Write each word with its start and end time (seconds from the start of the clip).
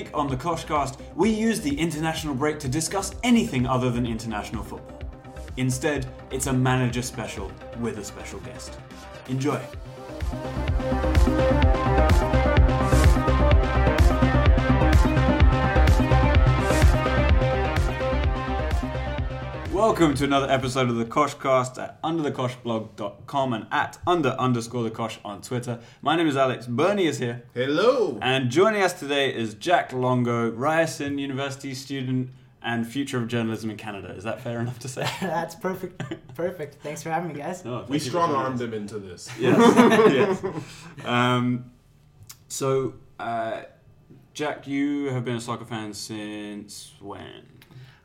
week 0.00 0.10
on 0.14 0.28
the 0.28 0.36
Koshcast, 0.36 0.98
we 1.14 1.30
use 1.30 1.60
the 1.60 1.78
international 1.78 2.34
break 2.34 2.58
to 2.60 2.68
discuss 2.68 3.14
anything 3.22 3.66
other 3.66 3.90
than 3.90 4.06
international 4.06 4.62
football. 4.62 4.98
Instead, 5.56 6.06
it's 6.30 6.46
a 6.46 6.52
manager 6.52 7.02
special 7.02 7.50
with 7.80 7.98
a 7.98 8.04
special 8.04 8.40
guest. 8.40 8.78
Enjoy. 9.28 9.60
Welcome 19.80 20.14
to 20.16 20.24
another 20.24 20.50
episode 20.50 20.90
of 20.90 20.96
the 20.96 21.06
Koshcast 21.06 21.82
at 21.82 22.02
underthekoshblog.com 22.02 23.52
and 23.54 23.66
at 23.72 23.96
under 24.06 24.28
underscore 24.28 24.82
the 24.82 24.90
Kosh 24.90 25.18
on 25.24 25.40
Twitter. 25.40 25.80
My 26.02 26.16
name 26.16 26.26
is 26.26 26.36
Alex. 26.36 26.66
Bernie 26.66 27.06
is 27.06 27.18
here. 27.18 27.44
Hello. 27.54 28.18
And 28.20 28.50
joining 28.50 28.82
us 28.82 28.92
today 28.92 29.34
is 29.34 29.54
Jack 29.54 29.94
Longo, 29.94 30.50
Ryerson 30.50 31.16
University 31.16 31.72
student 31.72 32.28
and 32.62 32.86
future 32.86 33.16
of 33.16 33.28
journalism 33.28 33.70
in 33.70 33.78
Canada. 33.78 34.08
Is 34.10 34.24
that 34.24 34.42
fair 34.42 34.60
enough 34.60 34.78
to 34.80 34.88
say? 34.88 35.08
That's 35.22 35.54
perfect. 35.54 36.02
Perfect. 36.34 36.82
Thanks 36.82 37.02
for 37.02 37.08
having 37.08 37.32
me, 37.32 37.40
guys. 37.40 37.64
No, 37.64 37.86
we 37.88 37.98
strong 37.98 38.34
armed 38.34 38.56
us. 38.56 38.60
him 38.60 38.74
into 38.74 38.98
this. 38.98 39.30
Yes. 39.40 40.42
yes. 40.42 41.06
Um, 41.06 41.70
so, 42.48 42.96
uh, 43.18 43.62
Jack, 44.34 44.68
you 44.68 45.06
have 45.06 45.24
been 45.24 45.36
a 45.36 45.40
soccer 45.40 45.64
fan 45.64 45.94
since 45.94 46.92
when? 47.00 47.59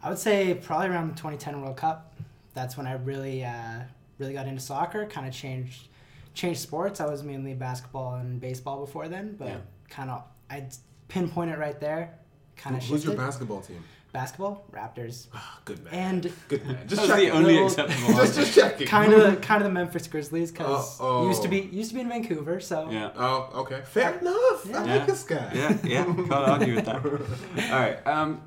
I 0.06 0.10
would 0.10 0.20
say 0.20 0.54
probably 0.54 0.88
around 0.90 1.08
the 1.10 1.16
2010 1.16 1.62
World 1.62 1.78
Cup. 1.78 2.14
That's 2.54 2.78
when 2.78 2.86
I 2.86 2.94
really, 2.94 3.44
uh, 3.44 3.80
really 4.20 4.34
got 4.34 4.48
into 4.48 4.62
soccer. 4.62 5.08
Kind 5.08 5.28
of 5.28 5.34
changed, 5.34 5.88
changed 6.36 6.60
sports. 6.60 7.02
I 7.02 7.08
was 7.08 7.24
mainly 7.24 7.56
basketball 7.56 8.16
and 8.16 8.40
baseball 8.40 8.80
before 8.86 9.08
then, 9.08 9.36
but 9.38 9.48
Yeah. 9.48 9.58
kind 9.90 10.12
of 10.12 10.24
I'd 10.50 10.68
pinpoint 11.08 11.50
it 11.50 11.58
right 11.58 11.80
there. 11.80 12.14
Kind 12.56 12.76
of 12.76 12.84
Who's 12.84 13.02
shifted. 13.02 13.08
your 13.18 13.18
basketball 13.18 13.62
team? 13.62 13.84
basketball, 14.14 14.64
Raptors, 14.72 15.28
Ah, 15.34 15.60
good 15.66 15.84
man. 15.84 15.94
and 15.94 16.32
good 16.48 16.66
man. 16.66 16.78
Just 16.88 17.02
That's 17.02 17.08
checking. 17.10 17.26
the 17.32 17.36
only 17.36 17.52
Little- 17.56 17.68
acceptable 17.68 18.14
just, 18.16 18.36
just 18.36 18.56
checking. 18.56 18.88
kind 18.88 19.12
of, 19.12 19.42
kind 19.42 19.62
of 19.62 19.68
the 19.68 19.74
Memphis 19.74 20.08
Grizzlies 20.08 20.52
because 20.54 21.02
Uh-oh. 21.02 21.28
used 21.28 21.42
to 21.42 21.50
be, 21.50 21.60
used 21.60 21.90
to 21.90 21.96
be 21.96 22.00
in 22.02 22.08
Vancouver. 22.08 22.62
So 22.62 22.90
Yeah. 22.90 23.10
Oh, 23.18 23.50
okay. 23.56 23.82
Fair 23.84 24.18
enough. 24.20 24.68
I 24.68 24.86
Yeah. 24.86 24.96
like 24.96 25.06
this 25.08 25.24
guy. 25.24 25.52
Yeah, 25.54 25.78
yeah, 25.84 26.06
can't 26.06 26.32
argue 26.32 26.76
with 26.76 26.86
that. 26.86 27.04
All 27.74 27.78
right, 27.80 28.08
um, 28.08 28.40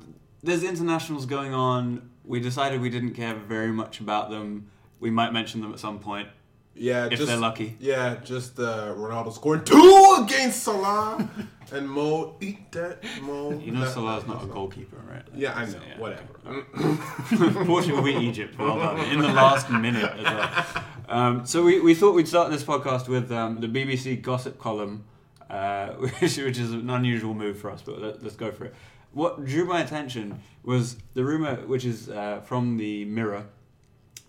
there's 0.43 0.63
internationals 0.63 1.25
going 1.25 1.53
on. 1.53 2.09
We 2.23 2.39
decided 2.39 2.81
we 2.81 2.89
didn't 2.89 3.13
care 3.13 3.33
very 3.35 3.71
much 3.71 3.99
about 3.99 4.29
them. 4.29 4.69
We 4.99 5.09
might 5.09 5.31
mention 5.33 5.61
them 5.61 5.71
at 5.73 5.79
some 5.79 5.99
point 5.99 6.27
Yeah, 6.75 7.05
if 7.05 7.11
just 7.11 7.27
they're 7.27 7.37
lucky. 7.37 7.75
yeah, 7.79 8.17
just 8.23 8.59
uh, 8.59 8.93
Ronaldo 8.95 9.33
scoring 9.33 9.63
two 9.63 10.17
against 10.23 10.63
Salah 10.63 11.27
and 11.71 11.89
Mo. 11.89 12.35
Eat 12.41 12.71
that, 12.73 13.03
Mo. 13.21 13.51
You 13.57 13.71
know 13.71 13.81
That- 13.85 13.93
Salah's 13.93 14.27
not 14.27 14.43
a 14.43 14.47
goalkeeper, 14.47 14.97
right? 15.09 15.23
Yeah, 15.33 15.55
I 15.55 15.65
know. 15.65 15.71
So, 15.71 15.79
yeah. 15.87 15.99
Whatever. 15.99 17.55
Unfortunately, 17.59 18.01
we 18.17 18.27
Egypt. 18.27 18.57
Well 18.57 18.77
done. 18.77 18.99
In 19.11 19.19
the 19.19 19.27
last 19.29 19.69
minute 19.69 20.03
as 20.03 20.23
well. 20.23 20.83
Um, 21.07 21.45
so 21.45 21.63
we, 21.63 21.79
we 21.79 21.95
thought 21.95 22.13
we'd 22.13 22.27
start 22.27 22.51
this 22.51 22.63
podcast 22.63 23.07
with 23.07 23.31
um, 23.31 23.59
the 23.61 23.67
BBC 23.67 24.21
gossip 24.21 24.59
column, 24.59 25.05
uh, 25.49 25.87
which, 25.93 26.37
which 26.37 26.57
is 26.59 26.71
an 26.71 26.89
unusual 26.89 27.33
move 27.33 27.57
for 27.57 27.71
us, 27.71 27.81
but 27.81 27.99
let, 28.01 28.21
let's 28.23 28.35
go 28.35 28.51
for 28.51 28.65
it. 28.65 28.75
What 29.11 29.45
drew 29.45 29.65
my 29.65 29.81
attention 29.81 30.41
was 30.63 30.97
the 31.13 31.23
rumor, 31.23 31.55
which 31.65 31.85
is 31.85 32.09
uh, 32.09 32.41
from 32.41 32.77
the 32.77 33.05
Mirror, 33.05 33.45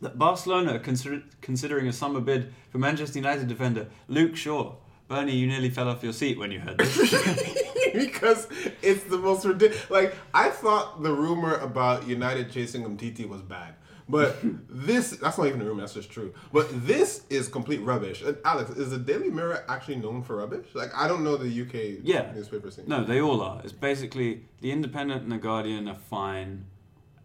that 0.00 0.18
Barcelona 0.18 0.78
consider- 0.78 1.22
considering 1.40 1.86
a 1.86 1.92
summer 1.92 2.20
bid 2.20 2.52
for 2.70 2.78
Manchester 2.78 3.18
United 3.18 3.48
defender 3.48 3.88
Luke 4.08 4.36
Shaw. 4.36 4.74
Bernie, 5.08 5.34
you 5.34 5.46
nearly 5.48 5.70
fell 5.70 5.88
off 5.88 6.02
your 6.04 6.12
seat 6.12 6.38
when 6.38 6.52
you 6.52 6.60
heard 6.60 6.78
this. 6.78 7.10
because 7.92 8.46
it's 8.80 9.04
the 9.04 9.18
most 9.18 9.44
ridiculous. 9.44 9.90
Like 9.90 10.14
I 10.32 10.50
thought 10.50 11.02
the 11.02 11.12
rumor 11.12 11.56
about 11.56 12.06
United 12.06 12.50
chasing 12.50 12.84
Umtiti 12.84 13.28
was 13.28 13.42
bad, 13.42 13.74
but 14.10 14.36
this—that's 14.68 15.38
not 15.38 15.46
even 15.46 15.60
a 15.60 15.64
rumor. 15.64 15.80
That's 15.80 15.94
just 15.94 16.10
true. 16.10 16.32
But 16.52 16.66
this 16.86 17.24
is 17.30 17.48
complete 17.48 17.80
rubbish. 17.82 18.22
And 18.22 18.36
Alex, 18.44 18.70
is 18.70 18.90
the 18.90 18.98
Daily 18.98 19.30
Mirror 19.30 19.64
actually 19.68 19.96
known 19.96 20.22
for 20.22 20.36
rubbish? 20.36 20.66
Like 20.74 20.90
I 20.94 21.08
don't 21.08 21.24
know 21.24 21.36
the 21.36 21.48
UK 21.62 22.00
Yeah. 22.02 22.30
newspaper 22.34 22.70
scene. 22.70 22.84
No, 22.88 23.04
they 23.04 23.20
all 23.20 23.40
are. 23.40 23.60
It's 23.64 23.72
basically 23.72 24.42
the 24.60 24.72
Independent 24.72 25.22
and 25.22 25.32
the 25.32 25.38
Guardian 25.38 25.88
are 25.88 25.94
fine, 25.94 26.66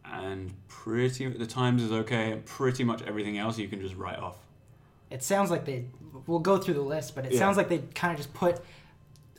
and 0.05 0.53
pretty 0.67 1.27
the 1.27 1.47
Times 1.47 1.81
is 1.83 1.91
okay, 1.91 2.31
and 2.31 2.45
pretty 2.45 2.83
much 2.83 3.01
everything 3.03 3.37
else 3.37 3.57
you 3.57 3.67
can 3.67 3.81
just 3.81 3.95
write 3.95 4.19
off. 4.19 4.37
it 5.11 5.23
sounds 5.23 5.49
like 5.51 5.65
they. 5.65 5.85
We'll 6.27 6.39
go 6.39 6.57
through 6.57 6.75
the 6.75 6.81
list, 6.81 7.13
but 7.15 7.25
it 7.25 7.33
Yeah. 7.33 7.39
sounds 7.39 7.57
like 7.57 7.69
they 7.69 7.79
kind 7.93 8.11
of 8.11 8.17
just 8.17 8.33
put 8.33 8.59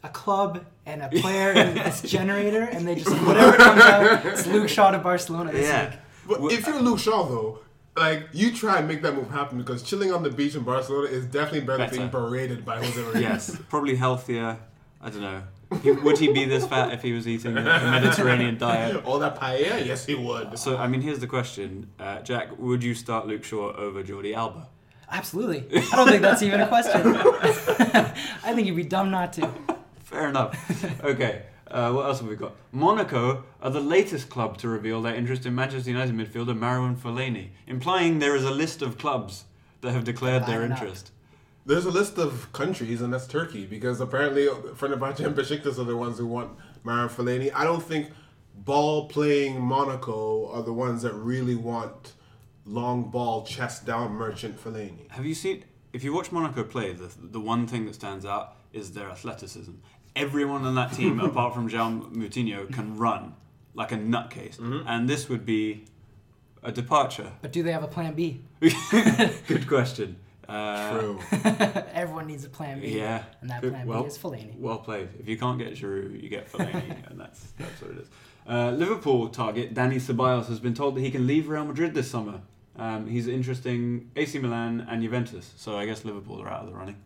a 0.05 0.09
club 0.11 0.65
and 0.84 1.03
a 1.03 1.09
player 1.23 1.51
in 1.53 1.75
this 1.75 2.03
generator, 2.03 2.63
and 2.63 2.87
they 2.87 2.95
just 2.95 3.11
whatever 3.27 3.57
comes 3.57 3.81
out, 3.83 4.25
it's 4.27 4.47
Luke 4.47 4.69
Shaw 4.69 4.91
to 4.93 4.99
Barcelona 4.99 5.51
this 5.53 5.69
week. 5.91 5.99
But 6.26 6.41
Well, 6.41 6.50
if 6.53 6.66
you're 6.66 6.81
Luke 6.81 6.98
Shaw 6.98 7.26
though. 7.28 7.59
Like 7.98 8.28
you 8.34 8.53
try 8.53 8.76
and 8.78 8.87
make 8.87 9.00
that 9.00 9.14
move 9.14 9.31
happen 9.31 9.56
because 9.56 9.82
chilling 9.82 10.12
on 10.12 10.22
the 10.22 10.28
beach 10.28 10.54
in 10.54 10.64
Barcelona 10.64 11.06
is 11.09 11.25
definitely 11.25 11.62
better, 11.62 11.78
than 11.78 11.88
being 11.91 12.06
Better. 12.09 12.26
berated 12.28 12.62
by 12.62 12.76
Jose 12.76 12.91
Mourinho. 13.00 13.20
yes, 13.22 13.56
probably 13.70 13.97
healthier. 13.97 14.59
I 15.00 15.09
don't 15.09 15.22
know. 15.22 15.42
He, 15.82 15.92
would 15.92 16.19
he 16.19 16.31
be 16.31 16.44
this 16.44 16.66
fat 16.66 16.92
if 16.92 17.00
he 17.00 17.12
was 17.15 17.26
eating 17.26 17.56
a, 17.56 17.60
a 17.60 17.91
Mediterranean 17.91 18.59
diet? 18.66 19.03
All 19.06 19.19
that 19.20 19.41
paella, 19.41 19.84
yes 19.86 20.04
he 20.04 20.15
would. 20.15 20.59
So, 20.59 20.76
I 20.76 20.86
mean, 20.88 21.00
here's 21.00 21.20
the 21.20 21.26
question, 21.26 21.88
uh, 21.98 22.20
Jack: 22.20 22.59
Would 22.59 22.84
you 22.84 22.94
start 22.94 23.26
Luke 23.26 23.44
Shaw 23.44 23.72
over 23.72 24.03
Jordi 24.04 24.34
Alba? 24.36 24.69
Absolutely, 25.10 25.65
I 25.91 25.97
don't 25.97 26.09
think 26.09 26.20
that's 26.20 26.42
even 26.42 26.60
a 26.60 26.69
question. 26.69 27.00
I 27.16 28.53
think 28.54 28.66
you'd 28.66 28.76
be 28.76 28.84
dumb 28.84 29.10
not 29.10 29.32
to. 29.34 29.50
Fair 30.04 30.28
enough. 30.28 30.54
Okay. 31.03 31.44
Uh, 31.69 31.93
what 31.93 32.06
else 32.06 32.21
have 32.21 32.28
we 32.28 32.37
got? 32.37 32.54
Monaco 32.71 33.44
are 33.60 33.71
the 33.71 33.81
latest 33.81 34.28
club 34.28 34.56
to 34.59 34.69
reveal 34.69 35.03
their 35.03 35.15
interest 35.15 35.47
in 35.47 35.54
Manchester 35.54 35.91
United 35.91 36.15
midfielder 36.15 36.56
Marouane 36.56 36.97
Fellaini, 36.97 37.49
implying 37.66 38.21
there 38.21 38.37
is 38.37 38.44
a 38.44 38.50
list 38.50 38.82
of 38.82 38.99
clubs 38.99 39.44
that 39.81 39.93
have 39.93 40.04
declared 40.04 40.47
their 40.47 40.62
interest. 40.62 41.10
There's 41.65 41.84
a 41.84 41.91
list 41.91 42.19
of 42.19 42.53
countries, 42.53 43.00
and 43.03 43.12
that's 43.12 43.27
Turkey, 43.27 43.66
because 43.66 44.00
apparently 44.00 44.47
Fenerbahce 44.47 45.27
and 45.27 45.34
Besiktas 45.34 45.78
are 45.78 45.84
the 45.84 45.97
ones 45.97 46.19
who 46.19 46.27
want 46.27 46.56
Marouane 46.84 47.10
Fellaini. 47.10 47.50
I 47.53 47.65
don't 47.65 47.83
think 47.83 48.10
ball-playing 48.54 49.60
Monaco 49.60 50.48
are 50.53 50.62
the 50.62 50.72
ones 50.72 51.03
that 51.03 51.15
really 51.15 51.56
want 51.56 52.12
long 52.65 53.10
ball, 53.10 53.44
chest 53.44 53.84
down 53.84 54.12
merchant 54.12 54.62
Fellaini. 54.62 55.10
Have 55.10 55.27
you 55.27 55.34
seen? 55.34 55.65
If 55.93 56.04
you 56.04 56.12
watch 56.12 56.31
Monaco 56.31 56.62
play, 56.62 56.93
the 56.93 57.10
the 57.21 57.41
one 57.41 57.66
thing 57.66 57.87
that 57.87 57.94
stands 57.94 58.25
out 58.25 58.56
is 58.72 58.93
their 58.93 59.09
athleticism. 59.09 59.72
Everyone 60.16 60.65
on 60.65 60.75
that 60.75 60.93
team, 60.93 61.21
apart 61.31 61.54
from 61.54 61.69
Jean 61.69 62.03
Moutinho, 62.15 62.72
can 62.72 62.97
run 62.97 63.34
like 63.75 63.93
a 63.93 63.97
nutcase, 63.97 64.56
Mm-hmm. 64.56 64.88
and 64.88 65.09
this 65.09 65.28
would 65.28 65.44
be 65.47 65.84
a 66.62 66.72
departure. 66.72 67.31
But 67.43 67.53
do 67.53 67.62
they 67.62 67.71
have 67.72 67.82
a 67.84 67.88
plan 67.88 68.15
B? 68.15 68.41
Good 68.60 69.69
question. 69.69 70.16
Uh, 70.49 70.99
True. 70.99 71.19
Everyone 71.93 72.27
needs 72.27 72.44
a 72.44 72.49
plan 72.49 72.81
B. 72.81 72.97
Yeah. 72.97 73.22
And 73.41 73.50
that 73.50 73.60
Good- 73.60 73.72
plan 73.72 73.87
well, 73.87 74.03
B 74.03 74.09
is 74.09 74.16
Fellaini. 74.19 74.59
Well 74.59 74.78
played. 74.78 75.09
If 75.21 75.28
you 75.28 75.37
can't 75.37 75.59
get 75.59 75.75
Giroud, 75.75 76.21
you 76.22 76.28
get 76.28 76.50
Fellaini, 76.50 77.10
and 77.10 77.21
that's 77.21 77.53
that's 77.59 77.81
what 77.83 77.91
it 77.93 77.98
is. 77.98 78.09
Uh, 78.48 78.71
Liverpool 78.71 79.28
target 79.28 79.75
Dani 79.75 79.97
Ceballos 79.97 80.47
has 80.47 80.60
been 80.60 80.72
told 80.75 80.94
that 80.97 81.00
he 81.00 81.10
can 81.10 81.27
leave 81.27 81.48
Real 81.48 81.65
Madrid 81.65 81.94
this 81.94 82.09
summer. 82.10 82.41
Um, 82.78 83.06
he's 83.09 83.27
interesting 83.27 84.10
AC 84.16 84.38
Milan 84.38 84.87
and 84.88 85.03
Juventus, 85.03 85.53
so 85.56 85.77
I 85.77 85.84
guess 85.87 86.04
Liverpool 86.04 86.41
are 86.43 86.48
out 86.48 86.65
of 86.65 86.69
the 86.71 86.75
running. 86.77 86.97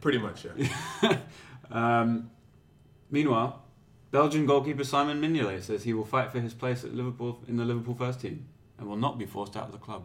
Pretty 0.00 0.18
much, 0.18 0.44
yeah. 0.44 1.18
Um, 1.72 2.30
meanwhile, 3.10 3.62
Belgian 4.10 4.46
goalkeeper 4.46 4.84
Simon 4.84 5.20
Mignolet 5.20 5.62
says 5.62 5.82
he 5.84 5.94
will 5.94 6.04
fight 6.04 6.30
for 6.30 6.40
his 6.40 6.54
place 6.54 6.84
at 6.84 6.94
Liverpool 6.94 7.40
in 7.48 7.56
the 7.56 7.64
Liverpool 7.64 7.94
first 7.94 8.20
team 8.20 8.46
and 8.78 8.86
will 8.88 8.96
not 8.96 9.18
be 9.18 9.24
forced 9.26 9.56
out 9.56 9.64
of 9.66 9.72
the 9.72 9.78
club. 9.78 10.04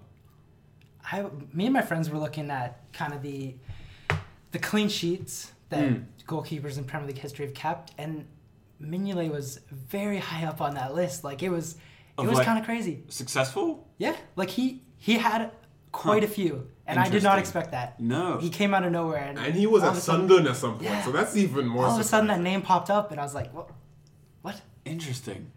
I, 1.12 1.26
me 1.54 1.66
and 1.66 1.74
my 1.74 1.82
friends 1.82 2.10
were 2.10 2.20
looking 2.20 2.50
at 2.52 2.82
kind 2.94 3.14
of 3.14 3.22
the 3.22 3.56
the 4.52 4.60
clean 4.60 4.88
sheets 4.90 5.52
that 5.70 5.84
Mm. 5.84 6.06
goalkeepers 6.26 6.78
in 6.78 6.86
Premier 6.86 7.08
League 7.08 7.18
history 7.18 7.46
have 7.46 7.54
kept, 7.54 7.92
and 7.98 8.26
Mignolet 8.82 9.30
was 9.30 9.60
very 9.72 10.20
high 10.20 10.46
up 10.46 10.62
on 10.62 10.74
that 10.76 10.96
list. 10.96 11.24
Like 11.26 11.44
it 11.44 11.50
was, 11.50 11.74
it 11.74 11.80
Of 12.18 12.28
was 12.28 12.38
like- 12.38 12.46
kind 12.46 12.58
of 12.60 12.64
crazy. 12.66 13.04
Successful? 13.10 13.86
Yeah, 13.98 14.16
like 14.38 14.52
he 14.52 14.84
he 14.98 15.18
had 15.18 15.52
quite 15.92 16.24
Huh. 16.24 16.30
a 16.30 16.32
few, 16.32 16.68
and 16.88 17.00
I 17.00 17.10
did 17.10 17.24
not 17.24 17.38
expect 17.40 17.72
that. 17.72 18.00
No. 18.00 18.38
He 18.38 18.50
came 18.50 18.74
out 18.74 18.84
of 18.84 18.92
nowhere, 18.92 19.24
and, 19.30 19.38
And 19.38 19.54
he 19.56 19.68
was 19.68 19.84
at 19.84 19.90
of 19.92 19.98
a 19.98 20.02
sudden- 20.02 20.22
Sunderland 20.22 20.48
at 20.48 20.56
some 20.56 20.72
point, 20.74 20.84
Yeah. 20.84 21.04
so 21.06 21.12
that's 21.12 21.36
even 21.36 21.68
more 21.68 21.86
All 21.86 21.94
of 21.96 22.00
a 22.00 22.04
sudden, 22.04 22.28
that 22.28 22.40
name 22.42 22.62
popped 22.62 22.90
up, 22.90 23.12
and 23.12 23.20
I 23.20 23.24
was 23.24 23.36
like, 23.36 23.54
"What? 23.54 23.70
What?" 24.42 24.62
Interesting. 24.86 25.52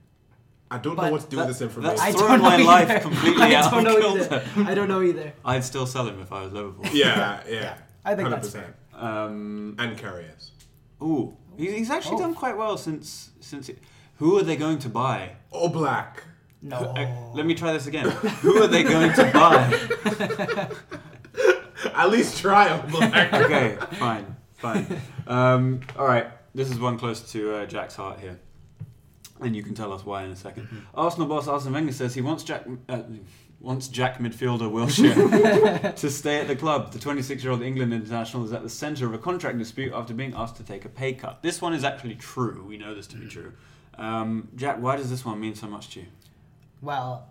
I 0.73 0.79
don't 0.79 0.97
know 0.97 1.11
what 1.11 1.23
to 1.23 1.27
do 1.29 1.37
that- 1.37 1.47
with 1.49 1.59
this 1.59 1.62
information. 1.62 1.99
I 2.00 2.12
throwing 2.12 2.29
don't 2.41 2.43
know 2.43 2.49
my 2.49 2.55
either. 2.55 2.65
life 2.94 3.03
completely 3.03 3.43
I 3.55 3.55
out 3.55 3.71
don't 3.73 3.87
of 3.87 3.93
know 4.03 4.17
either. 4.17 4.44
I 4.71 4.75
don't 4.75 4.88
know 4.88 5.03
either. 5.03 5.32
I'd 5.44 5.65
still 5.65 5.87
sell 5.87 6.06
him 6.06 6.21
if 6.21 6.31
I 6.32 6.43
was 6.44 6.53
Liverpool. 6.53 6.87
yeah, 6.93 7.41
yeah. 7.49 7.75
I 8.05 8.15
think 8.15 8.29
100%. 8.29 8.31
that's 8.31 8.50
fair. 8.50 8.75
Um, 8.94 9.75
And 9.79 9.97
Carriers. 9.99 10.53
ooh, 11.03 11.37
he's 11.56 11.91
actually 11.91 12.17
Oh. 12.17 12.21
done 12.21 12.35
quite 12.35 12.56
well 12.56 12.77
since 12.79 13.31
since. 13.41 13.69
It, 13.69 13.79
who 14.19 14.38
are 14.38 14.43
they 14.43 14.56
going 14.56 14.79
to 14.81 14.88
buy? 14.88 15.31
Oh, 15.53 15.69
black. 15.69 16.23
No. 16.62 16.77
Uh, 16.77 17.06
let 17.35 17.47
me 17.47 17.55
try 17.55 17.73
this 17.73 17.87
again. 17.87 18.11
who 18.43 18.62
are 18.62 18.67
they 18.69 18.82
going 18.82 19.12
to 19.15 19.25
buy? 19.32 20.69
At 21.95 22.11
least 22.11 22.39
try 22.39 22.77
black. 22.87 23.33
Okay, 23.45 23.77
fine, 23.97 24.37
fine. 24.55 24.87
Um, 25.27 25.81
all 25.99 26.07
right, 26.07 26.27
this 26.55 26.71
is 26.71 26.79
one 26.79 26.99
close 26.99 27.33
to 27.33 27.55
uh, 27.57 27.67
Jack's 27.67 27.97
heart 27.97 28.21
here. 28.21 28.39
and 29.41 29.55
you 29.57 29.63
can 29.63 29.75
tell 29.75 29.93
us 29.93 30.05
why 30.05 30.23
in 30.25 30.31
a 30.31 30.35
2nd 30.35 30.55
Mm-hmm. 30.67 30.79
Arsenal 30.95 31.27
boss 31.29 31.49
Arsene 31.49 31.73
Wenger 31.73 31.93
says 31.93 32.15
he 32.15 32.21
wants 32.21 32.45
Jack 32.45 32.67
uh, 32.89 33.03
wants 33.61 33.89
Jack 33.89 34.19
midfielder 34.19 34.71
Wilshere 34.71 35.95
to 36.03 36.11
stay 36.11 36.41
at 36.41 36.49
the 36.49 36.57
club. 36.57 36.93
The 36.93 36.99
26-year-old 36.99 37.63
England 37.63 37.93
international 37.93 38.45
is 38.45 38.53
at 38.55 38.63
the 38.63 38.71
centre 38.71 39.05
of 39.07 39.13
a 39.13 39.19
contract 39.19 39.59
dispute 39.59 39.93
after 39.93 40.15
being 40.15 40.33
asked 40.35 40.57
to 40.57 40.63
take 40.63 40.85
a 40.87 40.89
pay 40.89 41.13
cut. 41.13 41.43
This 41.43 41.61
one 41.61 41.75
is 41.75 41.85
actually 41.85 42.15
true. 42.15 42.65
We 42.67 42.79
know 42.79 42.95
this 42.95 43.07
to 43.09 43.17
be 43.17 43.27
Mm. 43.27 43.31
true. 43.31 43.53
Um, 43.99 44.49
Jack, 44.57 44.81
why 44.81 44.97
does 44.97 45.11
this 45.11 45.25
one 45.27 45.39
mean 45.41 45.55
so 45.55 45.67
much 45.67 45.91
to 45.91 46.01
you? 46.01 46.07
Well, 46.81 47.29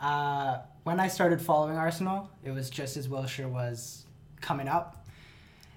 uh, 0.00 0.58
when 0.86 1.00
I 1.00 1.08
started 1.08 1.42
following 1.42 1.76
Arsenal, 1.76 2.30
it 2.44 2.52
was 2.52 2.70
just 2.70 2.96
as 2.96 3.08
Wilshere 3.08 3.48
was 3.50 4.06
coming 4.40 4.68
up. 4.68 5.04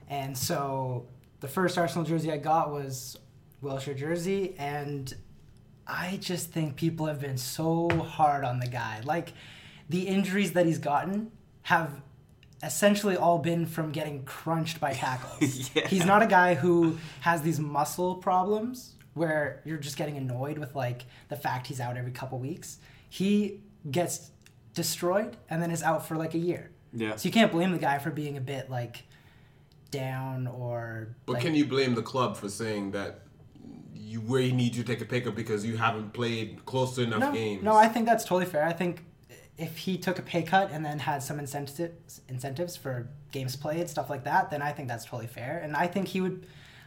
And 0.08 0.38
so 0.38 1.08
the 1.40 1.48
first 1.48 1.80
Arsenal 1.80 2.06
jersey 2.06 2.32
I 2.32 2.38
got 2.38 2.72
was 2.72 3.18
Wilshere 3.64 3.98
jersey. 3.98 4.54
And 4.60 5.12
I 5.88 6.20
just 6.22 6.52
think 6.52 6.76
people 6.76 7.08
have 7.08 7.20
been 7.20 7.40
so 7.40 7.90
hard 7.90 8.44
on 8.44 8.60
the 8.60 8.68
guy. 8.68 9.02
Like, 9.04 9.34
the 9.90 10.08
injuries 10.08 10.52
that 10.52 10.68
he's 10.68 10.78
gotten 10.78 11.32
have 11.64 12.04
essentially 12.62 13.18
all 13.18 13.40
been 13.40 13.66
from 13.66 13.92
getting 13.92 14.26
crunched 14.26 14.80
by 14.80 14.94
tackles. 14.94 15.72
Yeah. 15.76 15.88
He's 15.88 16.06
not 16.06 16.22
a 16.22 16.28
guy 16.28 16.54
who 16.54 17.00
has 17.22 17.42
these 17.42 17.60
muscle 17.60 18.14
problems 18.14 18.94
where 19.16 19.64
you're 19.66 19.80
just 19.80 19.98
getting 19.98 20.18
annoyed 20.18 20.60
with 20.60 20.76
like 20.76 21.06
the 21.30 21.36
fact 21.36 21.66
he's 21.66 21.80
out 21.80 21.98
every 21.98 22.12
couple 22.12 22.38
weeks. 22.38 22.78
He 23.10 23.62
gets 23.90 24.30
destroyed 24.74 25.38
and 25.50 25.62
then 25.62 25.72
is 25.72 25.84
out 25.84 26.08
for 26.08 26.16
like 26.16 26.34
a 26.34 26.38
year. 26.38 26.72
Yeah. 26.94 27.16
So 27.16 27.28
you 27.28 27.32
can't 27.32 27.52
blame 27.52 27.72
the 27.72 27.78
guy 27.78 28.00
for 28.00 28.12
being 28.12 28.38
a 28.38 28.42
bit 28.42 28.70
like 28.70 29.04
down 29.92 30.48
or 30.48 31.16
But 31.26 31.34
like, 31.34 31.42
can 31.44 31.56
you 31.56 31.66
blame 31.66 31.96
the 31.96 32.02
club 32.02 32.38
for 32.38 32.50
saying 32.50 32.92
that 32.92 33.22
you 33.94 34.22
we 34.22 34.52
need 34.52 34.76
you 34.76 34.84
to 34.84 34.88
take 34.88 35.02
a 35.02 35.06
pick 35.06 35.28
up 35.28 35.36
because 35.36 35.66
you 35.66 35.78
haven't 35.78 36.14
played 36.14 36.66
close 36.66 36.96
to 36.96 37.04
enough 37.04 37.20
no, 37.20 37.32
games? 37.32 37.64
No, 37.64 37.76
I 37.76 37.88
think 37.88 38.06
that's 38.06 38.24
totally 38.24 38.46
fair. 38.46 38.64
I 38.64 38.74
think 38.74 39.04
if 39.58 39.78
he 39.78 39.98
took 39.98 40.18
a 40.18 40.22
pay 40.22 40.42
cut 40.42 40.72
and 40.72 40.84
then 40.86 41.00
had 41.00 41.22
some 41.22 41.38
incentives 41.40 42.22
incentives 42.28 42.76
for 42.76 43.10
games 43.32 43.56
played, 43.56 43.90
stuff 43.90 44.10
like 44.10 44.24
that, 44.24 44.50
then 44.50 44.62
I 44.62 44.72
think 44.72 44.88
that's 44.88 45.06
totally 45.06 45.28
fair. 45.28 45.60
And 45.64 45.76
I 45.76 45.88
think 45.88 46.08
he 46.08 46.22
would 46.22 46.46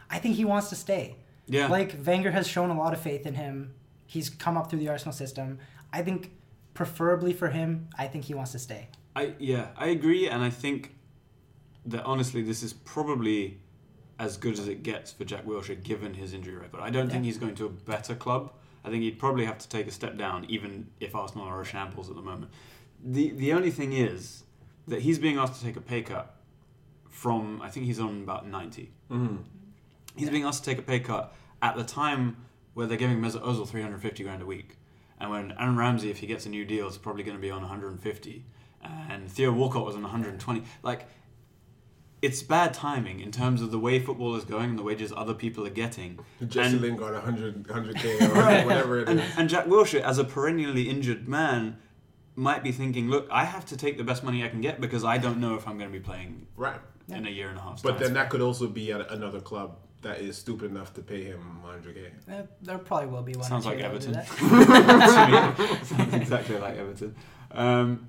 I 0.09 0.19
think 0.19 0.35
he 0.35 0.45
wants 0.45 0.69
to 0.69 0.75
stay. 0.75 1.15
Yeah. 1.47 1.67
Like 1.67 1.95
Wenger 2.05 2.31
has 2.31 2.47
shown 2.47 2.69
a 2.69 2.77
lot 2.77 2.93
of 2.93 2.99
faith 2.99 3.25
in 3.25 3.35
him. 3.35 3.73
He's 4.05 4.29
come 4.29 4.57
up 4.57 4.69
through 4.69 4.79
the 4.79 4.89
Arsenal 4.89 5.13
system. 5.13 5.59
I 5.91 6.01
think 6.01 6.31
preferably 6.73 7.33
for 7.33 7.49
him, 7.49 7.87
I 7.97 8.07
think 8.07 8.25
he 8.25 8.33
wants 8.33 8.51
to 8.53 8.59
stay. 8.59 8.87
I 9.15 9.33
yeah, 9.39 9.67
I 9.77 9.87
agree, 9.87 10.27
and 10.27 10.41
I 10.43 10.49
think 10.49 10.95
that 11.85 12.03
honestly, 12.03 12.41
this 12.41 12.63
is 12.63 12.73
probably 12.73 13.59
as 14.19 14.37
good 14.37 14.57
as 14.57 14.67
it 14.67 14.83
gets 14.83 15.11
for 15.11 15.25
Jack 15.25 15.45
Wilshere 15.45 15.81
given 15.83 16.13
his 16.13 16.33
injury 16.33 16.55
record. 16.55 16.79
I 16.81 16.89
don't 16.89 17.09
think 17.09 17.25
he's 17.25 17.37
going 17.37 17.55
to 17.55 17.65
a 17.65 17.69
better 17.69 18.15
club. 18.15 18.53
I 18.85 18.89
think 18.89 19.03
he'd 19.03 19.19
probably 19.19 19.45
have 19.45 19.57
to 19.59 19.69
take 19.69 19.87
a 19.87 19.91
step 19.91 20.17
down, 20.17 20.45
even 20.49 20.87
if 20.99 21.15
Arsenal 21.15 21.47
are 21.47 21.61
a 21.61 21.65
shambles 21.65 22.09
at 22.09 22.15
the 22.15 22.21
moment. 22.21 22.51
the 23.03 23.31
The 23.31 23.53
only 23.53 23.71
thing 23.71 23.93
is 23.93 24.43
that 24.87 25.01
he's 25.01 25.19
being 25.19 25.37
asked 25.37 25.55
to 25.59 25.65
take 25.65 25.75
a 25.75 25.81
pay 25.81 26.01
cut 26.01 26.35
from. 27.09 27.61
I 27.61 27.69
think 27.69 27.85
he's 27.85 27.99
on 27.99 28.21
about 28.23 28.47
ninety. 28.47 28.91
Mhm. 29.11 29.43
He's 30.15 30.29
being 30.29 30.43
asked 30.43 30.63
to 30.63 30.69
take 30.69 30.79
a 30.79 30.83
pay 30.83 30.99
cut 30.99 31.35
at 31.61 31.75
the 31.75 31.83
time 31.83 32.37
where 32.73 32.87
they're 32.87 32.97
giving 32.97 33.17
Mesut 33.19 33.41
Ozil 33.43 33.67
350 33.67 34.23
grand 34.23 34.41
a 34.41 34.45
week. 34.45 34.77
And 35.23 35.31
when 35.31 35.53
Aaron 35.57 35.77
Ramsey, 35.77 36.11
if 36.11 36.17
he 36.17 36.27
gets 36.27 36.45
a 36.45 36.49
new 36.49 36.65
deal, 36.65 36.85
is 36.85 36.97
probably 36.97 37.23
going 37.23 37.37
to 37.37 37.41
be 37.41 37.49
on 37.49 37.61
150. 37.61 38.45
And 39.09 39.31
Theo 39.31 39.53
Walcott 39.53 39.85
was 39.85 39.95
on 39.95 40.01
120. 40.01 40.63
Like, 40.83 41.07
it's 42.21 42.43
bad 42.43 42.73
timing 42.73 43.21
in 43.21 43.31
terms 43.31 43.61
of 43.61 43.71
the 43.71 43.79
way 43.79 43.99
football 43.99 44.35
is 44.35 44.43
going 44.43 44.71
and 44.71 44.77
the 44.77 44.83
wages 44.83 45.13
other 45.15 45.33
people 45.33 45.65
are 45.65 45.69
getting. 45.69 46.19
Jesse 46.45 46.73
and, 46.73 46.81
Lingard 46.81 47.13
100 47.13 47.63
100k 47.63 48.21
or 48.63 48.65
whatever 48.65 48.99
it 48.99 49.07
and, 49.07 49.21
is. 49.21 49.31
and 49.37 49.49
Jack 49.49 49.65
Wilshere, 49.67 50.01
as 50.01 50.17
a 50.17 50.25
perennially 50.25 50.89
injured 50.89 51.25
man, 51.25 51.77
might 52.35 52.61
be 52.61 52.73
thinking, 52.73 53.09
look, 53.09 53.25
I 53.31 53.45
have 53.45 53.65
to 53.67 53.77
take 53.77 53.97
the 53.97 54.03
best 54.03 54.25
money 54.25 54.43
I 54.43 54.49
can 54.49 54.59
get 54.59 54.81
because 54.81 55.05
I 55.05 55.19
don't 55.19 55.39
know 55.39 55.55
if 55.55 55.65
I'm 55.65 55.77
going 55.77 55.89
to 55.89 55.97
be 55.97 56.03
playing 56.03 56.47
Right. 56.57 56.81
in 57.07 57.25
a 57.25 57.29
year 57.29 57.47
and 57.47 57.57
a 57.57 57.61
half. 57.61 57.81
But 57.81 57.97
then 57.97 58.13
that 58.15 58.29
could 58.29 58.41
also 58.41 58.67
be 58.67 58.91
at 58.91 59.09
another 59.09 59.39
club 59.39 59.77
that 60.03 60.19
is 60.19 60.37
stupid 60.37 60.71
enough 60.71 60.93
to 60.93 61.01
pay 61.01 61.23
him 61.23 61.59
100k. 61.65 62.11
Eh, 62.29 62.41
there 62.61 62.77
probably 62.77 63.07
will 63.07 63.23
be 63.23 63.33
one. 63.33 63.47
Sounds 63.47 63.65
like 63.65 63.77
two 63.77 63.83
that'll 63.83 63.99
do 63.99 64.13
Everton. 64.13 65.85
Sounds 65.85 66.13
exactly 66.13 66.57
like 66.57 66.77
Everton. 66.77 67.15
Um, 67.51 68.07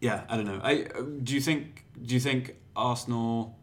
yeah, 0.00 0.24
I 0.28 0.36
don't 0.36 0.46
know. 0.46 0.60
I 0.62 0.86
uh, 0.94 1.02
do 1.22 1.34
you 1.34 1.40
think 1.40 1.84
do 2.02 2.14
you 2.14 2.20
think 2.20 2.56
Arsenal 2.74 3.56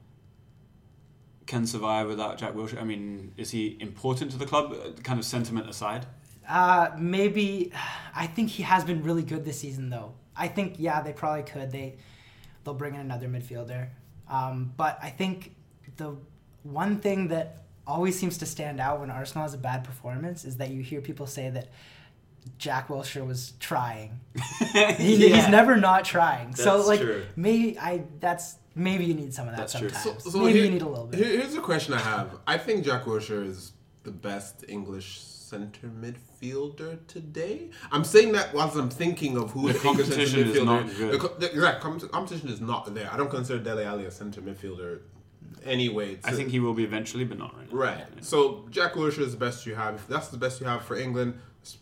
can 1.45 1.65
survive 1.67 2.07
without 2.07 2.37
Jack 2.37 2.53
Wilshere? 2.53 2.81
I 2.81 2.83
mean, 2.83 3.33
is 3.37 3.51
he 3.51 3.77
important 3.79 4.31
to 4.31 4.37
the 4.37 4.45
club? 4.45 4.73
uh, 4.73 4.91
Kind 5.03 5.19
of 5.19 5.25
sentiment 5.25 5.69
aside. 5.69 6.05
Uh, 6.47 6.89
maybe. 6.97 7.71
I 8.15 8.27
think 8.27 8.49
he 8.49 8.63
has 8.63 8.83
been 8.83 9.03
really 9.03 9.23
good 9.23 9.45
this 9.45 9.59
season, 9.59 9.89
though. 9.89 10.13
I 10.35 10.47
think 10.47 10.75
yeah, 10.77 11.01
they 11.01 11.13
probably 11.13 11.43
could. 11.43 11.71
They 11.71 11.97
they'll 12.63 12.73
bring 12.73 12.95
in 12.95 13.01
another 13.01 13.27
midfielder. 13.27 13.89
Um, 14.29 14.73
but 14.77 14.97
I 15.01 15.09
think 15.09 15.55
the 15.97 16.17
one 16.63 16.97
thing 16.99 17.27
that 17.29 17.63
always 17.85 18.17
seems 18.17 18.37
to 18.39 18.45
stand 18.45 18.79
out 18.79 18.99
when 18.99 19.11
Arsenal 19.11 19.43
has 19.43 19.53
a 19.53 19.57
bad 19.57 19.83
performance 19.83 20.45
is 20.45 20.57
that 20.57 20.69
you 20.71 20.81
hear 20.81 21.01
people 21.01 21.27
say 21.27 21.49
that 21.49 21.67
Jack 22.57 22.87
Wilshere 22.89 23.25
was 23.25 23.53
trying. 23.59 24.19
He, 24.97 25.15
Yeah. 25.27 25.35
He's 25.35 25.47
never 25.49 25.75
not 25.77 26.05
trying. 26.05 26.55
so 26.55 26.85
like 26.85 26.99
true. 27.01 27.23
maybe 27.35 27.77
I 27.79 28.03
that's 28.19 28.55
maybe 28.75 29.05
you 29.05 29.13
need 29.13 29.33
some 29.33 29.47
of 29.47 29.51
that 29.55 29.59
That's 29.67 29.77
true. 29.79 29.89
sometimes. 29.89 30.23
So, 30.23 30.29
so 30.31 30.39
maybe 30.39 30.53
here- 30.59 30.65
you 30.65 30.71
need 30.71 30.81
a 30.81 30.87
little 30.87 31.07
bit. 31.07 31.19
here's 31.19 31.55
a 31.55 31.61
question 31.61 31.93
I 31.93 31.99
have. 31.99 32.37
I 32.47 32.57
think 32.57 32.85
Jack 32.85 33.03
Wilshere 33.05 33.45
is 33.45 33.73
the 34.03 34.11
best 34.11 34.65
English 34.67 35.19
center 35.21 35.87
midfielder 35.87 36.97
today. 37.07 37.69
I'm 37.91 38.03
saying 38.03 38.31
that 38.33 38.53
whilst 38.53 38.75
I'm 38.75 38.89
thinking 38.89 39.37
of 39.37 39.51
who 39.51 39.67
The 39.67 39.73
the, 39.73 39.79
competition 39.79 40.47
is 40.47 40.63
not 40.63 40.87
good. 40.97 41.13
The, 41.13 41.17
co- 41.19 41.35
the 41.37 41.49
exact 41.51 41.81
com- 41.81 41.99
competition 41.99 42.49
is 42.49 42.59
not 42.59 42.93
there. 42.93 43.09
I 43.13 43.17
don't 43.17 43.29
consider 43.29 43.59
Dele 43.59 43.83
Alli 43.85 44.05
a 44.05 44.11
center 44.11 44.41
midfielder 44.41 45.01
anyway. 45.65 46.19
I 46.23 46.31
think 46.31 46.49
he 46.49 46.59
will 46.59 46.73
be 46.73 46.83
eventually, 46.83 47.23
but 47.23 47.37
not 47.37 47.55
right 47.57 47.71
now. 47.71 47.77
Right. 47.77 48.05
So 48.21 48.65
Jack 48.69 48.93
Wilshere 48.93 49.19
is 49.19 49.31
the 49.31 49.37
best 49.37 49.65
you 49.65 49.75
have. 49.75 49.95
If 49.95 50.07
that's 50.07 50.29
the 50.29 50.37
best 50.37 50.59
you 50.61 50.67
have 50.67 50.83
for 50.83 50.95
England, 50.95 51.39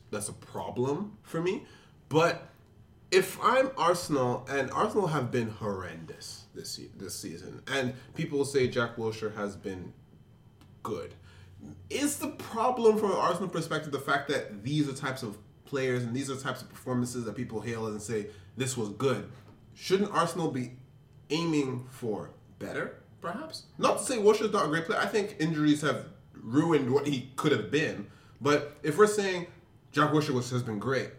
that's 0.09 0.29
a 0.29 0.33
problem 0.33 1.17
for 1.23 1.41
me. 1.41 1.63
But 2.09 2.49
if 3.11 3.37
I'm 3.43 3.71
Arsenal, 3.77 4.47
and 4.49 4.71
Arsenal 4.71 5.07
have 5.07 5.31
been 5.31 5.49
horrendous 5.49 6.45
this 6.53 6.79
this 6.97 7.15
season, 7.17 7.61
and 7.67 7.93
people 8.15 8.45
say 8.45 8.67
Jack 8.67 8.95
Wilshere 8.95 9.35
has 9.35 9.55
been 9.55 9.93
good, 10.83 11.13
is 11.89 12.17
the 12.17 12.29
problem 12.29 12.97
from 12.97 13.11
an 13.11 13.17
Arsenal 13.17 13.49
perspective 13.49 13.91
the 13.91 13.99
fact 13.99 14.29
that 14.29 14.63
these 14.63 14.89
are 14.89 14.93
types 14.93 15.23
of 15.23 15.37
players 15.65 16.03
and 16.03 16.15
these 16.15 16.29
are 16.29 16.35
types 16.35 16.61
of 16.61 16.69
performances 16.69 17.25
that 17.25 17.35
people 17.35 17.61
hail 17.61 17.87
and 17.87 18.01
say 18.01 18.27
this 18.57 18.77
was 18.77 18.89
good? 18.89 19.29
Shouldn't 19.73 20.11
Arsenal 20.11 20.51
be 20.51 20.73
aiming 21.29 21.87
for 21.89 22.31
better, 22.59 23.00
perhaps? 23.21 23.63
Not 23.77 23.99
to 23.99 24.03
say 24.03 24.17
Wilshere's 24.17 24.51
not 24.51 24.65
a 24.65 24.67
great 24.67 24.85
player. 24.85 24.99
I 24.99 25.05
think 25.05 25.37
injuries 25.39 25.81
have 25.81 26.05
ruined 26.33 26.91
what 26.91 27.07
he 27.07 27.31
could 27.35 27.51
have 27.51 27.71
been. 27.71 28.07
But 28.39 28.77
if 28.83 28.97
we're 28.97 29.07
saying 29.07 29.47
Jack 29.91 30.11
Wilshere 30.11 30.31
was, 30.31 30.49
has 30.49 30.63
been 30.63 30.79
great, 30.79 31.11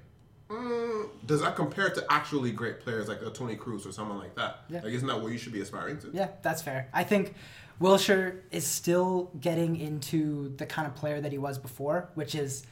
mm, 0.48 1.08
does 1.24 1.40
that 1.40 1.56
compare 1.56 1.90
to 1.90 2.04
actually 2.10 2.50
great 2.50 2.80
players 2.80 3.08
like 3.08 3.22
a 3.22 3.30
Toni 3.30 3.56
Kroos 3.56 3.86
or 3.86 3.92
someone 3.92 4.18
like 4.18 4.34
that? 4.34 4.64
Yeah. 4.68 4.80
Like, 4.82 4.92
isn't 4.92 5.06
that 5.06 5.20
what 5.20 5.32
you 5.32 5.38
should 5.38 5.52
be 5.52 5.60
aspiring 5.60 5.98
to? 6.00 6.10
Yeah, 6.12 6.28
that's 6.42 6.62
fair. 6.62 6.88
I 6.92 7.04
think 7.04 7.34
Wilshere 7.80 8.40
is 8.50 8.66
still 8.66 9.30
getting 9.40 9.76
into 9.76 10.54
the 10.56 10.66
kind 10.66 10.86
of 10.86 10.94
player 10.94 11.20
that 11.20 11.32
he 11.32 11.38
was 11.38 11.58
before, 11.58 12.10
which 12.14 12.34
is 12.34 12.66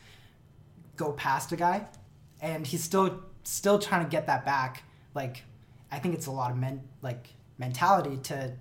go 0.97 1.13
past 1.13 1.53
a 1.53 1.57
guy, 1.57 1.87
and 2.41 2.67
he's 2.67 2.83
still 2.83 3.23
still 3.45 3.79
trying 3.79 4.05
to 4.05 4.11
get 4.11 4.27
that 4.27 4.45
back. 4.45 4.83
Like, 5.15 5.45
I 5.91 5.99
think 5.99 6.15
it's 6.15 6.27
a 6.27 6.31
lot 6.31 6.51
of 6.51 6.57
men 6.57 6.83
like 7.03 7.29
mentality 7.59 8.19
to 8.25 8.53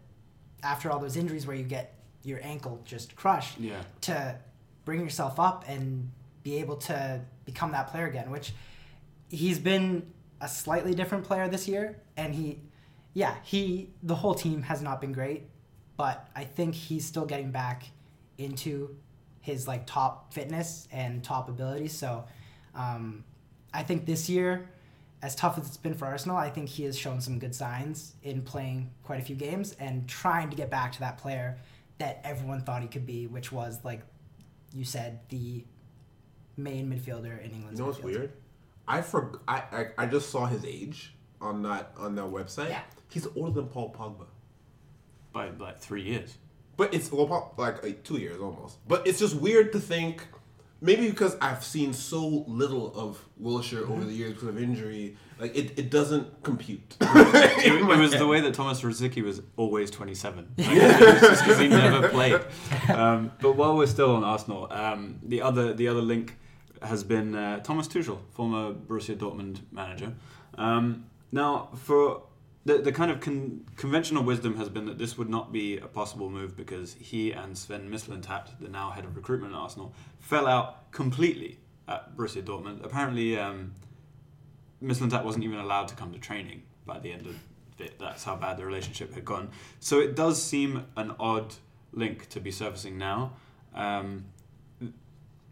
after 0.63 0.91
all 0.91 0.99
those 0.99 1.15
injuries 1.17 1.45
where 1.47 1.55
you 1.55 1.63
get 1.63 1.95
your 2.23 2.39
ankle 2.43 2.81
just 2.85 3.15
crushed 3.15 3.59
Yeah. 3.59 3.81
to 4.01 4.37
bring 4.85 4.99
yourself 5.01 5.39
up 5.39 5.65
and 5.67 6.11
be 6.43 6.57
able 6.57 6.75
to 6.77 7.21
become 7.45 7.71
that 7.71 7.87
player 7.87 8.07
again, 8.07 8.29
which 8.31 8.53
he's 9.29 9.59
been 9.59 10.11
a 10.41 10.47
slightly 10.47 10.93
different 10.93 11.23
player 11.25 11.47
this 11.47 11.67
year 11.67 11.97
and 12.17 12.33
he 12.35 12.59
yeah, 13.13 13.35
he 13.43 13.89
the 14.03 14.15
whole 14.15 14.35
team 14.35 14.61
has 14.63 14.81
not 14.81 15.01
been 15.01 15.11
great, 15.11 15.43
but 15.97 16.29
I 16.35 16.43
think 16.43 16.75
he's 16.75 17.05
still 17.05 17.25
getting 17.25 17.51
back 17.51 17.83
into 18.37 18.95
his 19.41 19.67
like 19.67 19.85
top 19.87 20.33
fitness 20.33 20.87
and 20.91 21.23
top 21.23 21.49
abilities. 21.49 21.97
So 21.97 22.25
um, 22.75 23.23
I 23.73 23.83
think 23.83 24.05
this 24.05 24.29
year, 24.29 24.69
as 25.21 25.35
tough 25.35 25.57
as 25.57 25.67
it's 25.67 25.77
been 25.77 25.93
for 25.93 26.05
Arsenal, 26.05 26.38
I 26.38 26.49
think 26.49 26.69
he 26.69 26.83
has 26.83 26.97
shown 26.97 27.19
some 27.21 27.39
good 27.39 27.53
signs 27.53 28.13
in 28.23 28.41
playing 28.41 28.91
quite 29.03 29.19
a 29.19 29.23
few 29.23 29.35
games 29.35 29.75
and 29.79 30.07
trying 30.07 30.49
to 30.49 30.55
get 30.55 30.69
back 30.69 30.93
to 30.93 30.99
that 31.01 31.17
player 31.17 31.57
that 31.97 32.21
everyone 32.23 32.61
thought 32.61 32.81
he 32.81 32.88
could 32.88 33.05
be, 33.05 33.27
which 33.27 33.51
was 33.51 33.79
like 33.83 34.01
you 34.73 34.85
said, 34.85 35.19
the 35.29 35.65
main 36.55 36.89
midfielder 36.89 37.43
in 37.43 37.51
England. 37.51 37.77
You 37.77 37.83
know 37.83 37.89
what's 37.89 38.01
weird? 38.01 38.31
I 38.88 39.01
for 39.01 39.39
I, 39.47 39.63
I 39.71 39.85
I 39.99 40.05
just 40.05 40.29
saw 40.29 40.45
his 40.45 40.65
age 40.65 41.13
on 41.41 41.63
that 41.63 41.91
on 41.97 42.15
that 42.15 42.25
website. 42.25 42.69
Yeah. 42.69 42.81
He's 43.09 43.27
older 43.35 43.61
than 43.61 43.67
Paul 43.67 43.93
Pogba. 43.97 44.27
By 45.31 45.49
like 45.49 45.79
three 45.79 46.03
years. 46.03 46.38
But 46.77 46.93
it's 46.93 47.11
well, 47.11 47.53
like, 47.57 47.83
like 47.83 48.03
two 48.03 48.17
years 48.17 48.39
almost. 48.39 48.77
But 48.88 49.05
it's 49.05 49.19
just 49.19 49.35
weird 49.35 49.73
to 49.73 49.79
think 49.79 50.25
maybe 50.81 51.09
because 51.09 51.36
I've 51.41 51.63
seen 51.63 51.93
so 51.93 52.45
little 52.48 52.93
of 52.95 53.24
Wilshere 53.41 53.89
over 53.89 54.03
the 54.03 54.13
years 54.13 54.33
because 54.33 54.50
of 54.50 54.62
injury, 54.62 55.17
like 55.39 55.55
it, 55.55 55.77
it 55.77 55.89
doesn't 55.89 56.43
compute. 56.43 56.98
It, 57.62 57.74
it 57.74 57.86
was 57.98 58.12
the 58.12 58.25
way 58.25 58.39
that 58.39 58.53
Thomas 58.53 58.81
Rosicky 58.81 59.21
was 59.21 59.41
always 59.57 59.91
27. 59.91 60.48
Like, 60.57 60.67
just 60.69 61.43
because 61.43 61.59
he 61.59 61.67
never 61.67 62.07
played. 62.07 62.39
Um, 62.89 63.31
but 63.41 63.57
while 63.57 63.75
we're 63.75 63.88
still 63.88 64.15
on 64.15 64.24
Arsenal, 64.24 64.71
um, 64.71 65.19
the 65.24 65.41
other 65.41 65.74
the 65.74 65.88
other 65.89 66.01
link 66.01 66.38
has 66.81 67.03
been 67.03 67.36
uh, 67.36 67.59
Thomas 67.59 67.88
Tuchel, 67.88 68.19
former 68.31 68.74
Borussia 68.74 69.17
Dortmund 69.17 69.59
manager. 69.71 70.13
Um, 70.57 71.05
now, 71.31 71.69
for 71.75 72.24
the, 72.65 72.77
the 72.79 72.91
kind 72.91 73.09
of 73.09 73.19
con- 73.21 73.65
conventional 73.77 74.23
wisdom 74.23 74.55
has 74.57 74.69
been 74.69 74.85
that 74.85 74.97
this 74.97 75.17
would 75.17 75.29
not 75.29 75.51
be 75.51 75.77
a 75.77 75.87
possible 75.87 76.29
move 76.29 76.55
because 76.57 76.95
he 76.99 77.31
and 77.31 77.57
Sven 77.57 77.89
Mislintat, 77.89 78.49
the 78.59 78.67
now 78.69 78.89
head 78.91 79.05
of 79.05 79.15
recruitment 79.15 79.53
at 79.53 79.57
Arsenal, 79.59 79.93
fell 80.19 80.45
out 80.47 80.91
completely 80.91 81.57
at 81.87 82.15
Borussia 82.15 82.43
Dortmund. 82.43 82.83
Apparently, 82.83 83.37
um, 83.39 83.73
Mislintat 84.83 85.23
wasn't 85.23 85.43
even 85.43 85.59
allowed 85.59 85.87
to 85.89 85.95
come 85.95 86.11
to 86.13 86.19
training 86.19 86.63
by 86.85 86.99
the 86.99 87.11
end 87.11 87.25
of 87.27 87.35
it. 87.79 87.97
That's 87.97 88.23
how 88.23 88.35
bad 88.35 88.57
the 88.57 88.65
relationship 88.65 89.13
had 89.13 89.23
gone. 89.25 89.49
So 89.79 89.99
it 89.99 90.15
does 90.15 90.41
seem 90.41 90.85
an 90.97 91.13
odd 91.19 91.55
link 91.93 92.27
to 92.29 92.39
be 92.39 92.51
surfacing 92.51 92.97
now. 92.97 93.33
Um, 93.73 94.25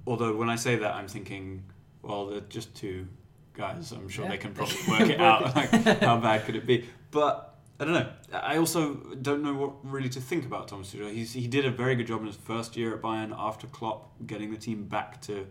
although 0.06 0.36
when 0.36 0.50
I 0.50 0.56
say 0.56 0.76
that, 0.76 0.96
I'm 0.96 1.08
thinking, 1.08 1.64
well, 2.02 2.28
they're 2.28 2.42
just 2.42 2.76
two 2.76 3.08
guys. 3.54 3.92
I'm 3.92 4.08
sure 4.10 4.26
Yeah. 4.26 4.32
they 4.32 4.38
can 4.38 4.54
probably 4.54 4.76
work 4.88 5.10
it 5.10 5.20
out. 5.32 5.56
Like, 5.56 5.70
how 6.02 6.18
bad 6.18 6.46
could 6.46 6.56
it 6.56 6.66
be? 6.68 6.86
But 7.12 7.56
I 7.80 7.86
don't 7.86 7.94
know. 7.94 8.10
I 8.34 8.58
also 8.58 8.96
don't 9.22 9.44
know 9.44 9.54
what 9.54 9.74
really 9.84 10.10
to 10.10 10.20
think 10.20 10.46
about 10.46 10.68
Thomas 10.68 10.94
Tuchel. 10.94 11.12
He's, 11.12 11.34
he 11.34 11.48
did 11.48 11.66
a 11.66 11.72
very 11.72 11.96
good 11.96 12.08
job 12.08 12.22
in 12.22 12.28
his 12.28 12.36
first 12.36 12.76
year 12.76 12.96
at 12.96 13.02
Bayern 13.02 13.34
after 13.38 13.68
Klopp, 13.68 14.12
getting 14.26 14.52
the 14.52 14.58
team 14.58 14.86
back 14.86 15.22
to 15.22 15.46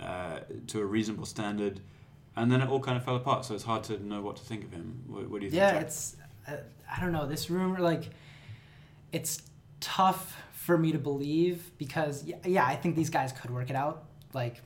uh, 0.00 0.40
to 0.68 0.80
a 0.80 0.84
reasonable 0.84 1.26
standard, 1.26 1.80
and 2.36 2.52
then 2.52 2.60
it 2.60 2.68
all 2.68 2.78
kind 2.78 2.96
of 2.96 3.04
fell 3.04 3.16
apart. 3.16 3.44
So 3.44 3.54
it's 3.54 3.64
hard 3.64 3.82
to 3.84 4.04
know 4.04 4.20
what 4.22 4.36
to 4.36 4.42
think 4.44 4.64
of 4.64 4.72
him. 4.72 5.02
What, 5.08 5.28
what 5.28 5.40
do 5.40 5.46
you 5.46 5.50
think? 5.50 5.60
Yeah, 5.60 5.72
Jack? 5.72 5.82
it's 5.82 6.16
uh, 6.46 6.56
I 6.90 7.00
don't 7.00 7.12
know 7.12 7.26
this 7.26 7.50
rumor 7.50 7.80
like 7.80 8.10
it's 9.12 9.42
tough 9.80 10.36
for 10.52 10.78
me 10.78 10.92
to 10.92 10.98
believe 10.98 11.70
because 11.78 12.24
yeah, 12.24 12.36
yeah 12.44 12.64
I 12.66 12.76
think 12.76 12.94
these 12.94 13.10
guys 13.10 13.32
could 13.32 13.50
work 13.50 13.70
it 13.70 13.76
out 13.76 14.04
like 14.34 14.60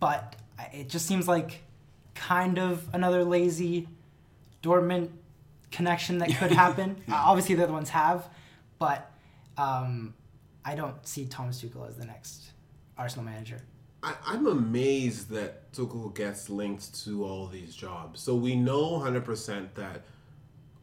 but 0.00 0.36
it 0.72 0.88
just 0.88 1.06
seems 1.06 1.28
like 1.28 1.62
kind 2.14 2.58
of 2.58 2.88
another 2.92 3.24
lazy 3.24 3.88
Dortmund 4.62 5.10
connection 5.72 6.18
that 6.18 6.28
could 6.36 6.52
happen. 6.52 6.96
Uh, 7.08 7.14
obviously 7.16 7.54
the 7.56 7.64
other 7.64 7.72
ones 7.72 7.90
have, 7.90 8.28
but 8.78 9.10
um, 9.56 10.14
I 10.64 10.74
don't 10.74 11.04
see 11.06 11.26
Thomas 11.26 11.60
Tuchel 11.62 11.88
as 11.88 11.96
the 11.96 12.04
next 12.06 12.52
Arsenal 12.96 13.24
manager. 13.24 13.60
I, 14.02 14.14
I'm 14.26 14.46
amazed 14.46 15.30
that 15.30 15.72
Tuchel 15.72 16.14
gets 16.14 16.48
linked 16.48 16.94
to 17.04 17.24
all 17.24 17.46
these 17.46 17.74
jobs. 17.74 18.20
So 18.20 18.34
we 18.34 18.54
know 18.56 18.98
100% 19.00 19.74
that 19.74 20.02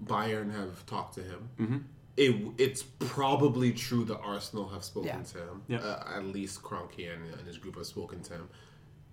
Bayern 0.06 0.54
have 0.54 0.86
talked 0.86 1.16
to 1.16 1.22
him. 1.22 1.50
Mm-hmm. 1.60 1.78
It, 2.18 2.36
it's 2.58 2.84
probably 2.84 3.72
true 3.72 4.04
that 4.06 4.20
Arsenal 4.20 4.68
have 4.70 4.84
spoken 4.84 5.10
Yeah. 5.10 5.24
to 5.24 5.38
him. 5.40 5.62
Yeah. 5.68 5.78
Uh, 5.80 6.18
at 6.18 6.26
least 6.26 6.62
Kroenke 6.62 7.14
and, 7.14 7.34
and 7.34 7.48
his 7.48 7.58
group 7.58 7.76
have 7.76 7.86
spoken 7.86 8.22
to 8.24 8.34
him. 8.34 8.50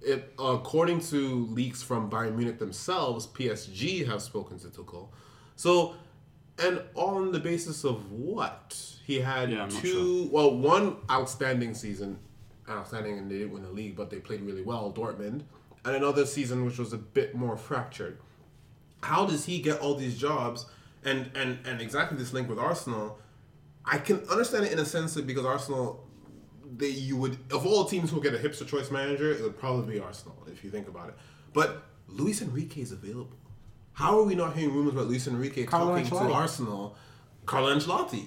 It, 0.03 0.33
according 0.39 1.01
to 1.13 1.47
leaks 1.47 1.83
from 1.83 2.11
Bayern 2.11 2.37
Munich 2.37 2.59
themselves, 2.59 3.27
PSG 3.27 4.07
have 4.07 4.23
spoken 4.23 4.59
to 4.59 4.69
Tuchel. 4.69 5.09
So, 5.57 5.97
and 6.59 6.83
on 6.95 7.33
the 7.33 7.41
basis 7.41 7.85
of 7.85 8.11
what? 8.13 8.81
He 9.05 9.21
had 9.21 9.51
Yeah, 9.51 9.69
two, 9.69 10.29
well, 10.33 10.57
one 10.57 10.97
outstanding 11.11 11.75
season, 11.75 12.19
outstanding, 12.69 13.19
and 13.19 13.31
they 13.31 13.39
didn't 13.39 13.53
win 13.53 13.63
the 13.63 13.71
league, 13.71 13.97
but 13.97 14.11
they 14.11 14.19
played 14.19 14.43
really 14.43 14.63
well, 14.63 14.93
Dortmund, 14.93 15.43
and 15.85 15.97
another 15.97 16.27
season 16.27 16.65
which 16.65 16.79
was 16.79 16.93
a 16.93 16.99
bit 16.99 17.35
more 17.35 17.57
fractured. 17.57 18.19
How 19.03 19.25
does 19.27 19.45
he 19.45 19.61
get 19.61 19.81
all 19.81 19.95
these 19.95 20.19
jobs? 20.19 20.67
And 21.05 21.31
and 21.37 21.59
and 21.65 21.81
exactly 21.81 22.19
this 22.19 22.33
link 22.33 22.49
with 22.49 22.59
Arsenal, 22.59 23.19
I 23.85 23.99
can 23.99 24.19
understand 24.29 24.65
it 24.65 24.73
in 24.73 24.81
a 24.81 24.85
sense 24.85 25.15
that 25.15 25.25
because 25.27 25.45
Arsenal, 25.45 26.05
they 26.77 26.89
you 26.89 27.17
would 27.17 27.39
of 27.53 27.65
all 27.65 27.85
teams 27.85 28.11
who 28.11 28.21
get 28.21 28.35
a 28.35 28.39
hipster 28.39 28.67
choice 28.67 28.91
manager, 28.91 29.31
it 29.31 29.41
would 29.41 29.57
probably 29.57 29.95
be 29.95 30.01
Arsenal 30.01 30.37
if 30.51 30.65
you 30.65 30.71
think 30.71 30.89
about 30.89 31.11
it. 31.11 31.15
But 31.53 31.85
Luis 32.09 32.43
Enrique 32.43 32.81
is 32.81 32.91
available. 32.91 33.37
How 33.97 34.19
are 34.19 34.25
we 34.25 34.35
not 34.35 34.55
hearing 34.55 34.75
rumors 34.75 34.93
about 34.93 35.07
Luis 35.07 35.27
Enrique 35.27 35.65
Carlo 35.65 35.95
talking 36.03 36.29
to 36.29 36.35
Arsenal, 36.35 36.95
Carlo 37.47 37.75
Ancelotti? 37.75 38.27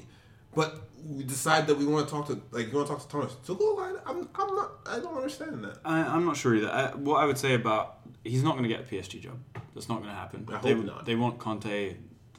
But 0.56 0.82
we 1.06 1.24
decide 1.24 1.68
that 1.68 1.78
we 1.78 1.86
want 1.86 2.08
to 2.08 2.12
talk 2.12 2.26
to 2.26 2.42
like 2.50 2.72
you 2.72 2.76
want 2.76 2.88
to 2.88 2.94
talk 2.94 3.04
to 3.04 3.08
Thomas 3.08 3.34
Tuchel. 3.46 3.78
I, 3.78 4.10
I'm 4.10 4.28
I'm 4.34 4.56
not. 4.56 4.72
I 4.88 5.00
don't 5.00 5.16
understand 5.16 5.64
that. 5.64 5.78
I, 5.86 6.00
I'm 6.00 6.26
not 6.26 6.38
sure 6.38 6.56
either. 6.56 6.72
I, 6.72 6.96
what 6.96 7.22
I 7.22 7.26
would 7.28 7.38
say 7.38 7.54
about 7.54 8.00
he's 8.24 8.42
not 8.42 8.54
going 8.54 8.64
to 8.64 8.70
get 8.70 8.80
a 8.80 8.84
PSG 8.84 9.22
job. 9.22 9.38
That's 9.76 9.88
not 9.88 9.98
going 10.00 10.10
to 10.10 10.16
happen. 10.16 10.48
I 10.52 10.58
they, 10.58 10.74
hope 10.74 10.86
not. 10.86 11.06
They 11.06 11.14
want 11.14 11.38
Conte. 11.38 11.98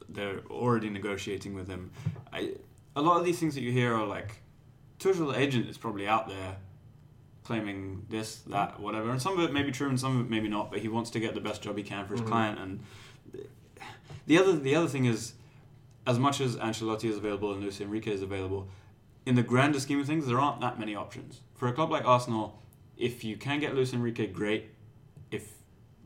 They're 0.08 0.40
already 0.50 0.90
negotiating 0.90 1.54
with 1.54 1.68
him. 1.68 1.92
I, 2.32 2.54
a 2.96 3.00
lot 3.00 3.20
of 3.20 3.24
these 3.24 3.38
things 3.38 3.54
that 3.54 3.60
you 3.60 3.70
hear 3.70 3.94
are 3.94 4.08
like, 4.08 4.42
Tuchel's 4.98 5.36
agent 5.36 5.68
is 5.68 5.78
probably 5.78 6.08
out 6.08 6.26
there 6.26 6.56
claiming 7.44 8.06
this, 8.08 8.36
that, 8.48 8.80
whatever, 8.80 9.10
and 9.10 9.22
some 9.22 9.38
of 9.38 9.48
it 9.48 9.52
may 9.52 9.62
be 9.62 9.70
true 9.70 9.88
and 9.88 9.98
some 9.98 10.18
of 10.18 10.26
it 10.26 10.30
maybe 10.30 10.48
not. 10.48 10.72
But 10.72 10.80
he 10.80 10.88
wants 10.88 11.10
to 11.10 11.20
get 11.20 11.34
the 11.34 11.40
best 11.40 11.62
job 11.62 11.76
he 11.76 11.84
can 11.84 12.06
for 12.06 12.14
his 12.14 12.22
Mhm. 12.22 12.26
client. 12.26 12.58
And 12.58 12.80
the 14.30 14.38
other 14.38 14.52
the 14.56 14.76
other 14.76 14.86
thing 14.86 15.06
is, 15.06 15.32
as 16.06 16.16
much 16.16 16.40
as 16.40 16.54
Ancelotti 16.54 17.06
is 17.10 17.16
available 17.16 17.50
and 17.50 17.60
Luis 17.60 17.80
Enrique 17.80 18.12
is 18.12 18.22
available, 18.22 18.68
in 19.26 19.34
the 19.34 19.42
grander 19.42 19.80
scheme 19.80 19.98
of 19.98 20.06
things, 20.06 20.28
there 20.28 20.38
aren't 20.38 20.60
that 20.60 20.78
many 20.78 20.94
options. 20.94 21.40
For 21.56 21.66
a 21.66 21.72
club 21.72 21.90
like 21.90 22.04
Arsenal, 22.04 22.62
if 22.96 23.24
you 23.24 23.36
can 23.36 23.58
get 23.58 23.74
Luis 23.74 23.92
Enrique, 23.92 24.28
great. 24.28 24.70
If 25.32 25.48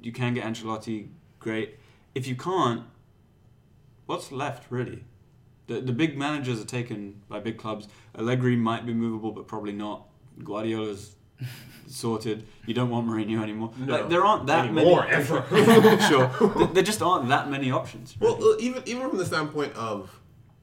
you 0.00 0.10
can 0.10 0.32
get 0.32 0.44
Ancelotti, 0.44 1.08
great. 1.38 1.78
If 2.14 2.26
you 2.26 2.34
can't, 2.34 2.84
what's 4.06 4.32
left 4.32 4.70
really? 4.70 5.04
The 5.66 5.82
the 5.82 5.92
big 5.92 6.16
managers 6.16 6.62
are 6.62 6.70
taken 6.78 7.20
by 7.28 7.40
big 7.40 7.58
clubs. 7.58 7.88
Allegri 8.18 8.56
might 8.56 8.86
be 8.86 8.94
movable, 8.94 9.32
but 9.32 9.46
probably 9.46 9.72
not. 9.72 10.08
Guardiola's 10.42 11.16
sorted. 11.86 12.46
You 12.66 12.74
don't 12.74 12.90
want 12.90 13.06
Mourinho 13.06 13.42
anymore. 13.42 13.72
No. 13.78 13.92
Like, 13.92 14.08
there 14.08 14.24
aren't 14.24 14.46
that 14.46 14.66
Anymore, 14.66 15.00
many. 15.02 15.12
ever. 15.12 15.44
sure, 16.08 16.48
There- 16.56 16.66
there 16.74 16.82
just 16.82 17.02
aren't 17.02 17.28
that 17.28 17.50
many 17.50 17.70
options. 17.70 18.16
Well, 18.18 18.42
uh, 18.42 18.56
even 18.58 18.82
even 18.86 19.08
from 19.08 19.18
the 19.18 19.26
standpoint 19.26 19.74
of, 19.74 20.10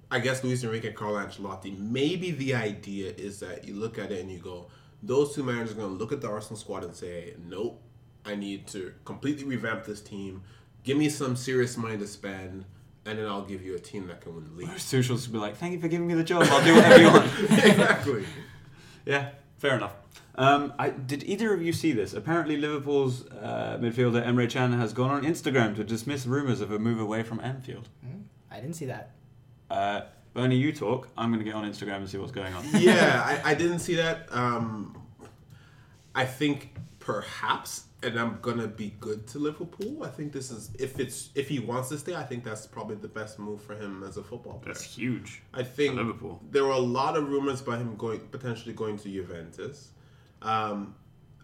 I 0.09 0.19
guess 0.19 0.43
Luis 0.43 0.63
Enrique 0.63 0.87
and 0.87 0.95
Carlo 0.95 1.19
Ancelotti, 1.19 1.77
maybe 1.77 2.31
the 2.31 2.55
idea 2.55 3.11
is 3.11 3.39
that 3.39 3.65
you 3.65 3.75
look 3.75 3.97
at 3.97 4.11
it 4.11 4.19
and 4.21 4.31
you 4.31 4.39
go, 4.39 4.67
those 5.03 5.33
two 5.35 5.43
managers 5.43 5.71
are 5.71 5.75
going 5.75 5.93
to 5.93 5.97
look 5.97 6.11
at 6.11 6.21
the 6.21 6.29
Arsenal 6.29 6.57
squad 6.59 6.83
and 6.83 6.95
say, 6.95 7.33
nope, 7.47 7.81
I 8.25 8.35
need 8.35 8.67
to 8.67 8.93
completely 9.05 9.45
revamp 9.45 9.85
this 9.85 10.01
team. 10.01 10.43
Give 10.83 10.97
me 10.97 11.09
some 11.09 11.35
serious 11.35 11.77
money 11.77 11.97
to 11.97 12.07
spend, 12.07 12.65
and 13.05 13.17
then 13.19 13.25
I'll 13.27 13.45
give 13.45 13.63
you 13.63 13.75
a 13.75 13.79
team 13.79 14.07
that 14.07 14.21
can 14.21 14.35
win 14.35 14.45
the 14.45 14.51
league. 14.51 14.67
Whereas 14.67 15.09
will 15.09 15.33
be 15.33 15.37
like, 15.37 15.55
"Thank 15.55 15.73
you 15.73 15.79
for 15.79 15.87
giving 15.87 16.07
me 16.07 16.15
the 16.15 16.23
job. 16.23 16.43
I'll 16.45 16.63
do 16.63 16.73
whatever 16.75 17.01
you 17.01 17.07
want." 17.07 17.25
exactly. 17.51 18.25
Yeah, 19.05 19.29
fair 19.57 19.75
enough. 19.77 19.93
Um, 20.35 20.73
I, 20.79 20.89
did 20.91 21.23
either 21.23 21.53
of 21.53 21.61
you 21.61 21.73
see 21.73 21.91
this? 21.91 22.13
Apparently, 22.13 22.55
Liverpool's 22.57 23.25
uh, 23.27 23.77
midfielder 23.81 24.25
Emre 24.25 24.49
Can 24.49 24.73
has 24.73 24.93
gone 24.93 25.11
on 25.11 25.23
Instagram 25.23 25.75
to 25.75 25.83
dismiss 25.83 26.25
rumours 26.25 26.61
of 26.61 26.71
a 26.71 26.79
move 26.79 26.99
away 26.99 27.21
from 27.23 27.39
Anfield. 27.41 27.89
Hmm? 28.01 28.21
I 28.49 28.59
didn't 28.61 28.75
see 28.75 28.85
that. 28.85 29.11
Uh, 29.69 30.01
Bernie, 30.33 30.55
you 30.55 30.71
talk. 30.71 31.09
I'm 31.17 31.29
going 31.31 31.39
to 31.39 31.45
get 31.45 31.53
on 31.55 31.69
Instagram 31.69 31.97
and 31.97 32.09
see 32.09 32.17
what's 32.17 32.31
going 32.31 32.53
on. 32.53 32.63
yeah, 32.79 33.21
I, 33.45 33.51
I 33.51 33.53
didn't 33.55 33.79
see 33.79 33.95
that. 33.95 34.27
Um, 34.31 34.97
I 36.15 36.25
think 36.25 36.75
perhaps, 36.99 37.85
and 38.03 38.17
I'm 38.19 38.39
gonna 38.41 38.67
be 38.67 38.93
good 38.99 39.27
to 39.27 39.39
Liverpool. 39.39 40.03
I 40.03 40.09
think 40.09 40.31
this 40.33 40.51
is 40.51 40.71
if 40.79 40.99
it's 40.99 41.29
if 41.35 41.47
he 41.49 41.59
wants 41.59 41.89
to 41.89 41.97
stay. 41.97 42.15
I 42.15 42.23
think 42.23 42.43
that's 42.43 42.65
probably 42.67 42.95
the 42.95 43.07
best 43.07 43.39
move 43.39 43.61
for 43.61 43.75
him 43.75 44.03
as 44.03 44.17
a 44.17 44.23
football 44.23 44.59
player. 44.59 44.73
That's 44.73 44.83
huge. 44.83 45.41
I 45.53 45.63
think 45.63 45.95
For 45.95 46.01
Liverpool. 46.03 46.41
there 46.51 46.63
were 46.63 46.71
a 46.71 46.77
lot 46.79 47.15
of 47.17 47.27
rumors 47.29 47.61
about 47.61 47.79
him 47.79 47.95
going 47.95 48.19
potentially 48.19 48.73
going 48.73 48.97
to 48.99 49.09
Juventus. 49.09 49.91
Um, 50.41 50.95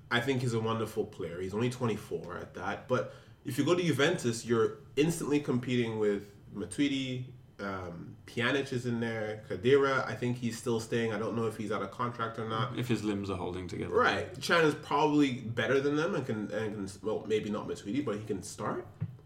I 0.09 0.19
think 0.19 0.41
he's 0.41 0.53
a 0.53 0.59
wonderful 0.59 1.05
player. 1.05 1.41
He's 1.41 1.53
only 1.53 1.69
24 1.69 2.37
at 2.37 2.53
that, 2.55 2.87
but 2.87 3.13
if 3.45 3.57
you 3.57 3.63
go 3.63 3.75
to 3.75 3.83
Juventus, 3.83 4.45
you're 4.45 4.79
instantly 4.95 5.39
competing 5.39 5.99
with 5.99 6.23
Matuidi. 6.55 7.25
Um, 7.59 8.15
Pjanic 8.27 8.71
is 8.71 8.85
in 8.85 8.99
there. 8.99 9.41
Khedira, 9.49 10.05
I 10.07 10.13
think 10.13 10.37
he's 10.37 10.57
still 10.57 10.79
staying. 10.79 11.13
I 11.13 11.17
don't 11.17 11.35
know 11.35 11.47
if 11.47 11.57
he's 11.57 11.71
out 11.71 11.81
of 11.81 11.91
contract 11.91 12.37
or 12.39 12.47
not. 12.47 12.77
If 12.77 12.87
his 12.87 13.03
limbs 13.03 13.29
are 13.29 13.37
holding 13.37 13.67
together. 13.67 13.93
Right, 13.93 14.39
China's 14.39 14.75
probably 14.75 15.31
better 15.33 15.79
than 15.79 15.95
them 15.95 16.13
and 16.15 16.25
can 16.25 16.51
and 16.51 16.75
can 16.75 16.89
well 17.01 17.25
maybe 17.27 17.49
not 17.49 17.67
Matuidi, 17.67 18.03
but 18.05 18.15
he 18.15 18.23
can 18.25 18.43
start. 18.43 18.85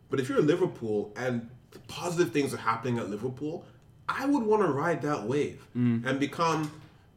But 0.10 0.20
if 0.20 0.30
you're 0.30 0.42
Liverpool 0.42 1.12
and 1.16 1.50
positive 1.88 2.32
things 2.32 2.54
are 2.54 2.58
happening 2.58 3.00
at 3.00 3.10
Liverpool, 3.10 3.66
I 4.08 4.26
would 4.26 4.44
want 4.44 4.62
to 4.62 4.72
ride 4.72 5.02
that 5.02 5.24
wave 5.24 5.66
and 5.74 6.20
become 6.20 6.72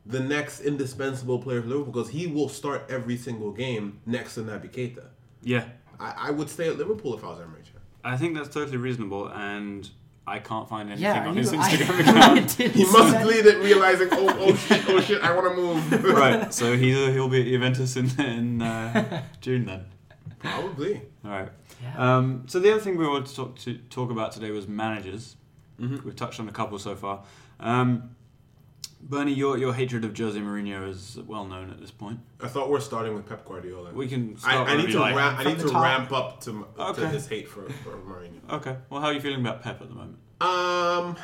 the 0.06 0.20
next 0.20 0.61
indispensable 0.61 1.38
player 1.38 1.62
for 1.62 1.68
Liverpool 1.68 1.92
because 1.92 2.11
he 2.11 2.26
will 2.26 2.49
start 2.49 2.84
every 2.90 3.16
single 3.16 3.50
game 3.52 4.00
next 4.06 4.34
to 4.34 4.40
Naby 4.42 4.70
Keita. 4.70 5.04
Yeah, 5.42 5.64
I, 6.00 6.14
I 6.28 6.30
would 6.30 6.49
stay 6.50 6.68
at 6.68 6.76
Liverpool 6.78 7.14
if 7.14 7.25
I 7.25 7.28
was 7.28 7.38
Emre 7.38 7.56
Can. 7.64 7.80
I 8.04 8.16
think 8.16 8.34
that's 8.37 8.49
totally 8.49 8.76
reasonable, 8.76 9.28
and 9.28 9.88
I 10.26 10.38
can't 10.38 10.68
find 10.68 10.88
anything 10.90 11.04
Yeah, 11.04 11.26
on 11.28 11.34
you- 11.34 11.40
his 11.40 11.52
I- 11.54 11.56
Instagram 11.70 11.90
I 12.06 12.11
account. 12.34 12.56
didn't 12.58 12.75
He 12.75 12.84
must 12.84 13.12
that. 13.12 13.20
delete 13.23 13.46
it, 13.46 13.58
realizing, 13.58 14.08
oh, 14.12 14.37
oh 14.40 14.54
shit, 14.54 14.88
oh 14.88 15.00
shit, 15.00 15.23
I 15.23 15.34
want 15.34 15.49
to 15.50 15.54
move. 15.54 16.04
right, 16.16 16.52
so 16.52 16.76
he 16.76 16.90
he'll 17.12 17.28
be 17.28 17.40
at 17.40 17.46
Juventus 17.46 17.96
in 17.96 18.11
in 18.20 18.62
uh, 18.62 19.23
June 19.40 19.64
then. 19.66 19.84
Probably. 20.38 21.00
All 21.25 21.30
right. 21.30 21.49
Yeah. 21.82 22.16
Um, 22.16 22.44
so 22.46 22.61
the 22.61 22.70
other 22.73 22.80
thing 22.80 22.96
we 22.99 23.06
wanted 23.06 23.26
to 23.26 23.37
talk 23.37 23.58
to 23.61 23.78
talk 23.90 24.11
about 24.11 24.32
today 24.32 24.50
was 24.50 24.68
managers. 24.68 25.37
Mhm. 25.80 26.04
We've 26.04 26.14
touched 26.16 26.38
on 26.40 26.49
a 26.49 26.52
couple 26.52 26.78
so 26.78 26.94
far. 26.94 27.25
Um, 27.61 28.11
Bernie, 29.08 29.34
your 29.34 29.58
your 29.58 29.75
hatred 29.75 30.04
of 30.04 30.16
Jose 30.16 30.38
Mourinho 30.38 30.88
is 30.88 31.18
well 31.26 31.44
known 31.44 31.70
at 31.70 31.78
this 31.78 31.90
point. 31.90 32.20
I 32.40 32.49
thought 32.49 32.70
we're 32.70 32.80
starting 32.80 33.14
with 33.14 33.28
Pep 33.28 33.44
Guardiola. 33.44 33.92
We 33.92 34.08
can 34.08 34.34
I, 34.37 34.38
start 34.38 34.54
I 34.54 34.61
wherever 34.62 34.82
need 34.87 34.92
to 34.92 34.99
like. 35.00 35.14
ramp. 35.16 35.38
I 35.38 35.44
need 35.44 35.58
to 35.58 35.68
top. 35.68 35.82
ramp 35.82 36.12
up 36.12 36.40
to, 36.42 36.66
to 36.94 37.08
his 37.08 37.26
hate 37.26 37.49
for, 37.49 37.68
for 37.68 37.90
Mourinho. 37.99 38.50
Okay. 38.50 38.76
Well, 38.88 39.00
how 39.02 39.08
are 39.08 39.12
you 39.12 39.20
feeling 39.20 39.40
about 39.40 39.62
Pep 39.62 39.82
at 39.82 39.88
the 39.88 39.94
moment? 39.94 40.18
Um, 40.40 41.16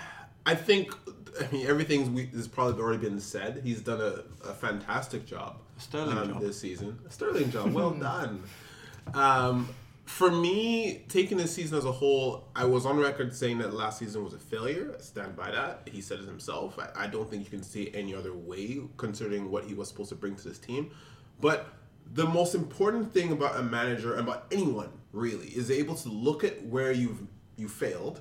I 0.45 0.55
think. 0.55 0.93
I 1.41 1.51
mean, 1.53 1.67
everything's 1.67 2.11
we, 2.11 2.27
has 2.27 2.49
probably 2.49 2.83
already 2.83 2.99
been 2.99 3.21
said. 3.21 3.63
He's 3.65 3.81
done 3.81 4.01
a, 4.01 4.25
a 4.49 4.53
fantastic 4.53 5.25
job, 5.25 5.57
A 5.79 5.81
sterling 5.81 6.19
um, 6.19 6.29
job. 6.33 6.41
this 6.43 6.61
season. 6.61 6.99
A 7.07 7.11
sterling 7.11 7.51
job. 7.51 7.73
Well 7.73 7.91
done. 8.09 8.43
Um, 9.15 9.69
for 10.11 10.31
me, 10.31 11.05
taking 11.09 11.39
this 11.39 11.55
season 11.55 11.79
as 11.79 11.85
a 11.85 11.93
whole, 11.93 12.49
I 12.55 12.65
was 12.65 12.85
on 12.85 12.99
record 12.99 13.35
saying 13.35 13.59
that 13.59 13.73
last 13.73 13.99
season 13.99 14.25
was 14.25 14.35
a 14.35 14.39
failure. 14.39 14.95
I 14.99 15.01
stand 15.01 15.37
by 15.37 15.51
that. 15.51 15.89
He 15.91 16.01
said 16.01 16.19
it 16.19 16.27
himself. 16.27 16.79
I, 16.79 17.05
I 17.05 17.07
don't 17.07 17.31
think 17.31 17.45
you 17.45 17.51
can 17.51 17.63
see 17.63 17.85
it 17.85 17.97
any 17.97 18.15
other 18.15 18.35
way, 18.35 18.81
considering 18.97 19.51
what 19.51 19.65
he 19.65 19.73
was 19.73 19.89
supposed 19.89 20.11
to 20.11 20.17
bring 20.17 20.35
to 20.37 20.49
this 20.49 20.59
team. 20.59 20.91
But 21.41 21.69
the 22.13 22.27
most 22.27 22.55
important 22.55 23.15
thing 23.15 23.31
about 23.31 23.59
a 23.59 23.63
manager 23.63 24.17
about 24.17 24.47
anyone 24.51 24.91
really 25.13 25.47
is 25.47 25.71
able 25.71 25.95
to 25.95 26.09
look 26.09 26.45
at 26.45 26.63
where 26.67 26.93
you've 26.93 27.23
you 27.57 27.69
failed, 27.69 28.21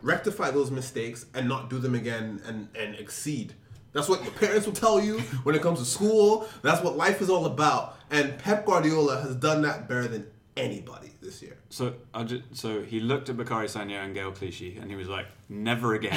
rectify 0.00 0.50
those 0.50 0.70
mistakes, 0.70 1.26
and 1.34 1.46
not 1.46 1.68
do 1.68 1.78
them 1.78 1.94
again 1.94 2.40
and 2.46 2.68
and 2.74 2.96
exceed. 2.96 3.52
That's 3.92 4.08
what 4.08 4.24
your 4.24 4.32
parents 4.32 4.66
will 4.66 4.74
tell 4.74 4.98
you 5.00 5.20
when 5.44 5.54
it 5.54 5.62
comes 5.62 5.78
to 5.78 5.84
school. 5.84 6.48
That's 6.62 6.82
what 6.82 6.96
life 6.96 7.20
is 7.20 7.28
all 7.28 7.44
about. 7.44 7.98
And 8.10 8.38
Pep 8.38 8.64
Guardiola 8.64 9.20
has 9.20 9.36
done 9.36 9.62
that 9.62 9.88
better 9.88 10.08
than 10.08 10.26
anybody 10.56 11.10
this 11.20 11.40
year. 11.42 11.56
So 11.70 11.94
I 12.12 12.24
ju- 12.24 12.42
so 12.52 12.82
he 12.82 13.00
looked 13.00 13.28
at 13.28 13.36
Bakari 13.36 13.66
Sagna 13.68 14.04
and 14.04 14.14
Gael 14.14 14.32
Clichy 14.32 14.76
and 14.80 14.90
he 14.90 14.96
was 14.96 15.08
like, 15.08 15.26
never 15.48 15.94
again. 15.94 16.12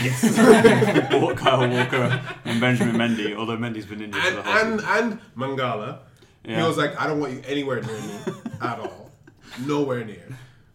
Bought 1.12 1.38
Kyle 1.44 1.68
Walker 1.68 2.22
and 2.46 2.60
Benjamin 2.60 2.96
Mendy, 2.96 3.36
although 3.36 3.58
Mendy's 3.58 3.86
been 3.86 4.01
injured 4.01 4.22
for 4.22 4.27
And 4.30 4.38
the 4.38 4.42
whole 4.44 4.72
and, 4.74 4.80
season. 4.82 5.12
and 5.12 5.20
Mangala, 5.38 6.00
he 6.44 6.54
was 6.56 6.77
like, 6.77 7.00
I 7.00 7.08
don't 7.08 7.20
want 7.20 7.34
you 7.34 7.42
anywhere 7.48 7.82
near 7.82 7.94
me 8.00 8.15
at 8.62 8.80
all, 8.80 9.12
nowhere 9.65 10.04
near, 10.06 10.27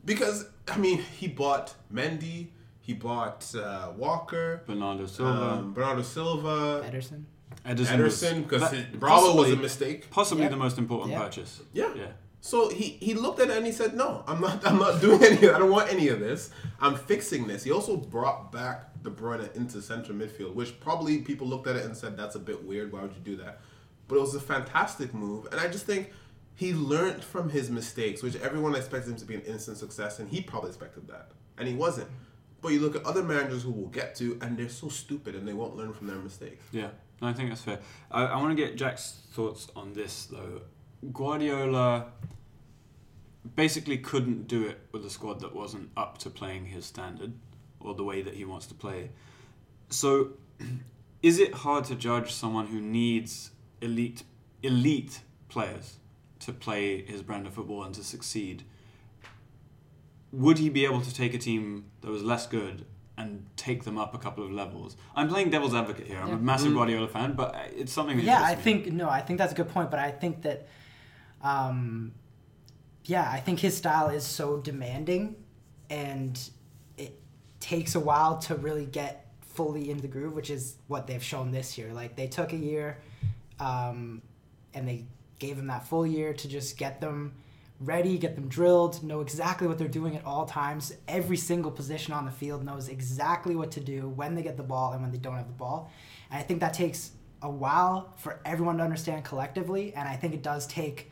because 0.05 0.47
I 0.69 0.79
mean 0.79 0.99
he 1.19 1.29
bought 1.29 1.75
Mendy, 1.93 2.49
he 2.81 2.95
bought 2.95 3.53
uh, 3.55 3.91
Walker, 3.97 4.63
Bernardo 4.67 5.07
Silva, 5.07 5.51
um, 5.59 5.73
Bernardo 5.75 6.03
Silva, 6.03 6.83
Ederson. 6.91 7.25
Ederson, 7.67 8.03
was- 8.03 8.21
because 8.23 8.71
that- 8.71 8.99
Bravo 8.99 9.37
was 9.37 9.51
a 9.53 9.57
mistake. 9.57 10.09
Possibly 10.11 10.45
Yeah. 10.45 10.51
the 10.51 10.57
most 10.57 10.79
important 10.79 11.13
Yeah. 11.13 11.21
purchase. 11.23 11.61
Yeah. 11.75 11.93
Yeah. 11.95 12.07
So 12.43 12.71
he, 12.71 12.97
he 13.01 13.15
looked 13.15 13.39
at 13.41 13.51
it 13.51 13.57
and 13.57 13.67
he 13.67 13.73
said, 13.73 13.95
"No, 13.95 14.25
I'm 14.27 14.41
not. 14.41 14.67
I'm 14.67 14.79
not 14.79 15.01
doing 15.01 15.23
any. 15.25 15.49
I 15.49 15.59
don't 15.59 15.71
want 15.71 15.93
any 15.93 16.09
of 16.09 16.21
this. 16.21 16.51
I'm 16.81 16.97
fixing 16.97 17.47
this." 17.47 17.65
He 17.65 17.71
also 17.71 17.97
brought 17.97 18.51
back 18.51 19.03
De 19.03 19.11
Bruyne 19.11 19.55
into 19.55 19.83
central 19.83 20.17
midfield, 20.17 20.55
which 20.55 20.81
probably 20.81 21.19
people 21.19 21.47
looked 21.47 21.67
at 21.67 21.77
it 21.77 21.85
and 21.85 21.97
said, 21.97 22.17
"That's 22.17 22.37
a 22.37 22.41
bit 22.41 22.65
weird. 22.65 22.93
Why 22.93 23.03
would 23.03 23.13
you 23.13 23.21
do 23.23 23.37
that?" 23.37 23.61
But 24.09 24.17
it 24.17 24.21
was 24.21 24.35
a 24.35 24.41
fantastic 24.41 25.13
move, 25.15 25.47
and 25.53 25.61
I 25.61 25.69
just 25.69 25.87
think 25.87 26.11
he 26.57 26.75
learned 26.75 27.23
from 27.23 27.49
his 27.51 27.71
mistakes, 27.71 28.23
which 28.23 28.37
everyone 28.37 28.75
expected 28.75 29.11
him 29.11 29.17
to 29.17 29.25
be 29.25 29.35
an 29.35 29.43
instant 29.43 29.77
success, 29.79 30.19
and 30.19 30.29
he 30.29 30.41
probably 30.41 30.71
expected 30.71 31.09
that, 31.09 31.31
and 31.59 31.69
he 31.69 31.75
wasn't. 31.75 32.09
But 32.63 32.73
you 32.73 32.81
look 32.81 32.97
at 32.97 33.05
other 33.05 33.23
managers 33.23 33.63
who 33.63 33.71
we'll 33.71 33.89
get 33.89 34.15
to, 34.17 34.39
and 34.43 34.59
they're 34.59 34.69
so 34.69 34.89
stupid 34.89 35.35
and 35.35 35.49
they 35.49 35.55
won't 35.55 35.77
learn 35.77 35.93
from 35.95 36.07
their 36.07 36.17
mistakes. 36.17 36.63
Yeah, 36.73 36.89
no, 37.23 37.29
I 37.29 37.33
think 37.33 37.49
that's 37.49 37.63
fair. 37.63 37.79
I, 38.11 38.25
I 38.25 38.37
want 38.37 38.55
to 38.57 38.63
get 38.63 38.77
Jack's 38.77 39.21
thoughts 39.33 39.69
on 39.75 39.95
this 39.95 40.27
though. 40.27 40.61
Guardiola 41.13 42.07
basically 43.57 43.99
couldn't 43.99 44.47
do 44.47 44.67
it 44.67 44.81
with 44.93 45.05
a 45.05 45.11
squad 45.11 45.41
that 45.41 45.55
wasn't 45.55 45.91
up 45.97 46.19
to 46.19 46.31
playing 46.31 46.67
his 46.67 46.85
standard 46.85 47.33
or 47.81 47.95
the 47.95 48.05
way 48.05 48.21
that 48.23 48.35
he 48.35 48.45
wants 48.45 48.67
to 48.67 48.75
play. 48.75 49.11
So, 49.89 50.33
is 51.23 51.39
it 51.39 51.55
hard 51.55 51.85
to 51.87 51.95
judge 51.95 52.33
someone 52.33 52.67
who 52.67 52.81
needs 52.81 53.51
elite 53.81 54.23
elite 54.63 55.21
players 55.49 55.97
to 56.41 56.53
play 56.53 57.03
his 57.03 57.23
brand 57.23 57.47
of 57.47 57.55
football 57.55 57.83
and 57.83 57.95
to 57.95 58.05
succeed? 58.05 58.63
Would 60.33 60.59
he 60.59 60.69
be 60.69 60.85
able 60.85 61.01
to 61.01 61.13
take 61.15 61.35
a 61.35 61.39
team 61.39 61.87
that 62.03 62.11
was 62.11 62.23
less 62.23 62.47
good 62.47 62.85
and 63.19 63.47
take 63.57 63.85
them 63.85 63.99
up 63.99 64.15
a 64.15 64.19
couple 64.19 64.45
of 64.45 64.53
levels? 64.53 64.97
I'm 65.17 65.29
playing 65.29 65.51
devil's 65.51 65.75
advocate 65.75 66.07
here. 66.07 66.19
I'm 66.21 66.31
a 66.31 66.37
massive 66.37 66.73
Mm. 66.73 66.77
Guardiola 66.77 67.09
fan, 67.09 67.33
but 67.35 67.57
it's 67.75 67.91
something. 67.93 68.19
That 68.19 68.25
Yeah, 68.25 68.43
I 68.43 68.55
me. 68.55 68.63
think 68.63 68.93
no, 68.93 69.09
I 69.09 69.23
think 69.23 69.39
that's 69.39 69.53
a 69.53 69.57
good 69.57 69.69
point, 69.71 69.91
but 69.91 69.99
I 69.99 70.11
think 70.13 70.43
that, 70.43 70.69
um, 71.43 72.13
yeah, 73.05 73.29
I 73.31 73.41
think 73.41 73.61
his 73.61 73.77
style 73.77 74.09
is 74.09 74.25
so 74.25 74.59
demanding, 74.59 75.37
and 75.89 76.39
it 76.97 77.19
takes 77.59 77.95
a 77.95 78.01
while 78.01 78.39
to 78.39 78.55
really 78.55 78.87
get 78.87 79.27
fully 79.41 79.91
into 79.91 80.03
the 80.03 80.09
groove, 80.09 80.35
which 80.35 80.51
is 80.51 80.77
what 80.87 81.07
they've 81.07 81.23
shown 81.23 81.51
this 81.51 81.77
year. 81.77 81.93
Like 81.93 82.17
they 82.17 82.27
took 82.27 82.53
a 82.53 82.57
year, 82.57 82.99
um, 83.59 84.23
and 84.75 84.87
they 84.87 85.07
gave 85.39 85.59
him 85.59 85.67
that 85.69 85.87
full 85.87 86.07
year 86.07 86.33
to 86.35 86.49
just 86.49 86.77
get 86.77 87.01
them 87.01 87.33
ready, 87.81 88.19
get 88.19 88.35
them 88.37 88.47
drilled, 88.47 89.03
know 89.03 89.23
exactly 89.23 89.67
what 89.67 89.79
they're 89.79 89.89
doing 89.89 90.15
at 90.15 90.25
all 90.25 90.45
times. 90.45 90.93
Every 91.09 91.39
single 91.39 91.71
position 91.71 92.13
on 92.13 92.27
the 92.27 92.31
field 92.31 92.65
knows 92.65 92.89
exactly 92.89 93.57
what 93.57 93.71
to 93.73 93.81
do 93.81 94.09
when 94.11 94.35
they 94.35 94.43
get 94.43 94.59
the 94.59 94.63
ball 94.63 94.93
and 94.93 95.01
when 95.01 95.11
they 95.11 95.19
don't 95.19 95.37
have 95.37 95.47
the 95.47 95.55
ball. 95.55 95.91
And 96.31 96.39
I 96.39 96.43
think 96.43 96.61
that 96.61 96.75
takes 96.75 97.13
a 97.43 97.51
while 97.51 98.13
for 98.19 98.41
everyone 98.45 98.77
to 98.77 98.85
understand 98.85 99.25
collectively. 99.25 99.95
And 99.95 100.07
I 100.07 100.17
think 100.17 100.35
it 100.35 100.43
does 100.43 100.67
take. 100.67 101.10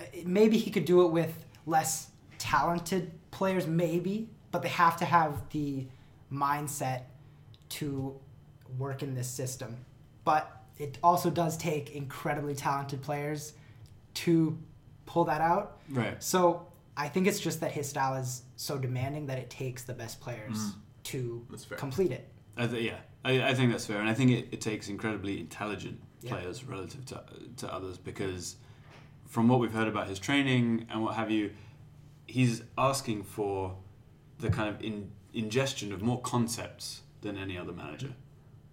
Uh, 0.00 0.04
Maybe 0.24 0.56
he 0.58 0.70
could 0.70 0.84
do 0.84 1.02
it 1.06 1.10
with 1.12 1.44
less 1.66 2.08
talented 2.38 3.12
players, 3.30 3.66
maybe, 3.66 4.28
but 4.50 4.62
they 4.62 4.68
have 4.68 4.96
to 4.98 5.04
have 5.04 5.48
the 5.50 5.86
mindset 6.32 7.02
to 7.70 8.18
work 8.78 9.02
in 9.02 9.14
this 9.14 9.28
system. 9.28 9.76
But 10.24 10.50
it 10.78 10.98
also 11.02 11.30
does 11.30 11.56
take 11.56 11.90
incredibly 11.94 12.54
talented 12.54 13.02
players 13.02 13.52
to 14.14 14.58
pull 15.06 15.24
that 15.24 15.40
out. 15.40 15.78
right. 15.90 16.22
So 16.22 16.66
I 16.96 17.08
think 17.08 17.26
it's 17.26 17.40
just 17.40 17.60
that 17.60 17.72
his 17.72 17.88
style 17.88 18.14
is 18.14 18.42
so 18.56 18.78
demanding 18.78 19.26
that 19.26 19.38
it 19.38 19.50
takes 19.50 19.82
the 19.84 19.92
best 19.94 20.20
players 20.20 20.72
to 21.04 21.44
That's 21.50 21.64
fair. 21.64 21.78
complete 21.78 22.12
it. 22.12 22.28
I 22.56 22.66
th- 22.66 22.82
yeah, 22.84 22.96
I, 23.24 23.50
I 23.50 23.54
think 23.54 23.70
that's 23.72 23.86
fair, 23.86 24.00
and 24.00 24.08
I 24.08 24.14
think 24.14 24.30
it, 24.32 24.48
it 24.52 24.60
takes 24.60 24.88
incredibly 24.88 25.40
intelligent 25.40 26.00
Yeah. 26.22 26.30
players 26.32 26.64
relative 26.64 27.04
to 27.06 27.22
to 27.58 27.72
others 27.72 27.96
because 27.98 28.56
from 29.30 29.48
what 29.48 29.60
we've 29.60 29.72
heard 29.72 29.88
about 29.88 30.08
his 30.08 30.18
training 30.18 30.86
and 30.90 31.02
what 31.02 31.14
have 31.14 31.30
you, 31.30 31.52
he's 32.26 32.62
asking 32.76 33.22
for 33.22 33.76
the 34.40 34.50
kind 34.50 34.68
of 34.68 34.82
in, 34.82 35.10
ingestion 35.32 35.92
of 35.92 36.02
more 36.02 36.20
concepts 36.20 37.02
than 37.22 37.38
any 37.38 37.56
other 37.56 37.72
manager. 37.72 38.12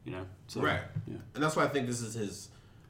You 0.04 0.14
know, 0.14 0.26
so 0.48 0.62
Right. 0.62 0.82
Yeah, 1.06 1.18
And 1.36 1.44
that's 1.44 1.56
why 1.56 1.64
I 1.66 1.68
think 1.68 1.86
this 1.88 2.02
is 2.02 2.16
his. 2.16 2.50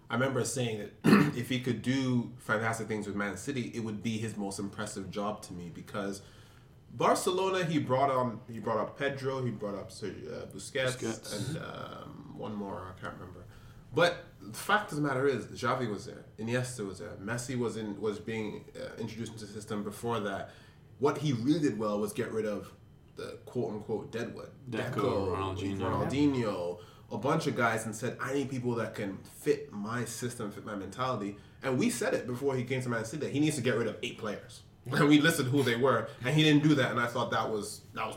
I 0.10 0.14
remember 0.14 0.46
saying 0.46 0.78
that 1.04 1.34
if 1.36 1.50
he 1.50 1.60
could 1.60 1.82
do 1.82 2.32
fantastic 2.38 2.88
things 2.88 3.06
with 3.06 3.16
Man 3.16 3.36
City, 3.36 3.72
it 3.76 3.84
would 3.84 4.02
be 4.02 4.18
his 4.18 4.38
most 4.38 4.60
impressive 4.60 5.12
job 5.12 5.42
to 5.44 5.54
me 5.54 5.70
because 5.74 6.22
Barcelona 6.94 7.66
he 7.66 7.80
brought 7.80 8.10
on 8.10 8.40
he 8.50 8.60
brought 8.60 8.78
up 8.78 8.98
Pedro, 8.98 9.44
he 9.44 9.52
brought 9.52 9.76
up 9.76 9.92
Sergio, 9.92 10.44
uh, 10.44 10.46
Busquets, 10.46 10.98
Busquets. 10.98 11.50
and 11.50 11.58
um, 11.58 12.34
one 12.38 12.56
more 12.56 12.94
I 12.96 13.02
can't 13.02 13.14
remember. 13.16 13.44
But 13.94 14.24
the 14.42 14.58
fact 14.58 14.92
of 14.92 14.98
the 14.98 15.04
matter 15.04 15.28
is, 15.28 15.46
Xavi 15.46 15.90
was 15.90 16.06
there, 16.06 16.26
Iniesta 16.40 16.86
was 16.86 17.00
there, 17.00 17.12
Messi 17.24 17.58
was 17.58 17.78
in 17.78 18.00
was 18.00 18.20
being 18.20 18.66
uh, 18.76 19.00
introduced 19.00 19.34
into 19.34 19.46
the 19.46 19.52
system 19.52 19.84
before 19.84 20.20
that. 20.22 20.52
What 21.00 21.20
he 21.20 21.34
really 21.34 21.60
did 21.60 21.78
well 21.78 22.00
was 22.00 22.12
get 22.14 22.32
rid 22.32 22.46
of 22.46 22.72
the 23.16 23.38
quote 23.46 23.74
unquote 23.74 24.12
deadwood, 24.12 24.50
Deco, 24.70 25.36
Ronaldinho. 25.36 25.80
Ronaldinho, 25.80 26.80
a 27.12 27.18
bunch 27.18 27.48
of 27.48 27.56
guys, 27.56 27.86
and 27.86 27.96
said, 27.96 28.18
I 28.22 28.34
need 28.34 28.50
people 28.50 28.76
that 28.76 28.96
can 28.96 29.18
fit 29.40 29.72
my 29.72 30.06
system, 30.06 30.52
fit 30.52 30.66
my 30.66 30.76
mentality. 30.76 31.38
And 31.64 31.78
we 31.78 31.90
said 31.90 32.14
it 32.14 32.28
before 32.28 32.56
he 32.56 32.64
came 32.64 32.82
to 32.82 32.90
Man 32.90 33.06
City 33.06 33.26
that 33.26 33.32
he 33.32 33.40
needs 33.40 33.56
to 33.56 33.62
get 33.62 33.76
rid 33.76 33.88
of 33.88 33.98
eight 34.04 34.18
players. 34.18 34.62
And 34.92 35.10
we 35.10 35.20
listed 35.20 35.48
who 35.48 35.64
they 35.64 35.76
were, 35.76 36.08
and 36.24 36.34
he 36.34 36.44
didn't 36.44 36.64
do 36.64 36.74
that. 36.76 36.92
And 36.92 37.00
I 37.00 37.08
thought 37.08 37.30
that 37.32 37.50
was 37.52 37.82
that 37.94 38.08
was 38.08 38.16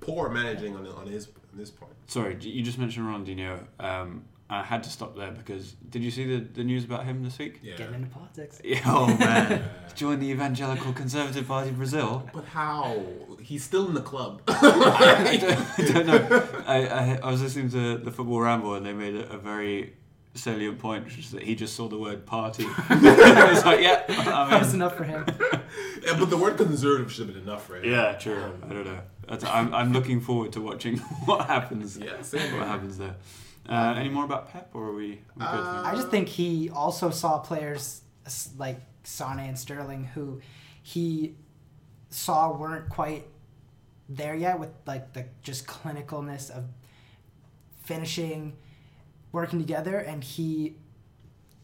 poor 0.00 0.28
managing 0.28 0.76
on 0.76 0.86
on 0.86 1.06
his 1.06 1.28
on 1.28 1.58
this 1.58 1.70
point. 1.70 1.92
sorry, 2.06 2.36
you 2.40 2.62
just 2.62 2.78
mentioned 2.78 3.06
Ronaldinho. 3.06 3.64
Um, 3.80 4.24
I 4.52 4.62
had 4.62 4.82
to 4.82 4.90
stop 4.90 5.16
there 5.16 5.30
because 5.30 5.72
did 5.88 6.02
you 6.04 6.10
see 6.10 6.26
the, 6.26 6.44
the 6.44 6.62
news 6.62 6.84
about 6.84 7.06
him 7.06 7.22
this 7.24 7.38
week? 7.38 7.60
Yeah. 7.62 7.76
Getting 7.76 7.94
into 7.94 8.08
politics. 8.08 8.60
Yeah, 8.64 8.80
oh 8.84 9.06
man, 9.06 9.64
Join 9.94 10.20
the 10.20 10.28
Evangelical 10.30 10.92
Conservative 10.92 11.48
Party 11.48 11.70
of 11.70 11.76
Brazil. 11.78 12.28
But 12.34 12.44
how? 12.44 13.02
He's 13.40 13.64
still 13.64 13.86
in 13.88 13.94
the 13.94 14.02
club. 14.02 14.42
I, 14.48 15.38
don't, 15.40 15.78
I 15.78 15.92
don't 15.92 16.06
know. 16.06 16.48
I, 16.66 16.86
I, 16.86 17.20
I 17.22 17.30
was 17.30 17.40
listening 17.42 17.70
to 17.70 17.96
the 17.96 18.10
Football 18.10 18.40
Ramble 18.42 18.74
and 18.74 18.84
they 18.84 18.92
made 18.92 19.14
a, 19.14 19.30
a 19.32 19.38
very 19.38 19.94
salient 20.34 20.78
point, 20.78 21.04
which 21.06 21.18
is 21.18 21.30
that 21.30 21.42
he 21.42 21.54
just 21.54 21.74
saw 21.74 21.88
the 21.88 21.98
word 21.98 22.26
party. 22.26 22.66
It's 22.90 23.64
like, 23.64 23.80
yeah, 23.80 24.04
I'm 24.08 24.50
That 24.50 24.60
was 24.60 24.74
enough 24.74 24.96
for 24.96 25.04
him. 25.04 25.24
Yeah, 26.04 26.18
but 26.18 26.28
the 26.28 26.36
word 26.36 26.58
conservative 26.58 27.10
should 27.10 27.26
have 27.26 27.34
been 27.34 27.44
enough, 27.44 27.70
right? 27.70 27.84
Yeah, 27.84 28.12
true. 28.12 28.52
I 28.62 28.68
don't 28.68 28.84
know. 28.84 29.00
I'm, 29.28 29.74
I'm 29.74 29.92
looking 29.94 30.20
forward 30.20 30.52
to 30.52 30.60
watching 30.60 30.98
what 31.26 31.46
happens. 31.46 31.96
Yeah, 31.96 32.20
same 32.20 32.42
What 32.42 32.50
here. 32.50 32.64
happens 32.64 32.98
there? 32.98 33.16
Uh, 33.68 33.94
any 33.96 34.08
more 34.08 34.24
about 34.24 34.50
Pep, 34.52 34.70
or 34.74 34.88
are 34.88 34.92
we, 34.92 35.08
we 35.08 35.16
good? 35.38 35.44
Uh, 35.44 35.82
I 35.86 35.92
just 35.94 36.08
think 36.08 36.28
he 36.28 36.68
also 36.70 37.10
saw 37.10 37.38
players 37.38 38.02
like 38.58 38.80
Sane 39.04 39.38
and 39.38 39.58
Sterling 39.58 40.04
who 40.04 40.40
he 40.82 41.36
saw 42.10 42.56
weren't 42.56 42.88
quite 42.88 43.26
there 44.08 44.34
yet 44.34 44.58
with 44.58 44.70
like 44.86 45.12
the 45.12 45.26
just 45.42 45.66
clinicalness 45.66 46.50
of 46.50 46.64
finishing, 47.84 48.56
working 49.32 49.58
together, 49.58 49.98
and 49.98 50.22
he 50.22 50.76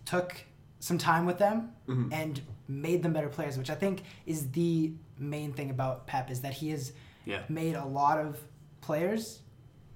took 0.05 0.45
some 0.81 0.99
time 0.99 1.27
with 1.27 1.39
them 1.39 1.73
Mhm. 1.89 2.13
and 2.13 2.41
made 2.69 3.03
them 3.03 3.13
better 3.13 3.29
players, 3.29 3.59
which 3.59 3.71
I 3.71 3.75
think 3.75 4.03
is 4.27 4.51
the 4.53 4.93
main 5.19 5.53
thing 5.53 5.71
about 5.71 6.07
Pep 6.07 6.31
is 6.31 6.43
that 6.43 6.55
he 6.55 6.71
has 6.71 6.93
yeah, 7.25 7.43
made 7.49 7.75
a 7.75 7.85
lot 7.85 8.19
of 8.19 8.41
players 8.81 9.41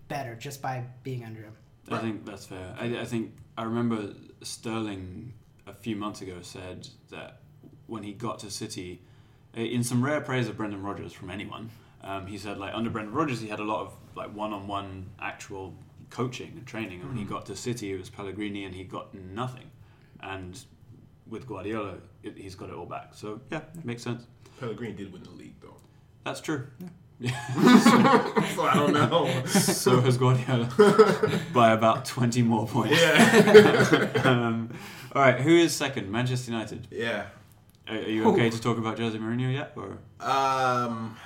better 0.08 0.34
just 0.34 0.60
by 0.60 0.84
being 1.02 1.24
under 1.24 1.42
him. 1.42 1.56
I 1.94 2.00
think 2.00 2.24
that's 2.24 2.46
fair. 2.46 2.74
I, 2.78 3.00
I 3.00 3.04
think 3.04 3.34
I 3.56 3.64
remember 3.64 4.14
Sterling 4.42 5.32
a 5.66 5.72
few 5.72 5.96
months 5.96 6.20
ago 6.20 6.38
said 6.42 6.88
that 7.10 7.40
when 7.86 8.02
he 8.02 8.12
got 8.12 8.38
to 8.40 8.50
City, 8.50 9.02
uh, 9.56 9.60
in 9.60 9.84
some 9.84 10.04
rare 10.04 10.20
praise 10.20 10.48
of 10.48 10.56
Brendan 10.56 10.82
Rodgers 10.82 11.12
from 11.12 11.30
anyone, 11.30 11.70
um, 12.02 12.26
he 12.26 12.38
said 12.38 12.58
like 12.58 12.74
under 12.74 12.90
Brendan 12.90 13.14
Rodgers 13.14 13.40
he 13.40 13.48
had 13.48 13.60
a 13.60 13.64
lot 13.64 13.80
of 13.80 13.94
like 14.14 14.34
one-on-one 14.34 15.10
actual 15.20 15.74
coaching 16.10 16.52
and 16.56 16.66
training, 16.66 17.00
and 17.00 17.08
when 17.08 17.18
he 17.18 17.24
got 17.24 17.46
to 17.46 17.56
City 17.56 17.92
it 17.92 17.98
was 17.98 18.10
Pellegrini 18.10 18.64
and 18.64 18.74
he 18.74 18.84
got 18.84 19.14
nothing, 19.14 19.70
and 20.20 20.64
with 21.26 21.46
Guardiola 21.46 21.96
it, 22.22 22.36
he's 22.36 22.54
got 22.54 22.68
it 22.68 22.74
all 22.74 22.86
back. 22.86 23.14
So 23.14 23.40
yeah, 23.50 23.62
makes 23.84 24.02
sense. 24.02 24.26
Pellegrini 24.60 24.94
did 24.94 25.12
win 25.12 25.22
the 25.24 25.30
league, 25.30 25.60
though. 25.60 25.76
That's 26.24 26.40
true. 26.40 26.66
So 27.30 28.62
I 28.64 28.72
don't 28.74 28.92
know. 28.92 29.44
so 29.46 30.00
has 30.00 30.16
Guardiola 30.16 30.68
by 31.52 31.72
about 31.72 32.04
twenty 32.04 32.42
more 32.42 32.66
points. 32.66 33.00
yeah. 33.00 34.20
um, 34.24 34.70
all 35.14 35.22
right, 35.22 35.40
who 35.40 35.56
is 35.56 35.74
second? 35.74 36.10
Manchester 36.10 36.50
United. 36.52 36.86
yeah. 36.90 37.26
Are, 37.88 37.96
are 37.96 38.00
you 38.00 38.24
okay 38.30 38.48
to 38.48 38.60
talk 38.60 38.78
about 38.78 38.98
Jose 38.98 39.16
Mourinho 39.18 39.52
yet, 39.52 39.72
or 39.76 39.98
Um. 40.26 41.16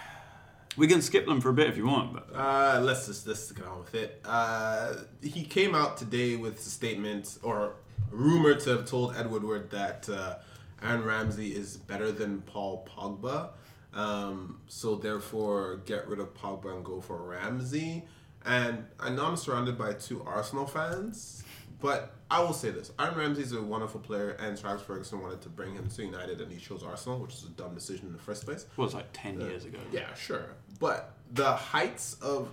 we 0.76 0.86
can 0.86 1.00
skip 1.02 1.26
them 1.26 1.40
for 1.40 1.50
a 1.50 1.52
bit 1.54 1.68
if 1.68 1.76
you 1.76 1.86
want? 1.86 2.12
But 2.14 2.28
Uh, 2.34 2.80
let's 2.82 3.06
just 3.06 3.26
let's 3.26 3.50
get 3.52 3.66
on 3.66 3.78
with 3.80 3.94
it. 3.94 4.20
Uh, 4.24 4.94
he 5.22 5.44
came 5.44 5.74
out 5.74 5.96
today 5.98 6.36
with 6.36 6.58
a 6.58 6.70
statement 6.70 7.38
or 7.42 7.74
rumored 8.10 8.60
to 8.60 8.70
have 8.70 8.86
told 8.86 9.14
Ed 9.16 9.30
Woodward 9.30 9.70
that 9.70 10.08
uh, 10.08 10.36
Aaron 10.82 11.04
Ramsey 11.04 11.48
is 11.54 11.76
better 11.76 12.10
than 12.12 12.42
Paul 12.42 12.86
Pogba. 12.90 13.50
Um, 13.96 14.60
so 14.68 14.94
therefore, 14.96 15.80
get 15.86 16.06
rid 16.06 16.20
of 16.20 16.34
Pogba 16.34 16.74
and 16.74 16.84
go 16.84 17.00
for 17.00 17.16
Ramsey. 17.16 18.04
And 18.44 18.84
I 19.00 19.10
know 19.10 19.24
I'm 19.24 19.36
surrounded 19.36 19.76
by 19.78 19.94
two 19.94 20.22
Arsenal 20.24 20.66
fans, 20.66 21.42
but 21.80 22.14
I 22.30 22.42
will 22.42 22.52
say 22.52 22.70
this: 22.70 22.92
Aaron 22.98 23.18
Ramsey 23.18 23.42
is 23.42 23.52
a 23.52 23.62
wonderful 23.62 24.00
player, 24.00 24.36
and 24.38 24.56
Travis 24.60 24.82
Ferguson 24.82 25.20
wanted 25.20 25.40
to 25.40 25.48
bring 25.48 25.74
him 25.74 25.88
to 25.88 26.04
United, 26.04 26.40
and 26.40 26.52
he 26.52 26.58
chose 26.58 26.84
Arsenal, 26.84 27.18
which 27.18 27.34
is 27.34 27.44
a 27.44 27.48
dumb 27.50 27.74
decision 27.74 28.06
in 28.06 28.12
the 28.12 28.18
first 28.18 28.44
place. 28.44 28.66
well, 28.76 28.86
it's 28.86 28.94
like 28.94 29.12
ten 29.12 29.40
years 29.40 29.64
ago. 29.64 29.78
Yeah, 29.90 30.12
sure. 30.14 30.46
But 30.78 31.14
the 31.32 31.52
heights 31.52 32.14
of 32.20 32.50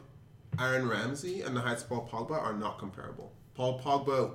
Aaron 0.58 0.88
Ramsey 0.88 1.42
and 1.42 1.56
the 1.56 1.62
heights 1.62 1.84
of 1.84 1.90
Paul 1.90 2.10
Pogba 2.12 2.42
are 2.42 2.54
not 2.54 2.80
comparable. 2.80 3.32
Paul 3.54 3.80
Pogba, 3.80 4.32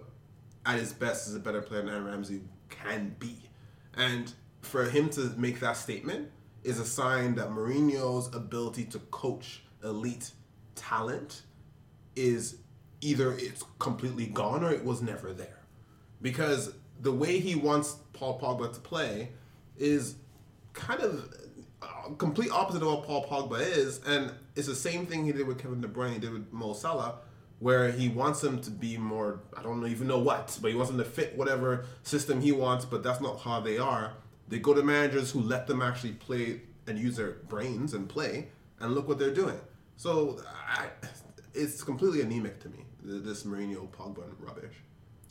at 0.67 0.79
his 0.79 0.93
best, 0.93 1.27
is 1.27 1.35
a 1.35 1.41
better 1.41 1.63
player 1.63 1.81
than 1.83 1.91
Aaron 1.91 2.05
Ramsey 2.05 2.43
can 2.69 3.17
be. 3.19 3.49
And 3.95 4.33
for 4.61 4.85
him 4.85 5.09
to 5.11 5.33
make 5.37 5.61
that 5.61 5.77
statement 5.77 6.31
is 6.65 6.79
a 6.79 6.85
sign 6.85 7.35
that 7.37 7.51
Mourinho's 7.51 8.35
ability 8.35 8.85
to 8.85 8.99
coach 9.11 9.63
elite 9.83 10.33
talent 10.75 11.43
is 12.17 12.57
either 13.01 13.33
it's 13.35 13.65
completely 13.79 14.27
gone 14.27 14.65
or 14.65 14.71
it 14.73 14.85
was 14.85 15.01
never 15.01 15.33
there. 15.33 15.61
Because 16.21 16.73
the 17.01 17.13
way 17.13 17.39
he 17.39 17.55
wants 17.55 17.97
Paul 18.13 18.41
Pogba 18.41 18.73
to 18.73 18.81
play 18.81 19.31
is 19.77 20.17
kind 20.73 21.01
of 21.01 21.33
uh, 21.81 22.11
complete 22.19 22.51
opposite 22.51 22.83
of 22.83 22.89
what 22.89 23.05
Paul 23.05 23.25
Pogba 23.27 23.61
is, 23.61 24.01
and 24.05 24.33
it's 24.57 24.67
the 24.67 24.75
same 24.75 25.07
thing 25.07 25.25
he 25.25 25.33
did 25.33 25.47
with 25.47 25.59
Kevin 25.59 25.81
De 25.81 25.89
Bruyne, 25.89 26.15
he 26.15 26.19
did 26.19 26.33
with 26.33 26.53
Mo 26.53 26.73
Salah, 26.73 27.21
where 27.61 27.91
he 27.91 28.09
wants 28.09 28.43
him 28.43 28.61
to 28.63 28.71
be 28.71 28.97
more, 28.97 29.41
I 29.57 29.63
don't 29.63 29.87
even 29.87 30.09
know 30.09 30.19
what, 30.19 30.59
but 30.61 30.71
he 30.71 30.77
wants 30.77 30.91
them 30.91 30.99
to 30.99 31.05
fit 31.05 31.37
whatever 31.37 31.87
system 32.03 32.41
he 32.41 32.53
wants, 32.53 32.85
but 32.85 33.03
that's 33.03 33.21
not 33.21 33.41
how 33.41 33.61
they 33.61 33.79
are. 33.79 34.13
They 34.49 34.59
go 34.59 34.75
to 34.75 34.83
managers 34.83 35.31
who 35.31 35.41
let 35.41 35.67
them 35.67 35.83
actually 35.83 36.13
play 36.13 36.63
and 36.87 36.99
use 36.99 37.17
their 37.17 37.33
brains 37.49 37.93
and 37.93 38.09
play, 38.09 38.49
and 38.81 38.95
look 38.95 39.09
what 39.09 39.19
they're 39.19 39.35
doing. 39.35 39.61
So 39.97 40.41
I, 40.69 40.87
it's 41.55 41.83
completely 41.83 42.23
anemic 42.23 42.61
to 42.61 42.69
me, 42.69 42.85
this 43.03 43.43
Mourinho 43.45 43.89
Pogba 43.91 44.25
rubbish. 44.39 44.75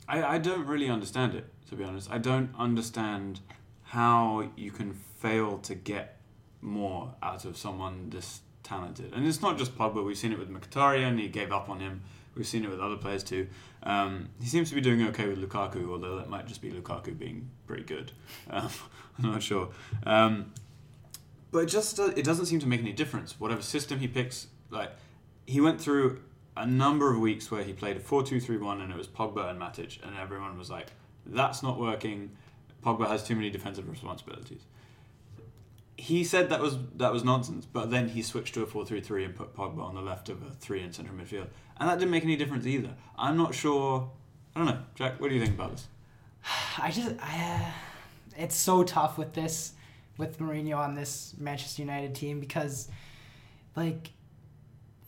I, 0.06 0.22
I 0.22 0.38
don't 0.38 0.66
really 0.66 0.88
understand 0.88 1.34
it, 1.34 1.46
to 1.68 1.74
be 1.74 1.84
honest. 1.84 2.10
I 2.10 2.18
don't 2.18 2.50
understand 2.58 3.40
how 3.82 4.50
you 4.56 4.70
can 4.70 4.92
fail 4.92 5.58
to 5.58 5.74
get 5.74 6.18
more 6.60 7.14
out 7.22 7.44
of 7.44 7.56
someone 7.56 8.10
this 8.10 8.40
talented. 8.62 9.12
And 9.14 9.26
it's 9.26 9.42
not 9.42 9.58
just 9.58 9.76
Pogba. 9.76 10.04
We've 10.04 10.16
seen 10.16 10.32
it 10.32 10.38
with 10.38 10.50
Mkhitaryan. 10.50 11.18
He 11.18 11.28
gave 11.28 11.52
up 11.52 11.68
on 11.68 11.80
him. 11.80 12.02
We've 12.34 12.46
seen 12.46 12.64
it 12.64 12.70
with 12.70 12.80
other 12.80 12.96
players 12.96 13.24
too. 13.24 13.48
Um, 13.82 14.28
he 14.40 14.48
seems 14.48 14.68
to 14.70 14.74
be 14.74 14.80
doing 14.80 15.02
okay 15.08 15.28
with 15.28 15.38
Lukaku, 15.38 15.90
although 15.90 16.16
that 16.16 16.28
might 16.28 16.46
just 16.46 16.60
be 16.60 16.70
Lukaku 16.70 17.16
being 17.16 17.50
pretty 17.66 17.84
good. 17.84 18.12
Um, 18.50 18.70
I'm 19.18 19.32
not 19.32 19.42
sure. 19.42 19.70
Um, 20.04 20.52
but 21.50 21.60
it 21.60 21.66
just 21.66 21.98
uh, 21.98 22.12
it 22.16 22.24
doesn't 22.24 22.46
seem 22.46 22.60
to 22.60 22.68
make 22.68 22.80
any 22.80 22.92
difference. 22.92 23.40
Whatever 23.40 23.62
system 23.62 23.98
he 23.98 24.06
picks, 24.06 24.46
like 24.70 24.92
he 25.46 25.60
went 25.60 25.80
through 25.80 26.20
a 26.56 26.66
number 26.66 27.12
of 27.12 27.20
weeks 27.20 27.50
where 27.50 27.62
he 27.62 27.72
played 27.72 27.96
a 27.96 28.00
4-2-3-1 28.00 28.82
and 28.82 28.92
it 28.92 28.96
was 28.96 29.06
Pogba 29.06 29.50
and 29.50 29.60
Matic 29.60 30.04
and 30.04 30.16
everyone 30.16 30.58
was 30.58 30.70
like, 30.70 30.88
that's 31.24 31.62
not 31.62 31.78
working. 31.78 32.30
Pogba 32.84 33.06
has 33.08 33.22
too 33.22 33.34
many 33.34 33.48
defensive 33.48 33.88
responsibilities. 33.88 34.62
He 36.00 36.22
said 36.22 36.48
that 36.50 36.60
was 36.60 36.78
that 36.94 37.12
was 37.12 37.24
nonsense, 37.24 37.66
but 37.66 37.90
then 37.90 38.08
he 38.08 38.22
switched 38.22 38.54
to 38.54 38.62
a 38.62 38.66
4-3-3 38.66 39.24
and 39.24 39.34
put 39.34 39.54
Pogba 39.54 39.82
on 39.82 39.96
the 39.96 40.00
left 40.00 40.28
of 40.28 40.40
a 40.42 40.50
3 40.52 40.82
in 40.82 40.92
central 40.92 41.16
midfield. 41.16 41.48
And 41.76 41.88
that 41.88 41.98
didn't 41.98 42.12
make 42.12 42.22
any 42.22 42.36
difference 42.36 42.66
either. 42.66 42.94
I'm 43.18 43.36
not 43.36 43.54
sure 43.54 44.08
I 44.58 44.64
don't 44.64 44.74
know. 44.74 44.82
Jack, 44.96 45.20
what 45.20 45.28
do 45.28 45.36
you 45.36 45.40
think 45.40 45.54
about 45.54 45.70
this? 45.70 45.86
I 46.78 46.90
just, 46.90 47.14
I, 47.22 47.62
uh, 47.62 47.70
it's 48.36 48.56
so 48.56 48.82
tough 48.82 49.16
with 49.16 49.32
this, 49.32 49.74
with 50.16 50.40
Mourinho 50.40 50.76
on 50.76 50.96
this 50.96 51.34
Manchester 51.38 51.82
United 51.82 52.12
team 52.14 52.40
because, 52.40 52.88
like, 53.76 54.10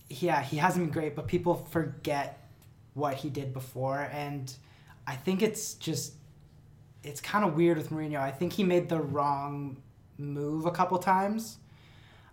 yeah, 0.09 0.41
he 0.41 0.57
hasn't 0.57 0.85
been 0.85 0.93
great, 0.93 1.17
but 1.17 1.27
people 1.27 1.67
forget 1.71 2.49
what 2.95 3.15
he 3.15 3.29
did 3.29 3.53
before, 3.53 4.09
and 4.13 4.55
I 5.07 5.17
think 5.17 5.43
it's 5.43 5.75
just, 5.75 6.15
it's 7.03 7.21
kind 7.21 7.45
of 7.45 7.57
weird 7.57 7.77
with 7.77 7.91
Mourinho. 7.91 8.21
I 8.21 8.31
think 8.31 8.53
he 8.53 8.63
made 8.63 8.89
the 8.89 9.01
wrong 9.01 9.79
move 10.21 10.67
a 10.67 10.71
couple 10.71 10.99
times. 10.99 11.59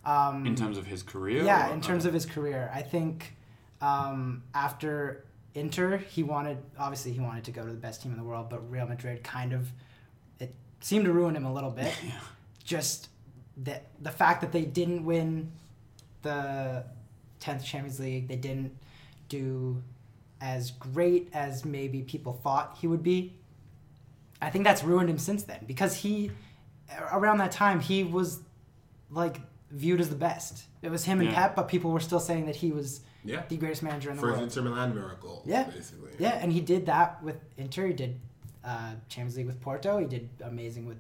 Um, 0.05 0.45
In 0.45 0.55
terms 0.55 0.77
of 0.77 0.85
his 0.87 1.03
career? 1.03 1.43
yeah, 1.43 1.73
in 1.73 1.81
terms 1.81 2.05
of 2.05 2.13
his 2.13 2.25
career, 2.25 2.71
I 2.73 2.81
think 2.81 3.35
um, 3.81 4.43
after 4.53 5.25
Inter, 5.53 5.97
he 5.97 6.23
wanted 6.23 6.57
obviously 6.77 7.11
he 7.11 7.19
wanted 7.19 7.43
to 7.45 7.51
go 7.51 7.65
to 7.65 7.71
the 7.71 7.77
best 7.77 8.01
team 8.03 8.11
in 8.11 8.17
the 8.17 8.23
world, 8.23 8.49
but 8.49 8.69
Real 8.71 8.87
Madrid 8.87 9.23
kind 9.23 9.53
of 9.53 9.67
it 10.39 10.53
seemed 10.81 11.05
to 11.05 11.11
ruin 11.11 11.35
him 11.35 11.45
a 11.45 11.53
little 11.53 11.71
bit. 11.71 11.93
Yeah. 12.03 12.11
Just 12.63 13.09
the 13.63 13.79
the 14.01 14.11
fact 14.11 14.41
that 14.41 14.51
they 14.51 14.65
didn't 14.65 15.03
win 15.05 15.51
the 16.21 16.83
tenth 17.39 17.63
Champions 17.63 17.99
League, 17.99 18.27
they 18.27 18.35
didn't 18.35 18.75
do 19.29 19.81
as 20.41 20.71
great 20.71 21.29
as 21.33 21.65
maybe 21.65 22.01
people 22.01 22.33
thought 22.43 22.77
he 22.79 22.87
would 22.87 23.03
be. 23.03 23.33
I 24.41 24.49
think 24.51 24.63
that's 24.65 24.83
ruined 24.83 25.09
him 25.09 25.17
since 25.17 25.43
then 25.43 25.63
because 25.65 25.95
he 25.95 26.31
around 27.11 27.37
that 27.39 27.51
time 27.51 27.79
he 27.79 28.03
was 28.03 28.39
like 29.09 29.41
viewed 29.71 29.99
as 29.99 30.09
the 30.09 30.15
best. 30.15 30.63
It 30.81 30.89
was 30.89 31.03
him 31.03 31.19
and 31.19 31.29
Yeah. 31.29 31.35
Pep, 31.35 31.55
but 31.55 31.67
people 31.67 31.91
were 31.91 31.99
still 31.99 32.19
saying 32.19 32.45
that 32.45 32.55
he 32.55 32.71
was 32.71 33.01
Yeah. 33.23 33.43
the 33.49 33.57
greatest 33.57 33.83
manager 33.83 34.09
in 34.09 34.15
the 34.15 34.21
First 34.21 34.31
world. 34.37 34.43
Inter 34.43 34.61
Milan 34.61 34.95
miracle. 34.95 35.43
Yeah. 35.45 35.63
Basically. 35.63 36.11
Yeah, 36.19 36.31
and 36.41 36.51
he 36.51 36.61
did 36.61 36.85
that 36.85 37.21
with 37.23 37.37
Inter. 37.57 37.87
He 37.87 37.93
did 37.93 38.19
uh, 38.63 38.93
Champions 39.09 39.37
League 39.37 39.45
with 39.47 39.59
Porto. 39.61 39.97
He 39.97 40.05
did 40.05 40.29
amazing 40.41 40.85
with 40.87 40.97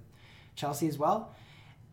Chelsea 0.55 0.87
as 0.87 0.97
well. 0.97 1.33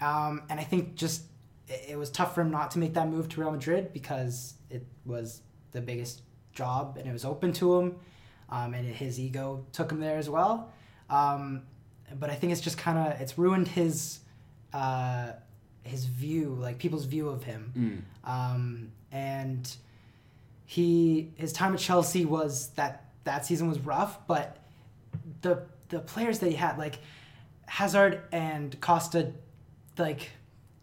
Um, 0.01 0.43
and 0.49 0.59
I 0.61 0.65
think 0.65 0.95
just 0.97 1.23
it, 1.69 1.91
it 1.91 1.99
was 1.99 2.11
tough 2.11 2.35
for 2.35 2.41
him 2.43 2.51
not 2.51 2.71
to 2.73 2.79
make 2.79 2.95
that 2.95 3.09
move 3.09 3.29
to 3.31 3.41
Real 3.41 3.51
Madrid 3.51 3.93
because 3.93 4.55
it 4.71 4.85
was 5.05 5.43
the 5.73 5.81
biggest 5.81 6.23
job 6.53 6.97
and 6.99 7.09
it 7.09 7.13
was 7.13 7.25
open 7.25 7.53
to 7.55 7.77
him. 7.79 7.97
Um, 8.51 8.75
and 8.75 8.87
his 8.87 9.19
ego 9.19 9.65
took 9.73 9.91
him 9.91 10.01
there 10.01 10.19
as 10.19 10.29
well. 10.29 10.71
Um, 11.11 11.63
but 12.19 12.31
I 12.31 12.35
think 12.35 12.53
it's 12.53 12.61
just 12.61 12.79
kind 12.79 12.99
of 12.99 13.21
it's 13.21 13.37
ruined 13.39 13.69
his 13.69 14.21
uh, 14.73 15.33
his 15.83 16.05
view, 16.07 16.57
like 16.61 16.79
people's 16.79 17.05
view 17.05 17.29
of 17.29 17.45
him. 17.45 18.05
Mm. 18.27 18.29
Um, 18.31 18.93
and 19.13 19.75
he 20.67 21.33
his 21.37 21.53
time 21.53 21.75
at 21.75 21.81
Chelsea 21.81 22.25
was 22.25 22.69
that 22.71 23.05
that 23.25 23.45
season 23.47 23.69
was 23.69 23.79
rough, 23.81 24.27
but 24.27 24.59
the 25.43 25.63
the 25.91 26.01
players 26.01 26.39
that 26.41 26.49
he 26.51 26.57
had, 26.57 26.79
like 26.79 26.99
Hazard 27.67 28.23
and 28.33 28.79
Costa, 28.81 29.33
like 29.99 30.31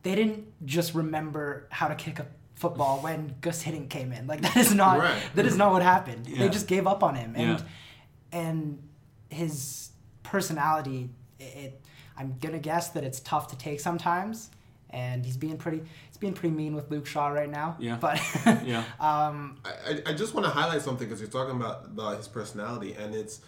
they 0.03 0.15
didn't 0.15 0.45
just 0.65 0.93
remember 0.95 1.67
how 1.69 1.87
to 1.87 1.95
kick 1.95 2.19
a 2.19 2.27
football 2.55 2.99
when 3.01 3.35
Gus 3.41 3.63
Hiddink 3.63 3.89
came 3.89 4.11
in. 4.13 4.27
Like 4.27 4.41
that 4.41 4.55
is 4.57 4.73
not 4.73 4.99
Right. 4.99 5.21
that 5.35 5.45
is 5.45 5.57
not 5.57 5.71
what 5.71 5.81
happened. 5.81 6.27
Yeah. 6.27 6.39
They 6.39 6.49
just 6.49 6.67
gave 6.67 6.87
up 6.87 7.03
on 7.03 7.15
him, 7.15 7.33
and 7.35 7.59
Yeah. 7.59 8.39
and 8.39 8.87
his 9.29 9.89
personality. 10.23 11.09
It, 11.41 11.57
it, 11.65 11.81
I'm 12.17 12.35
gonna 12.39 12.59
guess 12.59 12.89
that 12.89 13.03
it's 13.03 13.19
tough 13.21 13.47
to 13.49 13.57
take 13.57 13.79
sometimes, 13.79 14.51
and 14.91 15.25
he's 15.25 15.37
being 15.37 15.57
pretty 15.57 15.81
he's 16.07 16.17
being 16.17 16.33
pretty 16.33 16.55
mean 16.55 16.75
with 16.75 16.91
Luke 16.91 17.05
Shaw 17.07 17.29
right 17.29 17.49
now. 17.49 17.75
Yeah. 17.79 17.97
but 17.99 18.19
Yeah. 18.65 18.83
um, 18.99 19.57
I, 19.65 19.69
I- 19.91 20.01
I 20.07 20.13
just 20.13 20.33
want 20.33 20.45
to 20.45 20.51
highlight 20.51 20.81
something 20.81 21.07
because 21.07 21.19
you're 21.21 21.29
talking 21.29 21.55
about, 21.55 21.85
about 21.85 22.17
his 22.17 22.27
personality, 22.27 22.93
and 22.93 23.15
it's 23.15 23.41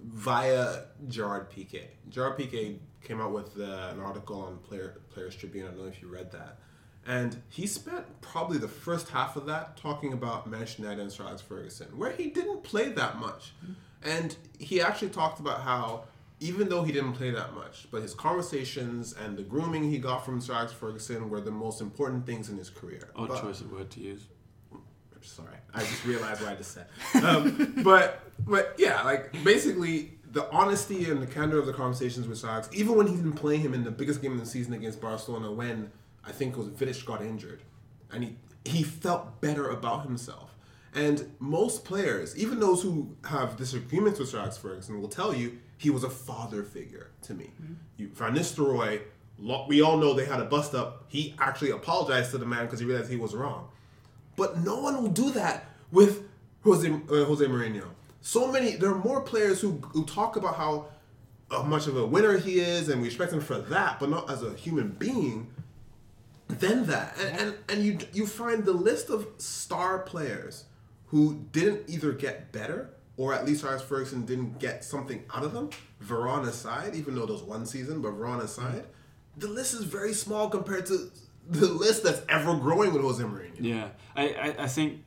via 0.00 0.82
Gerard 1.08 1.50
Piqué. 1.50 1.82
Gerard 2.08 2.38
Piqué 2.38 2.78
came 3.02 3.20
out 3.20 3.32
with 3.32 3.58
uh, 3.58 3.90
an 3.92 4.00
article 4.00 4.40
on 4.42 4.58
Player 4.58 5.00
Players 5.10 5.34
Tribune. 5.36 5.66
I 5.66 5.70
don't 5.70 5.78
know 5.80 5.86
if 5.86 6.00
you 6.02 6.08
read 6.08 6.30
that. 6.32 6.58
And 7.06 7.40
he 7.48 7.66
spent 7.66 8.04
probably 8.20 8.58
the 8.58 8.68
first 8.68 9.08
half 9.08 9.36
of 9.36 9.46
that 9.46 9.76
talking 9.78 10.12
about 10.12 10.46
Manchester 10.46 10.82
United 10.82 11.00
and 11.00 11.10
Sir 11.10 11.24
Alex 11.24 11.40
Ferguson, 11.40 11.86
where 11.96 12.12
he 12.12 12.28
didn't 12.28 12.62
play 12.64 12.90
that 12.90 13.18
much. 13.18 13.54
And 14.02 14.36
he 14.58 14.80
actually 14.82 15.08
talked 15.08 15.40
about 15.40 15.62
how, 15.62 16.04
even 16.40 16.68
though 16.68 16.82
he 16.82 16.92
didn't 16.92 17.14
play 17.14 17.30
that 17.30 17.54
much, 17.54 17.88
but 17.90 18.02
his 18.02 18.14
conversations 18.14 19.12
and 19.12 19.36
the 19.36 19.42
grooming 19.42 19.90
he 19.90 19.98
got 19.98 20.24
from 20.24 20.40
Sir 20.40 20.54
Alex 20.54 20.72
Ferguson 20.72 21.28
were 21.30 21.40
the 21.40 21.50
most 21.50 21.80
important 21.80 22.26
things 22.26 22.48
in 22.48 22.56
his 22.56 22.70
career. 22.70 23.10
Odd 23.16 23.28
But- 23.28 23.42
choice 23.42 23.60
of 23.60 23.72
word 23.72 23.90
to 23.90 24.00
use. 24.00 24.26
sorry 25.20 25.56
i 25.74 25.80
just 25.80 26.04
realized 26.06 26.40
what 26.40 26.52
i 26.52 26.54
just 26.54 26.72
said 26.72 26.86
um, 27.24 27.74
but 27.84 28.22
but 28.46 28.74
yeah 28.78 29.02
like 29.02 29.32
basically 29.44 30.12
the 30.30 30.48
honesty 30.52 31.10
and 31.10 31.20
the 31.20 31.26
candor 31.26 31.58
of 31.58 31.66
the 31.66 31.72
conversations 31.72 32.28
with 32.28 32.38
Sox, 32.38 32.68
even 32.72 32.94
when 32.96 33.06
he 33.08 33.16
didn't 33.16 33.32
play 33.32 33.56
him 33.56 33.74
in 33.74 33.82
the 33.82 33.90
biggest 33.90 34.22
game 34.22 34.32
of 34.32 34.38
the 34.40 34.46
season 34.46 34.72
against 34.74 35.00
barcelona 35.00 35.50
when 35.50 35.90
i 36.24 36.30
think 36.30 36.54
it 36.54 36.58
was 36.58 36.68
Vidic 36.68 37.04
got 37.04 37.20
injured 37.20 37.62
and 38.12 38.22
he 38.24 38.36
he 38.64 38.82
felt 38.84 39.40
better 39.40 39.68
about 39.68 40.04
himself 40.04 40.54
and 40.94 41.30
most 41.40 41.84
players 41.84 42.36
even 42.38 42.60
those 42.60 42.80
who 42.82 43.16
have 43.24 43.56
disagreements 43.56 44.18
with 44.20 44.28
Sir 44.28 44.38
Alex 44.38 44.56
Ferguson 44.56 45.00
will 45.00 45.08
tell 45.08 45.34
you 45.34 45.58
he 45.78 45.90
was 45.90 46.04
a 46.04 46.10
father 46.10 46.62
figure 46.62 47.10
to 47.22 47.34
me. 47.34 47.50
You, 47.96 48.08
Van 48.08 48.34
Nistelrooy 48.34 49.00
we 49.68 49.82
all 49.82 49.96
know 49.96 50.14
they 50.14 50.24
had 50.24 50.40
a 50.40 50.44
bust 50.44 50.74
up. 50.74 51.04
He 51.08 51.34
actually 51.38 51.70
apologized 51.70 52.32
to 52.32 52.38
the 52.38 52.46
man 52.46 52.66
because 52.66 52.80
he 52.80 52.86
realized 52.86 53.10
he 53.10 53.16
was 53.16 53.34
wrong. 53.34 53.68
But 54.36 54.58
no 54.58 54.80
one 54.80 55.02
will 55.02 55.10
do 55.10 55.30
that 55.32 55.66
with 55.92 56.28
Jose 56.64 56.88
uh, 56.90 57.24
Jose 57.24 57.44
Mourinho. 57.44 57.84
So 58.20 58.50
many, 58.50 58.76
there 58.76 58.90
are 58.90 58.98
more 58.98 59.20
players 59.20 59.60
who 59.60 59.80
who 59.92 60.04
talk 60.04 60.36
about 60.36 60.56
how 60.56 60.86
uh, 61.50 61.62
much 61.62 61.86
of 61.86 61.96
a 61.96 62.04
winner 62.04 62.36
he 62.38 62.60
is, 62.60 62.88
and 62.88 63.00
we 63.00 63.08
respect 63.08 63.32
him 63.32 63.40
for 63.40 63.58
that, 63.58 64.00
but 64.00 64.10
not 64.10 64.30
as 64.30 64.42
a 64.42 64.54
human 64.54 64.90
being. 64.90 65.50
Than 66.48 66.86
that, 66.86 67.16
and 67.20 67.38
and, 67.38 67.54
and 67.68 67.84
you 67.84 67.98
you 68.12 68.26
find 68.26 68.64
the 68.64 68.72
list 68.72 69.10
of 69.10 69.28
star 69.36 69.98
players 69.98 70.64
who 71.08 71.44
didn't 71.52 71.88
either 71.88 72.12
get 72.12 72.52
better 72.52 72.90
or 73.18 73.34
at 73.34 73.44
least 73.44 73.64
Alex 73.64 73.82
Ferguson 73.82 74.24
didn't 74.24 74.58
get 74.58 74.82
something 74.82 75.22
out 75.34 75.44
of 75.44 75.52
them. 75.52 75.68
Varane 76.02 76.48
aside, 76.48 76.94
even 76.94 77.14
though 77.14 77.26
there 77.26 77.34
was 77.34 77.42
one 77.42 77.66
season, 77.66 78.00
but 78.00 78.12
Varane 78.12 78.42
aside, 78.42 78.84
the 79.36 79.48
list 79.48 79.74
is 79.74 79.84
very 79.84 80.14
small 80.14 80.48
compared 80.48 80.86
to 80.86 81.10
the 81.50 81.66
list 81.66 82.04
that's 82.04 82.22
ever 82.28 82.54
growing 82.56 82.92
with 82.92 83.02
Jose 83.02 83.22
Mourinho. 83.22 83.56
Yeah, 83.60 83.88
I, 84.16 84.28
I, 84.28 84.54
I 84.64 84.68
think 84.68 85.02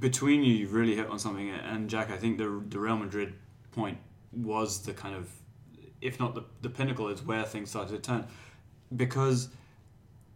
between 0.00 0.42
you, 0.42 0.52
you've 0.52 0.74
really 0.74 0.96
hit 0.96 1.06
on 1.06 1.18
something. 1.18 1.48
And 1.48 1.88
Jack, 1.88 2.10
I 2.10 2.16
think 2.16 2.38
the 2.38 2.62
the 2.68 2.78
Real 2.78 2.96
Madrid 2.96 3.34
point 3.72 3.98
was 4.32 4.82
the 4.82 4.92
kind 4.92 5.14
of, 5.14 5.30
if 6.00 6.18
not 6.18 6.34
the, 6.34 6.44
the 6.60 6.68
pinnacle, 6.68 7.08
is 7.08 7.22
where 7.22 7.44
things 7.44 7.70
started 7.70 7.94
to 7.94 8.00
turn. 8.00 8.26
Because, 8.94 9.48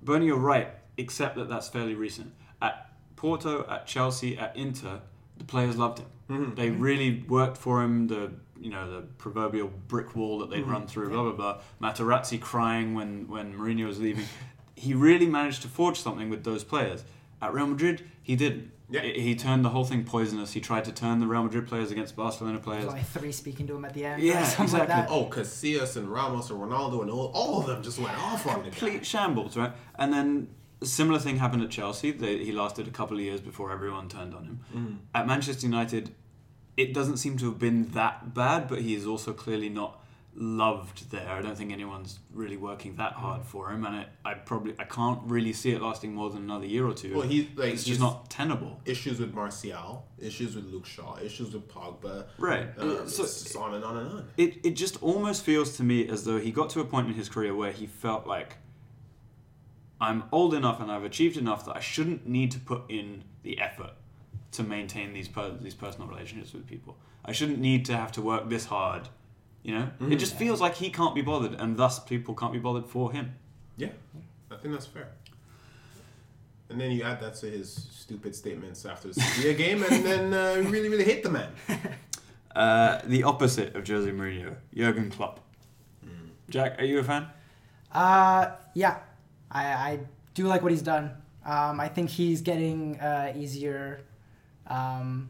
Bernie, 0.02 0.26
you're 0.26 0.36
right, 0.36 0.68
except 0.96 1.36
that 1.36 1.48
that's 1.48 1.68
fairly 1.68 1.94
recent. 1.94 2.32
At 2.60 2.92
Porto, 3.16 3.66
at 3.68 3.86
Chelsea, 3.86 4.38
at 4.38 4.56
Inter, 4.56 5.00
the 5.36 5.44
players 5.44 5.76
loved 5.76 6.00
him. 6.00 6.06
Mm-hmm. 6.30 6.54
They 6.54 6.68
mm-hmm. 6.68 6.80
really 6.80 7.24
worked 7.28 7.56
for 7.56 7.82
him. 7.82 8.06
The 8.06 8.32
you 8.60 8.70
know 8.70 8.90
the 8.90 9.02
proverbial 9.18 9.70
brick 9.88 10.14
wall 10.14 10.38
that 10.38 10.50
they'd 10.50 10.60
mm-hmm. 10.60 10.70
run 10.70 10.86
through. 10.86 11.10
Blah 11.10 11.32
blah 11.32 11.32
blah. 11.32 11.60
Materazzi 11.80 12.40
crying 12.40 12.94
when 12.94 13.28
when 13.28 13.54
Mourinho 13.54 13.86
was 13.86 14.00
leaving. 14.00 14.24
he 14.76 14.94
really 14.94 15.26
managed 15.26 15.62
to 15.62 15.68
forge 15.68 16.00
something 16.00 16.30
with 16.30 16.44
those 16.44 16.64
players. 16.64 17.04
At 17.40 17.52
Real 17.52 17.66
Madrid, 17.66 18.08
he 18.22 18.36
didn't. 18.36 18.70
Yeah. 18.88 19.00
He- 19.02 19.20
He 19.20 19.34
turned 19.34 19.64
the 19.64 19.70
whole 19.70 19.84
thing 19.84 20.04
poisonous. 20.04 20.52
He 20.52 20.60
tried 20.60 20.84
to 20.84 20.92
turn 20.92 21.18
the 21.18 21.26
Real 21.26 21.42
Madrid 21.42 21.66
players 21.66 21.90
against 21.90 22.14
Barcelona 22.14 22.58
players. 22.58 22.84
only 22.84 23.02
three 23.02 23.32
speaking 23.32 23.66
to 23.66 23.76
him 23.76 23.84
at 23.84 23.94
the 23.94 24.04
end. 24.04 24.22
Yeah, 24.22 24.42
or 24.42 24.44
something 24.44 24.78
like 24.78 24.88
that. 24.88 25.08
Oh, 25.10 25.26
Casillas 25.26 25.96
and 25.96 26.08
Ramos 26.08 26.50
and 26.50 26.60
Ronaldo 26.60 27.02
and 27.02 27.10
all, 27.10 27.32
all 27.34 27.60
of 27.60 27.66
them 27.66 27.82
just 27.82 27.98
went 27.98 28.16
off 28.18 28.46
on 28.46 28.62
the 28.64 28.70
complete 28.70 29.04
shambles, 29.06 29.56
right? 29.56 29.72
And 29.96 30.12
then 30.12 30.48
a 30.82 30.86
similar 30.86 31.18
thing 31.18 31.36
happened 31.38 31.62
at 31.62 31.70
Chelsea. 31.70 32.10
They, 32.12 32.44
he 32.44 32.52
lasted 32.52 32.86
a 32.88 32.90
couple 32.90 33.16
of 33.16 33.22
years 33.22 33.40
before 33.40 33.72
everyone 33.72 34.08
turned 34.08 34.34
on 34.34 34.44
him. 34.44 34.60
Mm. 34.74 34.98
At 35.14 35.26
Manchester 35.26 35.66
United, 35.66 36.14
it 36.76 36.92
doesn't 36.94 37.16
seem 37.18 37.36
to 37.38 37.46
have 37.46 37.58
been 37.58 37.90
that 37.92 38.34
bad, 38.34 38.68
but 38.68 38.80
he 38.82 38.94
is 38.94 39.06
also 39.06 39.32
clearly 39.32 39.68
not 39.68 39.98
loved 40.34 41.10
there. 41.10 41.28
I 41.28 41.42
don't 41.42 41.56
think 41.56 41.72
anyone's 41.72 42.18
really 42.32 42.56
working 42.56 42.96
that 42.96 43.12
Mm. 43.14 43.20
hard 43.20 43.44
for 43.44 43.70
him, 43.70 43.84
and 43.84 43.96
it, 43.96 44.08
I 44.24 44.32
probably 44.34 44.74
I 44.78 44.84
can't 44.84 45.20
really 45.26 45.52
see 45.52 45.72
it 45.72 45.82
lasting 45.82 46.14
more 46.14 46.30
than 46.30 46.42
another 46.44 46.64
year 46.66 46.86
or 46.86 46.94
two. 46.94 47.12
Well, 47.14 47.28
he 47.28 47.50
like 47.54 47.72
it's 47.74 47.84
he's 47.84 47.98
just 47.98 48.00
not 48.00 48.30
tenable. 48.30 48.80
issues 48.86 49.20
with 49.20 49.34
Martial, 49.34 50.06
issues 50.18 50.54
with 50.56 50.64
Luke 50.72 50.86
Shaw, 50.86 51.18
issues 51.18 51.52
with 51.52 51.68
Pogba. 51.68 52.26
Right. 52.38 52.68
Um, 52.78 53.06
So- 53.08 53.24
it's 53.24 53.42
just 53.42 53.56
on 53.56 53.74
and 53.74 53.84
on 53.84 53.96
and 53.98 54.08
on. 54.10 54.28
it, 54.38 54.64
it 54.64 54.70
just 54.70 55.02
almost 55.02 55.44
feels 55.44 55.76
to 55.76 55.82
me 55.82 56.08
as 56.08 56.24
though 56.24 56.38
he 56.38 56.50
got 56.50 56.70
to 56.70 56.80
a 56.80 56.84
point 56.86 57.08
in 57.08 57.14
his 57.14 57.28
career 57.28 57.54
where 57.54 57.72
he 57.72 57.86
felt 57.86 58.26
like 58.26 58.56
I'm 60.02 60.24
old 60.32 60.52
enough 60.52 60.80
and 60.80 60.90
I've 60.90 61.04
achieved 61.04 61.36
enough 61.36 61.64
that 61.66 61.76
I 61.76 61.80
shouldn't 61.80 62.26
need 62.26 62.50
to 62.50 62.58
put 62.58 62.82
in 62.88 63.22
the 63.44 63.60
effort 63.60 63.92
to 64.50 64.64
maintain 64.64 65.12
these 65.12 65.28
per- 65.28 65.56
these 65.60 65.74
personal 65.74 66.08
relationships 66.08 66.52
with 66.52 66.66
people. 66.66 66.96
I 67.24 67.30
shouldn't 67.30 67.60
need 67.60 67.84
to 67.86 67.96
have 67.96 68.10
to 68.12 68.20
work 68.22 68.50
this 68.50 68.66
hard. 68.66 69.08
You 69.62 69.78
know, 69.78 69.90
it 70.10 70.16
just 70.16 70.34
feels 70.34 70.60
like 70.60 70.74
he 70.74 70.90
can't 70.90 71.14
be 71.14 71.22
bothered, 71.22 71.54
and 71.54 71.76
thus 71.76 72.00
people 72.00 72.34
can't 72.34 72.52
be 72.52 72.58
bothered 72.58 72.86
for 72.86 73.12
him. 73.12 73.36
Yeah, 73.76 73.90
I 74.50 74.56
think 74.56 74.74
that's 74.74 74.86
fair. 74.86 75.12
And 76.68 76.80
then 76.80 76.90
you 76.90 77.04
add 77.04 77.20
that 77.20 77.36
to 77.36 77.46
his 77.46 77.72
stupid 77.92 78.34
statements 78.34 78.84
after 78.84 79.06
the 79.08 79.14
Sevilla 79.14 79.54
game, 79.64 79.84
and 79.84 80.04
then 80.04 80.34
uh, 80.34 80.54
you 80.54 80.68
really, 80.68 80.88
really 80.88 81.04
hate 81.04 81.22
the 81.22 81.30
man. 81.30 81.50
Uh, 82.54 83.00
the 83.06 83.22
opposite 83.22 83.74
of 83.74 83.88
Jose 83.88 84.10
Mourinho, 84.10 84.54
Jurgen 84.74 85.10
Klopp. 85.10 85.40
Jack, 86.50 86.78
are 86.78 86.84
you 86.84 86.98
a 86.98 87.02
fan? 87.02 87.26
Uh, 87.90 88.50
yeah, 88.74 88.98
I, 89.52 89.64
I 89.66 89.98
do 90.34 90.46
like 90.46 90.62
what 90.62 90.72
he's 90.72 90.82
done. 90.82 91.10
Um, 91.44 91.78
I 91.80 91.88
think 91.88 92.08
he's 92.10 92.40
getting 92.40 92.98
uh, 93.00 93.32
easier, 93.36 94.00
um, 94.66 95.28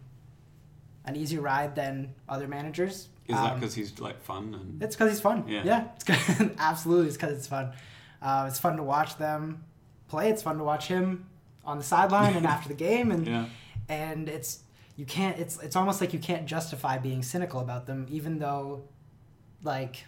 an 1.05 1.17
easier 1.17 1.41
ride 1.41 1.75
than 1.75 2.15
other 2.29 2.47
managers. 2.47 3.09
Is 3.29 3.37
that 3.37 3.53
Um, 3.55 3.61
because 3.61 3.75
he's 3.75 3.99
like 3.99 4.23
fun 4.23 4.55
and 4.55 4.83
It's 4.83 4.95
because 4.95 5.11
he's 5.11 5.21
fun. 5.21 5.45
Yeah. 5.49 5.63
Yeah, 5.65 5.85
it's 5.97 6.05
'cause- 6.05 6.51
absolutely. 6.59 7.09
It's 7.09 7.17
because 7.17 7.37
it's 7.37 7.47
fun. 7.47 7.73
Uh, 8.21 8.45
it's 8.49 8.59
fun 8.61 8.77
to 8.77 8.83
watch 8.83 9.17
them 9.19 9.65
play. 10.09 10.29
It's 10.31 10.43
fun 10.43 10.59
to 10.59 10.65
watch 10.65 10.87
him 10.87 11.27
on 11.65 11.79
the 11.79 11.85
sideline 11.85 12.35
and 12.37 12.47
after 12.55 12.69
the 12.69 12.75
game, 12.75 13.11
and 13.11 13.27
yeah, 13.27 13.47
and 13.89 14.29
it's 14.29 14.61
you 14.97 15.07
can't. 15.07 15.39
It's 15.39 15.59
it's 15.63 15.75
almost 15.77 16.01
like 16.01 16.13
you 16.13 16.19
can't 16.21 16.47
justify 16.47 16.99
being 16.99 17.23
cynical 17.23 17.61
about 17.61 17.87
them, 17.87 18.07
even 18.11 18.39
though, 18.39 18.83
like, 19.65 20.05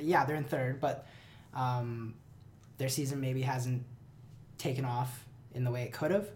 yeah, 0.00 0.24
they're 0.24 0.36
in 0.36 0.44
third, 0.44 0.80
but 0.80 1.06
um, 1.54 2.14
their 2.78 2.88
season 2.88 3.20
maybe 3.20 3.42
hasn't 3.42 3.84
taken 4.58 4.84
off 4.84 5.24
in 5.54 5.64
the 5.64 5.70
way 5.70 5.82
it 5.82 5.92
could 5.92 6.10
have. 6.10 6.28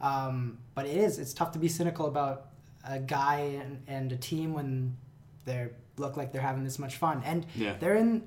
Um, 0.00 0.58
but 0.74 0.86
it 0.86 0.96
is. 0.96 1.18
It's 1.18 1.32
tough 1.32 1.52
to 1.52 1.58
be 1.58 1.68
cynical 1.68 2.06
about 2.06 2.48
a 2.84 2.98
guy 2.98 3.60
and, 3.62 3.82
and 3.86 4.12
a 4.12 4.16
team 4.16 4.52
when 4.52 4.96
they 5.44 5.68
look 5.96 6.16
like 6.16 6.32
they're 6.32 6.42
having 6.42 6.64
this 6.64 6.78
much 6.78 6.96
fun. 6.96 7.22
And 7.24 7.46
yeah. 7.54 7.76
they're 7.78 7.96
in 7.96 8.22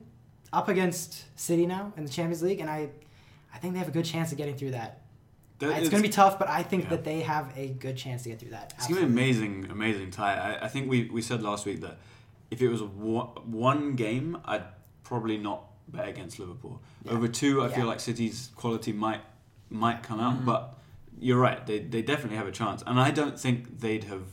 up 0.54 0.70
against 0.70 1.26
City 1.40 1.66
now 1.66 1.92
in 1.98 2.06
the 2.06 2.12
Champions 2.12 2.42
League, 2.42 2.62
and 2.62 2.70
I, 2.70 2.90
I 3.54 3.58
think 3.58 3.74
they 3.74 3.80
have 3.80 3.90
a 3.90 3.92
good 3.92 4.06
chance 4.06 4.32
of 4.32 4.38
getting 4.38 4.56
through 4.56 4.72
that. 4.72 5.02
That- 5.60 5.78
it's 5.80 5.90
going 5.90 6.02
to 6.04 6.08
be 6.08 6.14
tough, 6.14 6.40
but 6.40 6.50
I 6.50 6.64
think 6.64 6.84
yeah. 6.84 6.90
that 6.92 7.04
they 7.04 7.22
have 7.22 7.52
a 7.58 7.70
good 7.70 7.98
chance 7.98 8.24
to 8.24 8.30
get 8.30 8.40
through 8.40 8.52
that. 8.52 8.74
It's 8.78 8.88
gonna 8.88 9.02
be 9.02 9.06
amazing, 9.06 9.68
amazing 9.70 10.12
tie. 10.12 10.58
I, 10.60 10.66
I 10.66 10.68
think 10.68 10.90
we, 10.90 11.10
we 11.10 11.22
said 11.22 11.42
last 11.42 11.66
week 11.66 11.82
that 11.82 11.98
if 12.52 12.62
it 12.62 12.68
was 12.68 12.82
one 12.82 13.96
game, 13.96 14.38
I'd 14.46 14.64
probably 15.04 15.38
not 15.38 15.64
bet 15.88 16.08
against 16.08 16.40
Liverpool. 16.40 16.82
Yeah. 17.04 17.12
Over 17.14 17.28
two, 17.28 17.62
I 17.62 17.70
Yeah. 17.70 17.76
feel 17.76 17.86
like 17.86 18.00
City's 18.00 18.50
quality 18.56 18.92
might 18.94 19.22
might 19.70 20.04
come 20.04 20.20
out, 20.20 20.42
Mhm. 20.42 20.46
but 20.46 20.78
you're 21.20 21.40
right. 21.40 21.66
They 21.66 21.80
they 21.80 22.02
definitely 22.02 22.38
have 22.38 22.48
a 22.48 22.52
chance, 22.52 22.84
and 22.86 23.00
I 23.00 23.12
don't 23.12 23.40
think 23.40 23.80
they'd 23.80 24.04
have 24.06 24.24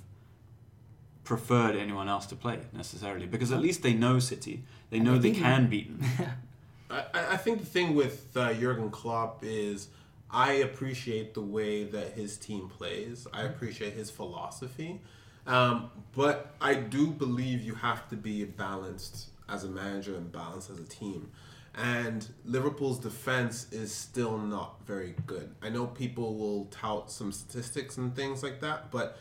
preferred 1.25 1.77
anyone 1.77 2.09
else 2.09 2.27
to 2.27 2.37
play 2.37 2.59
necessarily 2.73 3.27
because 3.27 3.53
at 3.53 3.61
least 3.61 3.83
they 3.83 3.95
know 3.95 4.19
City. 4.19 4.65
They 4.91 4.99
know 4.99 5.13
they 5.15 5.31
they 5.31 5.31
beat 5.35 5.43
can 5.43 5.69
beat 5.69 5.99
them. 6.01 6.29
I, 6.91 7.05
I 7.15 7.37
think 7.37 7.61
the 7.61 7.67
thing 7.67 7.95
with 7.95 8.37
uh, 8.37 8.53
Jurgen 8.55 8.91
Klopp 8.91 9.43
is 9.43 9.89
I 10.31 10.53
appreciate 10.55 11.35
the 11.35 11.41
way 11.43 11.85
that 11.85 12.13
his 12.13 12.37
team 12.37 12.69
plays. 12.69 13.27
I 13.33 13.43
appreciate 13.43 13.95
his 13.95 14.11
philosophy. 14.11 15.01
Um, 15.47 15.91
but 16.15 16.55
I 16.61 16.75
do 16.75 17.09
believe 17.09 17.63
you 17.63 17.75
have 17.75 18.09
to 18.11 18.17
be 18.17 18.45
balanced 18.45 19.29
as 19.53 19.65
a 19.65 19.69
manager 19.69 20.17
and 20.17 20.33
balanced 20.33 20.71
as 20.71 20.79
a 20.79 20.85
team. 20.85 21.31
And 21.75 22.27
Liverpool's 22.45 22.99
defense 22.99 23.73
is 23.73 23.95
still 23.95 24.37
not 24.39 24.85
very 24.87 25.15
good. 25.27 25.55
I 25.63 25.69
know 25.71 25.87
people 25.87 26.37
will 26.37 26.67
tout 26.67 27.11
some 27.11 27.33
statistics 27.33 27.97
and 27.97 28.15
things 28.15 28.43
like 28.43 28.61
that, 28.61 28.91
but 28.91 29.19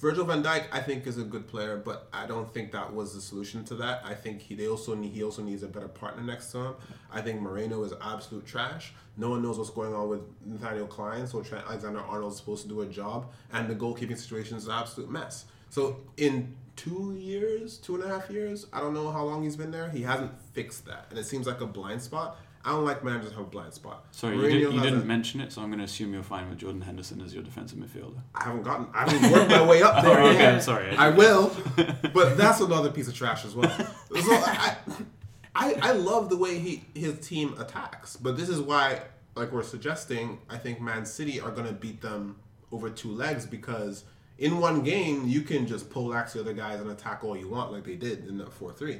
Virgil 0.00 0.24
van 0.24 0.42
Dijk, 0.42 0.64
I 0.72 0.80
think, 0.80 1.06
is 1.06 1.18
a 1.18 1.24
good 1.24 1.46
player, 1.46 1.76
but 1.76 2.08
I 2.12 2.26
don't 2.26 2.50
think 2.52 2.72
that 2.72 2.94
was 2.94 3.14
the 3.14 3.20
solution 3.20 3.64
to 3.64 3.74
that. 3.76 4.02
I 4.04 4.14
think 4.14 4.40
he 4.40 4.54
they 4.54 4.66
also 4.66 4.94
need, 4.94 5.12
he 5.12 5.22
also 5.22 5.42
needs 5.42 5.62
a 5.62 5.68
better 5.68 5.88
partner 5.88 6.22
next 6.22 6.52
to 6.52 6.58
him. 6.58 6.74
I 7.12 7.20
think 7.20 7.40
Moreno 7.40 7.82
is 7.82 7.92
absolute 8.00 8.46
trash. 8.46 8.94
No 9.18 9.30
one 9.30 9.42
knows 9.42 9.58
what's 9.58 9.70
going 9.70 9.92
on 9.92 10.08
with 10.08 10.22
Nathaniel 10.46 10.86
Clyne, 10.86 11.26
so 11.26 11.42
Trent 11.42 11.66
Alexander 11.66 12.00
Arnold 12.00 12.32
is 12.32 12.38
supposed 12.38 12.62
to 12.62 12.68
do 12.68 12.80
a 12.80 12.86
job, 12.86 13.30
and 13.52 13.68
the 13.68 13.74
goalkeeping 13.74 14.16
situation 14.16 14.56
is 14.56 14.66
an 14.66 14.72
absolute 14.72 15.10
mess. 15.10 15.44
So 15.68 16.00
in 16.16 16.56
two 16.80 17.14
years, 17.18 17.76
two 17.76 17.94
and 17.94 18.04
a 18.04 18.08
half 18.08 18.30
years, 18.30 18.66
I 18.72 18.80
don't 18.80 18.94
know 18.94 19.10
how 19.10 19.24
long 19.24 19.42
he's 19.42 19.56
been 19.56 19.70
there. 19.70 19.90
He 19.90 20.00
hasn't 20.02 20.32
fixed 20.54 20.86
that, 20.86 21.06
and 21.10 21.18
it 21.18 21.26
seems 21.26 21.46
like 21.46 21.60
a 21.60 21.66
blind 21.66 22.00
spot. 22.00 22.38
I 22.64 22.72
don't 22.72 22.84
like 22.84 23.02
managers 23.04 23.30
have 23.32 23.40
a 23.40 23.44
blind 23.44 23.72
spot. 23.74 24.04
Sorry, 24.12 24.36
you, 24.36 24.42
did, 24.42 24.74
you 24.74 24.80
didn't 24.80 25.02
a- 25.02 25.04
mention 25.04 25.40
it, 25.40 25.52
so 25.52 25.60
I'm 25.62 25.68
going 25.68 25.78
to 25.78 25.84
assume 25.84 26.12
you're 26.12 26.22
fine 26.22 26.48
with 26.48 26.58
Jordan 26.58 26.80
Henderson 26.82 27.20
as 27.22 27.32
your 27.34 27.42
defensive 27.42 27.78
midfielder. 27.78 28.18
I 28.34 28.44
haven't 28.44 28.62
gotten. 28.62 28.86
I 28.94 29.10
haven't 29.10 29.30
worked 29.32 29.50
my 29.50 29.66
way 29.66 29.82
up 29.82 30.02
there. 30.04 30.20
Oh, 30.20 30.28
okay. 30.28 30.46
I'm 30.46 30.60
sorry. 30.60 30.94
I 30.96 31.08
will, 31.10 31.54
but 32.14 32.36
that's 32.38 32.60
another 32.60 32.90
piece 32.90 33.08
of 33.08 33.14
trash 33.14 33.44
as 33.44 33.54
well. 33.54 33.70
So 33.70 33.86
I, 34.14 34.76
I, 35.54 35.74
I 35.82 35.92
love 35.92 36.28
the 36.30 36.36
way 36.36 36.58
he 36.58 36.84
his 36.94 37.18
team 37.26 37.54
attacks, 37.58 38.16
but 38.16 38.36
this 38.36 38.48
is 38.48 38.60
why, 38.60 39.02
like 39.34 39.52
we're 39.52 39.62
suggesting, 39.62 40.38
I 40.48 40.56
think 40.58 40.80
Man 40.80 41.04
City 41.06 41.40
are 41.40 41.50
gonna 41.50 41.72
beat 41.72 42.00
them 42.02 42.36
over 42.72 42.88
two 42.90 43.10
legs 43.12 43.46
because 43.46 44.04
in 44.40 44.58
one 44.58 44.82
game 44.82 45.28
you 45.28 45.42
can 45.42 45.66
just 45.66 45.90
pull 45.90 46.04
poleaxe 46.04 46.32
the 46.32 46.40
other 46.40 46.54
guys 46.54 46.80
and 46.80 46.90
attack 46.90 47.22
all 47.22 47.36
you 47.36 47.48
want 47.48 47.70
like 47.70 47.84
they 47.84 47.94
did 47.94 48.26
in 48.26 48.38
that 48.38 48.52
four 48.52 48.72
three, 48.72 48.98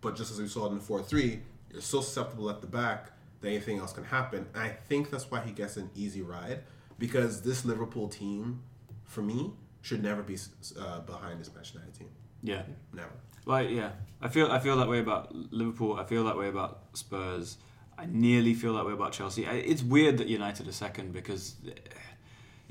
but 0.00 0.16
just 0.16 0.32
as 0.32 0.40
we 0.40 0.48
saw 0.48 0.66
in 0.66 0.74
the 0.74 0.80
four 0.80 1.02
three, 1.02 1.40
you're 1.70 1.80
so 1.80 2.00
susceptible 2.00 2.50
at 2.50 2.60
the 2.60 2.66
back 2.66 3.10
that 3.40 3.48
anything 3.48 3.78
else 3.78 3.92
can 3.92 4.04
happen. 4.04 4.46
And 4.54 4.62
I 4.62 4.70
think 4.70 5.10
that's 5.10 5.30
why 5.30 5.40
he 5.40 5.52
gets 5.52 5.76
an 5.76 5.90
easy 5.94 6.22
ride 6.22 6.60
because 6.98 7.42
this 7.42 7.64
Liverpool 7.64 8.08
team, 8.08 8.62
for 9.04 9.22
me, 9.22 9.52
should 9.82 10.02
never 10.02 10.22
be 10.22 10.38
uh, 10.78 11.00
behind 11.00 11.40
this 11.40 11.50
Manchester 11.54 11.78
United 11.78 11.98
team. 11.98 12.08
Yeah. 12.42 12.62
Never. 12.92 13.10
Like 13.44 13.70
yeah, 13.70 13.90
I 14.20 14.28
feel 14.28 14.50
I 14.50 14.58
feel 14.58 14.76
that 14.78 14.88
way 14.88 15.00
about 15.00 15.34
Liverpool. 15.34 15.96
I 15.98 16.04
feel 16.04 16.24
that 16.24 16.38
way 16.38 16.48
about 16.48 16.84
Spurs. 16.94 17.58
I 17.98 18.06
nearly 18.06 18.54
feel 18.54 18.74
that 18.74 18.86
way 18.86 18.92
about 18.92 19.12
Chelsea. 19.12 19.46
I, 19.46 19.54
it's 19.54 19.82
weird 19.82 20.18
that 20.18 20.28
United 20.28 20.66
are 20.66 20.72
second 20.72 21.12
because 21.12 21.56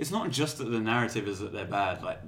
it's 0.02 0.12
not 0.12 0.30
just 0.32 0.58
that 0.58 0.66
the 0.66 0.80
narrative 0.80 1.28
is 1.28 1.40
that 1.40 1.54
they're 1.54 1.66
bad. 1.82 2.04
Like 2.04 2.20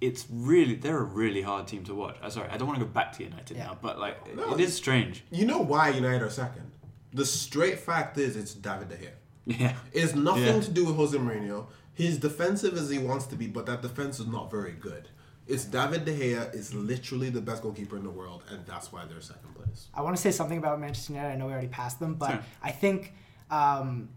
it's 0.00 0.26
really 0.30 0.74
they're 0.76 0.98
a 0.98 1.10
really 1.22 1.42
hard 1.42 1.66
team 1.66 1.82
to 1.84 1.94
watch. 1.94 2.16
Uh, 2.22 2.30
sorry, 2.30 2.48
I 2.50 2.56
don't 2.58 2.68
want 2.68 2.78
to 2.78 2.84
go 2.84 2.90
back 2.90 3.12
to 3.16 3.24
United 3.24 3.56
Yeah. 3.56 3.66
now, 3.66 3.78
but 3.80 3.98
like 3.98 4.16
No. 4.36 4.54
it 4.54 4.60
is 4.60 4.74
strange. 4.76 5.24
You 5.30 5.46
know 5.46 5.58
why 5.58 5.88
United 5.90 6.22
are 6.22 6.30
second? 6.30 6.70
The 7.12 7.26
straight 7.26 7.78
fact 7.80 8.18
is 8.18 8.36
it's 8.36 8.54
David 8.54 8.88
De 8.90 8.96
Gea. 8.96 9.10
Yeah. 9.46 9.74
It's 9.92 10.14
nothing 10.14 10.44
Yeah. 10.56 10.60
to 10.60 10.70
do 10.70 10.84
with 10.86 10.96
Jose 10.96 11.16
Mourinho. 11.18 11.66
He's 11.94 12.16
defensive 12.18 12.74
as 12.74 12.88
he 12.90 12.98
wants 12.98 13.26
to 13.26 13.36
be, 13.36 13.46
but 13.48 13.66
that 13.66 13.82
defense 13.82 14.20
is 14.20 14.26
not 14.26 14.50
very 14.50 14.72
good. 14.72 15.08
It's 15.46 15.64
David 15.64 16.04
De 16.04 16.12
Gea 16.18 16.54
is 16.54 16.72
literally 16.74 17.28
the 17.30 17.40
best 17.40 17.62
goalkeeper 17.62 17.96
in 17.96 18.04
the 18.04 18.10
world, 18.20 18.44
and 18.50 18.64
that's 18.66 18.92
why 18.92 19.04
they're 19.08 19.20
second 19.20 19.54
place. 19.54 19.88
I 19.94 20.00
want 20.02 20.14
to 20.16 20.22
say 20.22 20.30
something 20.30 20.58
about 20.58 20.80
Manchester 20.80 21.12
United. 21.14 21.32
I 21.32 21.36
know 21.36 21.46
we 21.46 21.52
already 21.52 21.68
passed 21.68 21.98
them, 22.00 22.14
but 22.14 22.30
Sure. 22.30 22.40
I 22.62 22.70
think 22.70 23.12
um, 23.50 24.08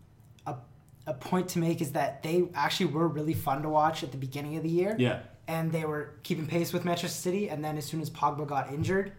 a, 1.05 1.11
a 1.11 1.13
point 1.13 1.49
to 1.49 1.59
make 1.59 1.81
is 1.81 1.91
that 1.93 2.23
they 2.23 2.47
actually 2.53 2.87
were 2.87 3.07
really 3.07 3.33
fun 3.33 3.61
to 3.61 3.69
watch 3.69 4.03
at 4.03 4.11
the 4.11 4.17
beginning 4.17 4.57
of 4.57 4.63
the 4.63 4.69
year. 4.69 4.95
Yeah. 4.97 5.19
And 5.47 5.71
they 5.71 5.85
were 5.85 6.15
keeping 6.23 6.47
pace 6.47 6.73
with 6.73 6.85
Manchester 6.85 7.21
City, 7.21 7.49
and 7.49 7.63
then 7.63 7.77
as 7.77 7.85
soon 7.85 8.01
as 8.01 8.09
Pogba 8.09 8.47
got 8.47 8.71
injured, 8.71 9.11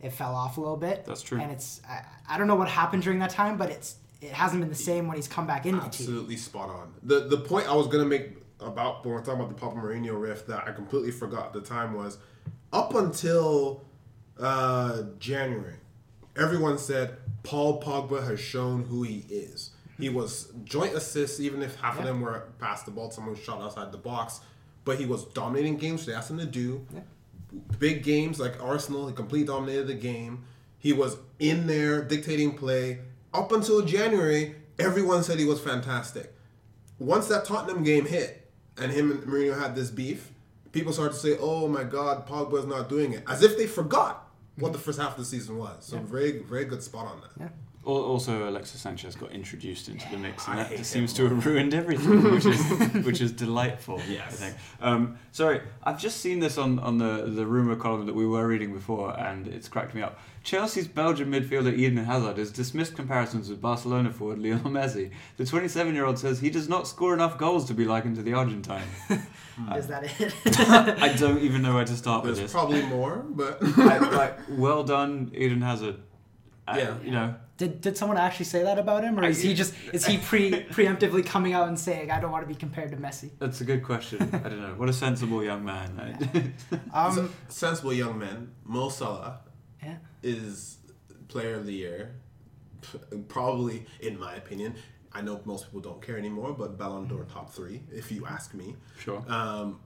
it 0.00 0.10
fell 0.12 0.34
off 0.34 0.56
a 0.56 0.60
little 0.60 0.76
bit. 0.76 1.04
That's 1.04 1.22
true. 1.22 1.38
And 1.38 1.52
it's 1.52 1.82
I, 1.88 2.02
I 2.28 2.38
don't 2.38 2.46
know 2.46 2.54
what 2.54 2.68
happened 2.68 3.02
during 3.02 3.18
that 3.18 3.30
time, 3.30 3.58
but 3.58 3.70
it's 3.70 3.96
it 4.22 4.32
hasn't 4.32 4.60
been 4.60 4.70
the 4.70 4.74
same 4.74 5.06
when 5.06 5.16
he's 5.16 5.28
come 5.28 5.46
back 5.46 5.66
into 5.66 5.80
the 5.80 5.90
team. 5.90 6.06
Absolutely 6.06 6.36
spot 6.36 6.70
on. 6.70 6.94
The 7.02 7.20
the 7.28 7.36
point 7.38 7.68
I 7.68 7.74
was 7.74 7.88
gonna 7.88 8.06
make 8.06 8.38
about 8.60 9.04
when 9.04 9.14
we're 9.14 9.22
talking 9.22 9.40
about 9.40 9.54
the 9.54 9.60
Pogba 9.60 9.82
Mourinho 9.82 10.20
rift 10.20 10.46
that 10.48 10.66
I 10.66 10.72
completely 10.72 11.10
forgot 11.10 11.46
at 11.46 11.52
the 11.52 11.60
time 11.60 11.94
was 11.94 12.18
up 12.72 12.94
until 12.94 13.84
uh, 14.38 15.02
January, 15.18 15.76
everyone 16.36 16.78
said 16.78 17.16
Paul 17.42 17.82
Pogba 17.82 18.26
has 18.26 18.40
shown 18.40 18.84
who 18.84 19.02
he 19.02 19.24
is. 19.28 19.70
He 20.00 20.08
was 20.08 20.52
joint 20.64 20.94
assists, 20.94 21.40
even 21.40 21.62
if 21.62 21.76
half 21.80 21.98
of 21.98 22.04
them 22.04 22.20
were 22.20 22.48
past 22.58 22.84
the 22.86 22.90
ball, 22.90 23.10
someone 23.10 23.36
shot 23.36 23.60
outside 23.60 23.92
the 23.92 23.98
box. 23.98 24.40
But 24.84 24.98
he 24.98 25.06
was 25.06 25.24
dominating 25.26 25.76
games. 25.76 26.06
They 26.06 26.14
asked 26.14 26.30
him 26.30 26.38
to 26.38 26.46
do 26.46 26.86
Yeah. 26.92 27.00
big 27.78 28.02
games 28.02 28.40
like 28.40 28.60
Arsenal. 28.62 29.08
He 29.08 29.14
completely 29.14 29.46
dominated 29.46 29.86
the 29.86 29.94
game. 29.94 30.44
He 30.78 30.92
was 30.92 31.16
in 31.38 31.66
there 31.66 32.02
dictating 32.02 32.56
play 32.56 33.00
up 33.34 33.52
until 33.52 33.82
January. 33.82 34.56
Everyone 34.78 35.22
said 35.22 35.38
he 35.38 35.44
was 35.44 35.60
fantastic. 35.60 36.34
Once 36.98 37.28
that 37.28 37.44
Tottenham 37.44 37.82
game 37.82 38.06
hit 38.06 38.50
and 38.78 38.90
him 38.92 39.10
and 39.10 39.22
Mourinho 39.24 39.58
had 39.58 39.74
this 39.74 39.90
beef, 39.90 40.30
people 40.72 40.92
started 40.92 41.12
to 41.12 41.18
say, 41.18 41.36
"Oh 41.38 41.68
my 41.68 41.84
God, 41.84 42.26
Pogba's 42.26 42.66
not 42.66 42.88
doing 42.88 43.12
it," 43.12 43.24
as 43.26 43.42
if 43.42 43.56
they 43.56 43.66
forgot 43.66 44.30
what 44.56 44.72
the 44.72 44.78
mm. 44.78 44.82
first 44.82 44.98
half 44.98 45.12
of 45.12 45.18
the 45.18 45.24
season 45.24 45.58
was. 45.58 45.84
So 45.84 45.98
very, 45.98 46.38
very 46.38 46.64
good 46.64 46.82
spot 46.82 47.06
on 47.06 47.20
that. 47.20 47.30
Yeah. 47.38 47.48
Al- 47.86 47.92
Also, 47.94 48.48
Alexis 48.48 48.80
Sanchez 48.80 49.16
got 49.16 49.30
introduced 49.32 49.88
into 49.88 50.06
the 50.10 50.18
mix, 50.18 50.46
and 50.46 50.54
I 50.60 50.62
that 50.64 50.68
hate 50.70 50.78
just 50.78 50.94
him 50.94 51.06
seems 51.06 51.12
to 51.14 51.28
have 51.28 51.46
ruined 51.46 51.72
everything, 51.74 52.22
which 52.30 52.44
is 52.46 52.60
which 53.06 53.20
is 53.22 53.32
delightful. 53.32 53.98
I 54.00 54.04
Yes. 54.04 54.36
think. 54.38 54.54
Um, 54.82 55.16
sorry, 55.32 55.62
I've 55.82 55.98
just 55.98 56.20
seen 56.20 56.40
this 56.40 56.58
on, 56.58 56.78
on 56.78 56.98
the 56.98 57.24
the 57.34 57.46
rumor 57.46 57.76
column 57.76 58.04
that 58.06 58.14
we 58.14 58.26
were 58.26 58.46
reading 58.46 58.72
before, 58.74 59.18
and 59.18 59.46
it's 59.48 59.68
cracked 59.68 59.94
me 59.94 60.02
up. 60.02 60.18
Chelsea's 60.42 60.88
Belgian 60.88 61.30
midfielder 61.30 61.72
Eden 61.76 62.04
Hazard 62.04 62.38
has 62.38 62.50
dismissed 62.50 62.96
comparisons 62.96 63.48
with 63.50 63.60
Barcelona 63.60 64.10
forward 64.10 64.38
Lionel 64.38 64.70
Messi. 64.70 65.10
The 65.36 65.44
27 65.46 65.94
year 65.94 66.04
old 66.06 66.18
says 66.18 66.40
he 66.40 66.48
does 66.50 66.68
not 66.68 66.86
score 66.88 67.12
enough 67.14 67.36
goals 67.38 67.66
to 67.66 67.74
be 67.74 67.84
likened 67.84 68.16
to 68.16 68.22
the 68.22 68.32
Argentine. 68.34 68.88
Is 69.76 69.86
that 69.88 70.04
it? 70.20 70.34
I 71.02 71.12
don't 71.14 71.40
even 71.40 71.60
know 71.62 71.74
where 71.74 71.84
to 71.84 71.96
start 71.96 72.24
with 72.24 72.36
this. 72.36 72.52
probably 72.52 72.82
more, 72.86 73.24
but 73.28 73.58
I, 73.78 73.98
like, 73.98 74.38
well 74.50 74.82
done, 74.84 75.30
Eden 75.34 75.60
Hazard. 75.62 75.96
I- 76.66 76.78
Yeah. 76.78 76.94
you 77.04 77.10
know, 77.10 77.34
Did, 77.60 77.82
did 77.82 77.94
someone 77.94 78.16
actually 78.16 78.46
say 78.46 78.62
that 78.62 78.78
about 78.78 79.04
him, 79.04 79.20
or 79.20 79.24
is 79.24 79.42
he 79.42 79.52
just 79.52 79.74
is 79.92 80.06
he 80.06 80.16
pre 80.16 80.50
preemptively 80.76 81.22
coming 81.26 81.52
out 81.52 81.68
and 81.68 81.78
saying 81.78 82.10
I 82.10 82.18
don't 82.18 82.30
want 82.30 82.42
to 82.42 82.48
be 82.48 82.54
compared 82.54 82.90
to 82.92 82.96
Messi? 82.96 83.28
that's 83.38 83.60
a 83.60 83.66
good 83.66 83.82
question. 83.84 84.22
I 84.32 84.48
don't 84.48 84.62
know. 84.62 84.72
What 84.78 84.88
a 84.88 84.94
sensible 84.94 85.44
young 85.44 85.62
man. 85.62 85.90
I- 86.00 86.78
Um, 86.94 87.30
sensible 87.48 87.92
young 87.92 88.18
men. 88.18 88.52
Mo 88.64 88.88
Salah 88.88 89.40
yeah. 89.82 89.96
is 90.22 90.78
player 91.28 91.54
of 91.54 91.66
the 91.66 91.74
year. 91.74 92.14
Probably, 93.28 93.84
in 94.00 94.18
my 94.18 94.36
opinion, 94.36 94.76
I 95.12 95.20
know 95.20 95.42
most 95.44 95.66
people 95.66 95.80
don't 95.80 96.00
care 96.00 96.16
anymore, 96.16 96.54
but 96.54 96.78
Ballon 96.78 97.08
d'Or 97.08 97.24
top 97.24 97.52
three, 97.52 97.82
if 97.92 98.10
you 98.10 98.24
ask 98.24 98.54
me. 98.54 98.74
Sure. 98.98 99.22
Um, 99.28 99.80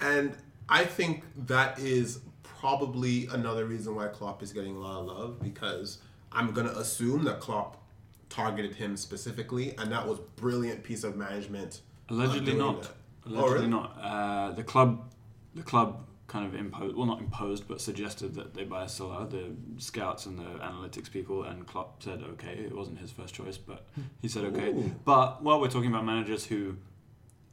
and 0.00 0.34
I 0.68 0.84
think 0.84 1.22
that 1.46 1.78
is 1.78 2.18
probably 2.42 3.28
another 3.30 3.66
reason 3.66 3.94
why 3.94 4.08
Klopp 4.08 4.42
is 4.42 4.52
getting 4.52 4.74
a 4.74 4.80
lot 4.80 4.98
of 4.98 5.06
love 5.06 5.40
because 5.40 5.98
I'm 6.34 6.52
gonna 6.52 6.70
assume 6.72 7.24
that 7.24 7.40
Klopp 7.40 7.80
targeted 8.28 8.74
him 8.76 8.96
specifically, 8.96 9.76
and 9.78 9.92
that 9.92 10.06
was 10.06 10.18
brilliant 10.36 10.82
piece 10.82 11.04
of 11.04 11.16
management. 11.16 11.80
Allegedly 12.08 12.54
not. 12.54 12.82
that. 12.82 12.90
Allegedly 13.26 13.54
really? 13.54 13.68
not. 13.68 13.98
Uh, 14.00 14.50
the 14.52 14.64
club, 14.64 15.12
the 15.54 15.62
club 15.62 16.06
kind 16.26 16.46
of 16.46 16.54
imposed, 16.58 16.96
well, 16.96 17.06
not 17.06 17.20
imposed, 17.20 17.68
but 17.68 17.80
suggested 17.80 18.34
that 18.34 18.54
they 18.54 18.64
buy 18.64 18.86
Salah. 18.86 19.26
The 19.28 19.52
scouts 19.78 20.26
and 20.26 20.38
the 20.38 20.42
analytics 20.42 21.10
people, 21.10 21.44
and 21.44 21.66
Klopp 21.66 22.02
said 22.02 22.22
okay. 22.32 22.54
It 22.54 22.74
wasn't 22.74 22.98
his 22.98 23.10
first 23.12 23.34
choice, 23.34 23.56
but 23.56 23.86
he 24.20 24.28
said 24.28 24.44
okay. 24.46 24.68
Ooh. 24.70 24.94
But 25.04 25.42
while 25.42 25.60
we're 25.60 25.68
talking 25.70 25.90
about 25.90 26.04
managers 26.04 26.44
who 26.46 26.76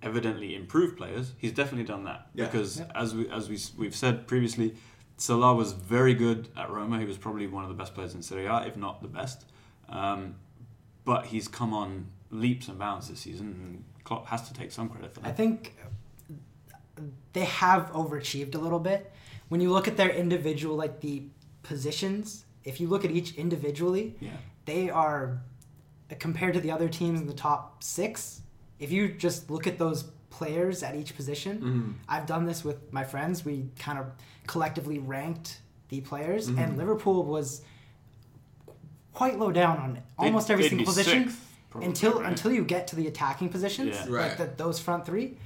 evidently 0.01 0.55
improve 0.55 0.97
players, 0.97 1.33
he's 1.37 1.51
definitely 1.51 1.85
done 1.85 2.05
that 2.05 2.27
Yeah. 2.33 2.45
because 2.45 2.79
Yeah. 2.79 2.85
as 2.95 3.13
we 3.13 3.29
as 3.29 3.49
we 3.49 3.59
we've 3.77 3.95
said 3.95 4.27
previously. 4.27 4.75
Salah 5.21 5.53
was 5.53 5.73
very 5.73 6.15
good 6.15 6.49
at 6.57 6.71
Roma. 6.71 6.99
He 6.99 7.05
was 7.05 7.17
probably 7.17 7.45
one 7.45 7.63
of 7.63 7.69
the 7.69 7.75
best 7.75 7.93
players 7.93 8.15
in 8.15 8.23
Serie 8.23 8.47
A, 8.47 8.65
if 8.65 8.75
not 8.75 9.03
the 9.03 9.07
best. 9.07 9.45
Um, 9.87 10.35
but 11.05 11.27
he's 11.27 11.47
come 11.47 11.75
on 11.75 12.07
leaps 12.31 12.67
and 12.67 12.79
bounds 12.79 13.07
this 13.07 13.19
season, 13.19 13.47
and 13.47 13.83
Klopp 14.03 14.25
has 14.27 14.47
to 14.47 14.53
take 14.53 14.71
some 14.71 14.89
credit 14.89 15.13
for 15.13 15.19
that. 15.19 15.29
I 15.29 15.31
think 15.31 15.75
they 17.33 17.45
have 17.45 17.91
overachieved 17.91 18.55
a 18.55 18.57
little 18.57 18.79
bit. 18.79 19.11
When 19.49 19.61
you 19.61 19.71
look 19.71 19.87
at 19.87 19.95
their 19.95 20.09
individual, 20.09 20.75
like 20.75 21.01
the 21.01 21.23
positions, 21.61 22.45
if 22.63 22.81
you 22.81 22.87
look 22.87 23.05
at 23.05 23.11
each 23.11 23.35
individually, 23.35 24.15
Yeah, 24.19 24.31
they 24.65 24.89
are 24.89 25.43
compared 26.17 26.55
to 26.55 26.59
the 26.59 26.71
other 26.71 26.89
teams 26.89 27.21
in 27.21 27.27
the 27.27 27.33
top 27.33 27.83
six. 27.83 28.41
If 28.79 28.91
you 28.91 29.09
just 29.09 29.51
look 29.51 29.67
at 29.67 29.77
those 29.77 30.05
players 30.31 30.81
at 30.81 30.95
each 30.95 31.15
position, 31.15 31.61
Mhm. 31.61 31.93
I've 32.09 32.25
done 32.25 32.45
this 32.45 32.63
with 32.63 32.91
my 32.91 33.03
friends. 33.03 33.45
We 33.45 33.69
kind 33.77 33.99
of 33.99 34.07
collectively 34.47 34.97
ranked 34.97 35.61
the 35.89 36.01
players, 36.01 36.49
Mhm. 36.49 36.57
and 36.57 36.77
Liverpool 36.77 37.23
was 37.23 37.61
quite 39.13 39.37
low 39.37 39.51
down 39.51 39.77
on 39.77 39.99
almost 40.17 40.47
They'd- 40.47 40.53
every 40.53 40.63
they'd 40.63 40.69
single 40.69 40.85
position 40.87 41.23
sixth, 41.25 41.47
probably, 41.69 41.87
until 41.89 42.19
right? 42.21 42.29
until 42.29 42.51
you 42.51 42.63
get 42.63 42.87
to 42.87 42.95
the 42.95 43.07
attacking 43.07 43.49
positions, 43.49 43.95
Yeah. 43.95 44.05
like 44.09 44.37
the, 44.37 44.49
those 44.57 44.79
front 44.79 45.05
three. 45.05 45.37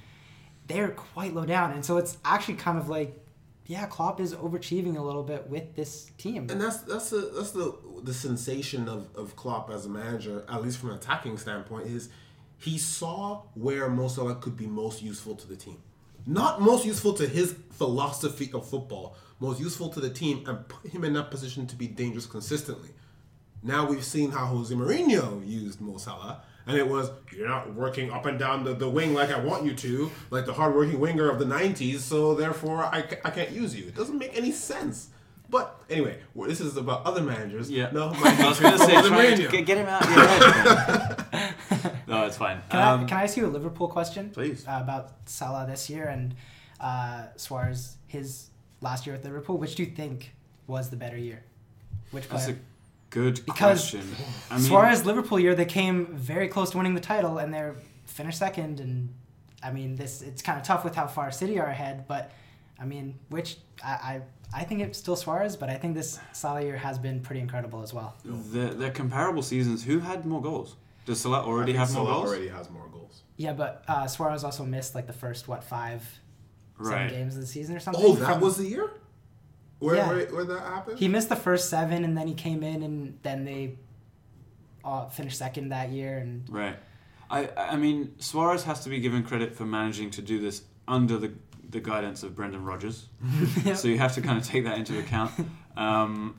they're 0.68 0.90
quite 0.90 1.36
low 1.36 1.46
down, 1.46 1.72
and 1.74 1.86
so 1.86 1.98
it's 1.98 2.18
actually 2.26 2.56
kind 2.56 2.80
of 2.80 2.90
like, 2.90 3.24
yeah, 3.68 3.86
Klopp 3.86 4.20
is 4.20 4.34
overachieving 4.34 4.98
a 4.98 5.02
little 5.02 5.22
bit 5.22 5.48
with 5.48 5.76
this 5.76 6.10
team. 6.18 6.48
And 6.50 6.60
that's 6.60 6.78
that's 6.78 7.12
the 7.12 7.32
that's 7.36 7.52
the 7.52 7.76
the 8.02 8.14
sensation 8.16 8.88
of 8.90 9.16
of 9.16 9.36
Klopp 9.36 9.70
as 9.70 9.86
a 9.86 9.90
manager, 9.90 10.44
at 10.50 10.64
least 10.64 10.80
from 10.80 10.90
an 10.90 10.96
attacking 10.96 11.38
standpoint, 11.38 11.86
is 11.86 12.10
he 12.58 12.78
saw 12.78 13.44
where 13.54 13.90
Mo 13.90 14.08
Salah 14.08 14.36
could 14.36 14.56
be 14.58 14.68
most 14.68 15.02
useful 15.02 15.36
to 15.36 15.48
the 15.48 15.56
team, 15.56 15.78
not 16.26 16.62
most 16.62 16.86
useful 16.86 17.14
to 17.14 17.28
his 17.28 17.56
philosophy 17.72 18.50
of 18.54 18.68
football, 18.68 19.16
most 19.40 19.60
useful 19.60 19.90
to 19.90 20.00
the 20.00 20.10
team, 20.10 20.44
and 20.48 20.68
put 20.68 20.90
him 20.92 21.04
in 21.04 21.14
that 21.14 21.30
position 21.30 21.68
to 21.68 21.76
be 21.76 21.88
dangerous 21.88 22.26
consistently. 22.26 22.90
Now 23.62 23.86
we've 23.88 24.04
seen 24.06 24.32
how 24.32 24.46
Jose 24.46 24.74
Mourinho 24.74 25.46
used 25.48 25.82
Mo 25.82 25.98
Salah, 25.98 26.42
and 26.68 26.78
it 26.78 26.88
was 26.88 27.10
you're 27.36 27.48
not 27.48 27.74
working 27.74 28.12
up 28.12 28.26
and 28.26 28.40
down 28.40 28.64
the, 28.64 28.74
the 28.74 28.90
wing 28.90 29.14
like 29.14 29.30
I 29.32 29.40
want 29.40 29.66
you 29.66 29.74
to, 29.76 30.12
like 30.32 30.46
the 30.46 30.54
hardworking 30.54 31.00
winger 31.00 31.30
of 31.30 31.38
the 31.40 31.46
'90s. 31.46 32.00
So 32.00 32.34
therefore, 32.36 32.84
I, 32.86 33.04
I 33.24 33.30
can't 33.32 33.52
use 33.52 33.76
you. 33.76 33.88
It 33.88 33.96
doesn't 33.96 34.18
make 34.18 34.36
any 34.38 34.52
sense. 34.52 35.10
But 35.48 35.80
anyway, 35.92 36.18
well, 36.34 36.50
this 36.50 36.60
is 36.60 36.76
about 36.76 37.06
other 37.06 37.22
managers. 37.22 37.70
Yeah. 37.70 37.92
No, 37.92 38.10
my 38.14 38.36
I 38.40 38.48
was 38.50 38.60
going 38.60 38.74
to 38.80 38.80
say, 38.80 38.96
Jose 38.96 39.10
try 39.10 39.36
to 39.36 39.42
Mourinho. 39.44 39.52
get, 39.52 39.66
get 39.66 39.78
him 39.78 39.88
out 39.88 40.04
of 40.04 40.10
your 40.10 40.26
head. 40.28 41.26
No, 42.08 42.26
it's 42.26 42.38
fine. 42.38 42.62
Can, 42.70 42.80
Um, 42.80 43.02
I, 43.02 43.08
can 43.08 43.18
I 43.18 43.24
ask 43.24 43.38
you 43.38 43.46
a 43.46 43.48
Liverpool 43.48 43.88
question? 43.88 44.30
Please. 44.32 44.66
Uh, 44.68 44.80
about 44.82 45.14
Salah 45.26 45.66
this 45.68 45.90
year 45.90 46.06
and 46.08 46.36
uh, 46.80 47.26
Suarez 47.36 47.98
his 48.08 48.50
last 48.82 49.06
year 49.06 49.16
with 49.16 49.24
Liverpool. 49.26 49.58
Which 49.58 49.76
do 49.76 49.84
you 49.84 49.90
think 49.92 50.34
was 50.68 50.90
the 50.90 50.98
better 50.98 51.18
year? 51.18 51.44
Which 52.12 52.28
That's 52.30 52.50
a 52.50 52.56
good 53.10 53.46
Because 53.46 53.92
question. 53.92 54.02
I 54.52 54.56
mean, 54.58 54.64
Suarez 54.64 55.06
Liverpool 55.06 55.40
year, 55.40 55.56
they 55.56 55.66
came 55.66 56.08
very 56.16 56.48
close 56.48 56.72
to 56.72 56.78
winning 56.78 56.94
the 56.96 57.02
title 57.02 57.38
and 57.38 57.54
they're 57.54 57.76
finished 58.06 58.40
second. 58.40 58.80
And 58.80 59.14
I 59.64 59.72
mean, 59.72 59.96
this 59.96 60.22
it's 60.22 60.42
kind 60.42 60.60
of 60.60 60.66
tough 60.66 60.84
with 60.84 60.96
how 60.96 61.08
far 61.08 61.32
City 61.32 61.60
are 61.60 61.68
ahead. 61.68 62.08
But 62.08 62.32
I 62.80 62.86
mean, 62.86 63.16
which 63.30 63.58
I 63.84 63.88
I, 63.88 64.22
I 64.54 64.64
think 64.64 64.82
it's 64.82 64.98
still 65.00 65.16
Suarez, 65.16 65.56
but 65.58 65.70
I 65.70 65.76
think 65.76 65.96
this 65.96 66.20
Salah 66.34 66.62
year 66.62 66.78
has 66.78 66.98
been 67.00 67.20
pretty 67.22 67.42
incredible 67.42 67.82
as 67.82 67.94
well. 67.94 68.16
they're, 68.24 68.74
they're 68.74 68.92
comparable 68.92 69.42
seasons. 69.42 69.84
Who 69.84 70.00
had 70.00 70.26
more 70.26 70.42
goals? 70.42 70.76
Does 71.06 71.22
Salah 71.22 71.44
already 71.46 71.74
have 71.74 71.88
think 71.90 72.00
more 72.00 72.08
Salah 72.08 72.18
goals? 72.20 72.30
Already 72.30 72.48
has 72.50 72.70
more 72.70 72.88
goals. 72.92 73.22
Yeah, 73.38 73.54
but 73.54 73.84
uh, 73.88 74.08
Suarez 74.08 74.44
also 74.44 74.66
missed 74.66 74.96
like 74.96 75.08
the 75.08 75.14
first 75.14 75.48
what 75.48 75.64
five, 75.64 76.02
seven 76.82 76.92
Right. 76.94 77.10
games 77.10 77.36
of 77.36 77.42
the 77.42 77.48
season 77.48 77.76
or 77.76 77.80
something. 77.80 78.04
Oh, 78.06 78.16
that 78.16 78.40
was 78.42 78.58
the 78.58 78.66
year. 78.66 78.90
Where, 79.80 79.96
Yeah. 79.96 80.08
where 80.10 80.26
where 80.28 80.46
that 80.46 80.62
happened? 80.62 81.00
He 81.00 81.08
missed 81.08 81.30
the 81.30 81.36
first 81.36 81.70
seven, 81.70 82.04
and 82.04 82.18
then 82.18 82.28
he 82.28 82.34
came 82.34 82.64
in, 82.64 82.82
and 82.82 83.20
then 83.24 83.44
they 83.46 83.78
uh, 84.84 85.08
finished 85.10 85.38
second 85.38 85.70
that 85.70 85.90
year. 85.92 86.18
And 86.18 86.48
Right. 86.50 86.78
I 87.30 87.50
I 87.58 87.76
mean 87.76 88.14
Suarez 88.20 88.64
has 88.64 88.82
to 88.84 88.90
be 88.90 89.00
given 89.00 89.24
credit 89.24 89.56
for 89.56 89.66
managing 89.66 90.12
to 90.12 90.22
do 90.22 90.40
this 90.40 90.64
under 90.88 91.18
the 91.18 91.34
the 91.70 91.80
guidance 91.82 92.24
of 92.24 92.36
Brendan 92.36 92.64
Rodgers. 92.64 93.08
So 93.76 93.88
you 93.88 93.98
have 93.98 94.14
to 94.16 94.22
kind 94.22 94.38
of 94.38 94.46
take 94.46 94.64
that 94.64 94.78
into 94.78 94.98
account. 95.00 95.32
Um, 95.78 96.36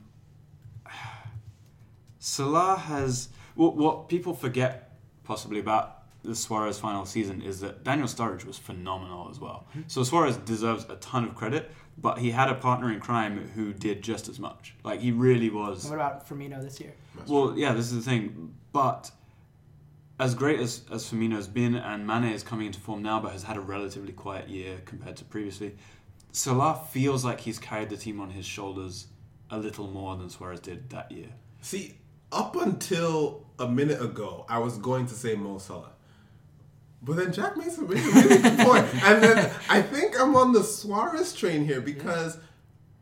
Salah 2.19 2.75
has 2.77 3.29
what 3.57 3.75
what 3.75 4.07
people 4.07 4.33
forget 4.33 4.97
possibly 5.23 5.59
about 5.59 5.97
the 6.23 6.35
Suarez 6.35 6.79
final 6.79 7.05
season 7.05 7.41
is 7.41 7.59
that 7.61 7.83
Daniel 7.83 8.07
Sturridge 8.07 8.45
was 8.45 8.57
phenomenal 8.57 9.29
as 9.29 9.39
well. 9.39 9.67
Mm-hmm. 9.71 9.81
So 9.87 10.03
Suarez 10.03 10.37
deserves 10.37 10.85
a 10.89 10.95
ton 10.97 11.23
of 11.23 11.35
credit, 11.35 11.71
but 11.97 12.19
he 12.19 12.31
had 12.31 12.49
a 12.49 12.55
partner 12.55 12.91
in 12.91 12.99
crime 12.99 13.49
who 13.55 13.73
did 13.73 14.01
just 14.01 14.27
as 14.27 14.39
much. 14.39 14.75
Like 14.83 14.99
he 14.99 15.11
really 15.11 15.49
was. 15.49 15.85
what 15.85 15.95
about 15.95 16.27
Firmino 16.27 16.61
this 16.61 16.79
year? 16.79 16.93
Well, 17.27 17.53
yeah, 17.57 17.73
this 17.73 17.91
is 17.91 18.03
the 18.03 18.09
thing. 18.09 18.53
But 18.71 19.11
as 20.19 20.35
great 20.35 20.59
as, 20.59 20.83
as 20.91 21.09
Firmino's 21.09 21.47
been 21.47 21.75
and 21.75 22.05
Mane 22.05 22.25
is 22.25 22.43
coming 22.43 22.67
into 22.67 22.79
form 22.79 23.01
now, 23.01 23.19
but 23.19 23.31
has 23.31 23.43
had 23.43 23.57
a 23.57 23.61
relatively 23.61 24.13
quiet 24.13 24.49
year 24.49 24.81
compared 24.85 25.15
to 25.17 25.25
previously, 25.25 25.75
Salah 26.31 26.81
feels 26.91 27.23
like 27.23 27.39
he's 27.39 27.57
carried 27.57 27.89
the 27.89 27.97
team 27.97 28.19
on 28.19 28.31
his 28.31 28.45
shoulders 28.45 29.07
a 29.49 29.57
little 29.57 29.87
more 29.87 30.15
than 30.17 30.29
Suarez 30.29 30.59
did 30.59 30.89
that 30.89 31.11
year. 31.11 31.29
See, 31.61 31.97
up 32.31 32.55
until 32.55 33.46
a 33.59 33.67
minute 33.67 34.01
ago, 34.01 34.45
I 34.49 34.59
was 34.59 34.77
going 34.77 35.05
to 35.07 35.13
say 35.13 35.35
Mo 35.35 35.57
Salah. 35.57 35.91
But 37.01 37.15
then 37.17 37.31
Jack 37.31 37.57
makes 37.57 37.77
a 37.77 37.83
really, 37.83 38.01
really 38.01 38.41
good 38.41 38.59
point. 38.65 38.85
And 39.03 39.23
then 39.23 39.51
I 39.69 39.81
think 39.81 40.19
I'm 40.19 40.35
on 40.35 40.51
the 40.51 40.63
Suarez 40.63 41.33
train 41.33 41.63
here 41.65 41.79
because, 41.81 42.37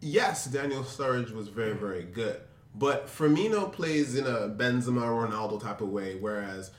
yes, 0.01 0.45
Daniel 0.45 0.83
Sturridge 0.83 1.31
was 1.31 1.47
very, 1.47 1.73
mm. 1.73 1.79
very 1.79 2.03
good. 2.03 2.41
But 2.73 3.07
Firmino 3.07 3.71
plays 3.71 4.15
in 4.15 4.25
a 4.25 4.49
Benzema 4.49 5.03
Ronaldo 5.07 5.61
type 5.61 5.79
of 5.79 5.89
way, 5.89 6.15
whereas 6.15 6.71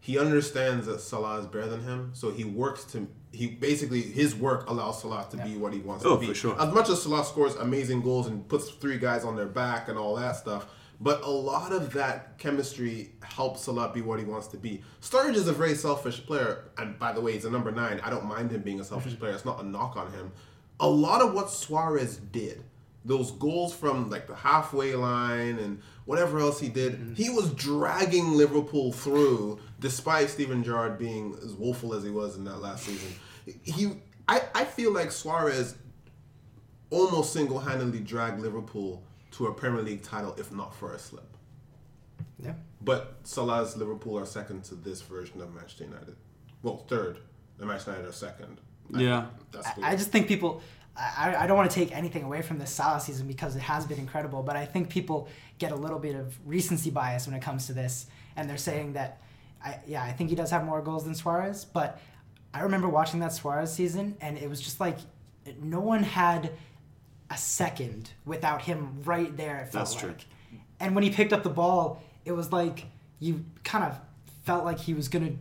he 0.00 0.18
understands 0.18 0.86
that 0.86 1.00
Salah 1.00 1.38
is 1.38 1.46
better 1.46 1.68
than 1.68 1.84
him. 1.84 2.10
So 2.12 2.32
he 2.32 2.42
works 2.44 2.84
to, 2.86 3.08
he 3.32 3.46
basically, 3.46 4.02
his 4.02 4.34
work 4.34 4.68
allows 4.68 5.00
Salah 5.00 5.26
to 5.30 5.36
be 5.38 5.56
what 5.56 5.72
he 5.72 5.78
wants 5.78 6.04
Oh, 6.04 6.16
to 6.16 6.20
be. 6.20 6.26
for 6.26 6.34
sure. 6.34 6.60
As 6.60 6.74
much 6.74 6.88
as 6.88 7.02
Salah 7.02 7.24
scores 7.24 7.54
amazing 7.54 8.02
goals 8.02 8.26
and 8.26 8.46
puts 8.48 8.68
three 8.68 8.98
guys 8.98 9.24
on 9.24 9.36
their 9.36 9.46
back 9.46 9.88
and 9.88 9.96
all 9.96 10.16
that 10.16 10.34
stuff, 10.36 10.66
but 11.04 11.22
a 11.22 11.30
lot 11.30 11.70
of 11.70 11.92
that 11.92 12.38
chemistry 12.38 13.10
helps 13.22 13.66
a 13.66 13.72
lot 13.72 13.92
be 13.92 14.00
what 14.00 14.18
he 14.18 14.24
wants 14.24 14.46
to 14.48 14.56
be. 14.56 14.82
Sturridge 15.02 15.34
is 15.34 15.48
a 15.48 15.52
very 15.52 15.74
selfish 15.74 16.24
player, 16.24 16.64
and 16.78 16.98
by 16.98 17.12
the 17.12 17.20
way, 17.20 17.32
he's 17.32 17.44
a 17.44 17.50
number 17.50 17.70
nine. 17.70 18.00
I 18.02 18.08
don't 18.08 18.24
mind 18.24 18.50
him 18.50 18.62
being 18.62 18.80
a 18.80 18.84
selfish 18.84 19.12
mm-hmm. 19.12 19.20
player. 19.20 19.34
It's 19.34 19.44
not 19.44 19.60
a 19.60 19.66
knock 19.66 19.98
on 19.98 20.10
him. 20.12 20.32
A 20.80 20.88
lot 20.88 21.20
of 21.20 21.34
what 21.34 21.50
Suarez 21.50 22.16
did, 22.16 22.64
those 23.04 23.32
goals 23.32 23.74
from 23.74 24.08
like 24.08 24.26
the 24.26 24.34
halfway 24.34 24.94
line 24.94 25.58
and 25.58 25.82
whatever 26.06 26.40
else 26.40 26.58
he 26.58 26.70
did, 26.70 26.94
mm-hmm. 26.94 27.14
he 27.14 27.28
was 27.28 27.52
dragging 27.52 28.32
Liverpool 28.32 28.90
through, 28.90 29.60
despite 29.80 30.30
Steven 30.30 30.64
Gerrard 30.64 30.98
being 30.98 31.36
as 31.44 31.52
woeful 31.52 31.92
as 31.92 32.02
he 32.02 32.10
was 32.10 32.36
in 32.38 32.44
that 32.44 32.62
last 32.62 32.84
season. 32.84 33.12
He, 33.62 33.92
I, 34.26 34.40
I 34.54 34.64
feel 34.64 34.90
like 34.90 35.12
Suarez 35.12 35.74
almost 36.88 37.34
single-handedly 37.34 38.00
dragged 38.00 38.40
Liverpool 38.40 39.02
to 39.36 39.46
a 39.46 39.52
Premier 39.52 39.82
League 39.82 40.02
title, 40.02 40.34
if 40.38 40.52
not 40.52 40.74
for 40.74 40.92
a 40.94 40.98
slip. 40.98 41.36
Yeah. 42.42 42.54
But 42.80 43.14
Salah's 43.24 43.76
Liverpool 43.76 44.18
are 44.18 44.26
second 44.26 44.64
to 44.64 44.74
this 44.74 45.02
version 45.02 45.40
of 45.40 45.52
Manchester 45.54 45.84
United. 45.84 46.16
Well, 46.62 46.78
third. 46.88 47.18
The 47.58 47.66
Manchester 47.66 47.92
United 47.92 48.08
are 48.08 48.12
second. 48.12 48.60
Yeah. 48.90 49.26
That's 49.52 49.66
I, 49.82 49.92
I 49.92 49.96
just 49.96 50.10
think 50.10 50.28
people. 50.28 50.62
I, 50.96 51.34
I 51.36 51.46
don't 51.48 51.56
want 51.56 51.68
to 51.70 51.74
take 51.74 51.96
anything 51.96 52.22
away 52.22 52.42
from 52.42 52.58
this 52.58 52.70
Salah 52.70 53.00
season 53.00 53.26
because 53.26 53.56
it 53.56 53.62
has 53.62 53.84
been 53.84 53.98
incredible, 53.98 54.44
but 54.44 54.54
I 54.54 54.64
think 54.64 54.90
people 54.90 55.28
get 55.58 55.72
a 55.72 55.74
little 55.74 55.98
bit 55.98 56.14
of 56.14 56.38
recency 56.46 56.90
bias 56.90 57.26
when 57.26 57.34
it 57.34 57.42
comes 57.42 57.66
to 57.66 57.72
this, 57.72 58.06
and 58.36 58.48
they're 58.48 58.56
saying 58.56 58.92
that, 58.92 59.20
I, 59.64 59.80
yeah, 59.88 60.04
I 60.04 60.12
think 60.12 60.30
he 60.30 60.36
does 60.36 60.52
have 60.52 60.64
more 60.64 60.80
goals 60.82 61.04
than 61.04 61.16
Suarez, 61.16 61.64
but 61.64 62.00
I 62.52 62.60
remember 62.60 62.88
watching 62.88 63.18
that 63.20 63.32
Suarez 63.32 63.72
season, 63.72 64.16
and 64.20 64.38
it 64.38 64.48
was 64.48 64.60
just 64.60 64.78
like 64.78 64.98
no 65.60 65.80
one 65.80 66.04
had 66.04 66.52
a 67.30 67.36
second 67.36 68.10
without 68.24 68.62
him 68.62 69.02
right 69.04 69.36
there. 69.36 69.56
It 69.58 69.68
felt 69.72 69.72
That's 69.72 69.94
true. 69.94 70.08
like. 70.10 70.26
And 70.80 70.94
when 70.94 71.04
he 71.04 71.10
picked 71.10 71.32
up 71.32 71.42
the 71.42 71.50
ball, 71.50 72.02
it 72.24 72.32
was 72.32 72.52
like 72.52 72.86
you 73.20 73.44
kind 73.64 73.84
of 73.84 73.98
felt 74.44 74.64
like 74.64 74.78
he 74.78 74.92
was 74.94 75.08
gonna 75.08 75.32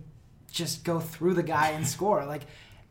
just 0.52 0.84
go 0.84 1.00
through 1.00 1.34
the 1.34 1.44
guy 1.44 1.70
and 1.70 1.86
score. 1.96 2.26
Like, 2.26 2.44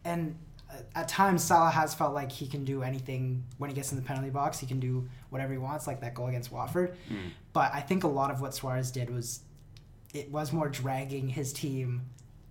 and 0.04 0.36
uh, 0.70 0.74
at 0.94 1.08
times 1.08 1.42
Salah 1.44 1.70
has 1.70 1.94
felt 1.94 2.12
like 2.14 2.30
he 2.32 2.46
can 2.46 2.64
do 2.64 2.82
anything 2.82 3.44
when 3.58 3.70
he 3.70 3.74
gets 3.76 3.92
in 3.92 3.96
the 3.96 4.04
penalty 4.04 4.30
box. 4.30 4.58
He 4.58 4.66
can 4.66 4.80
do 4.80 5.08
whatever 5.30 5.52
he 5.52 5.58
wants, 5.58 5.86
like 5.86 6.00
that 6.00 6.14
goal 6.14 6.26
against 6.26 6.50
Watford. 6.52 6.96
Hmm. 7.08 7.28
But 7.52 7.72
I 7.74 7.80
think 7.80 8.04
a 8.04 8.08
lot 8.08 8.30
of 8.30 8.40
what 8.40 8.54
Suarez 8.54 8.90
did 8.90 9.08
was 9.10 9.40
it 10.12 10.30
was 10.30 10.52
more 10.52 10.68
dragging 10.68 11.28
his 11.28 11.52
team 11.52 12.02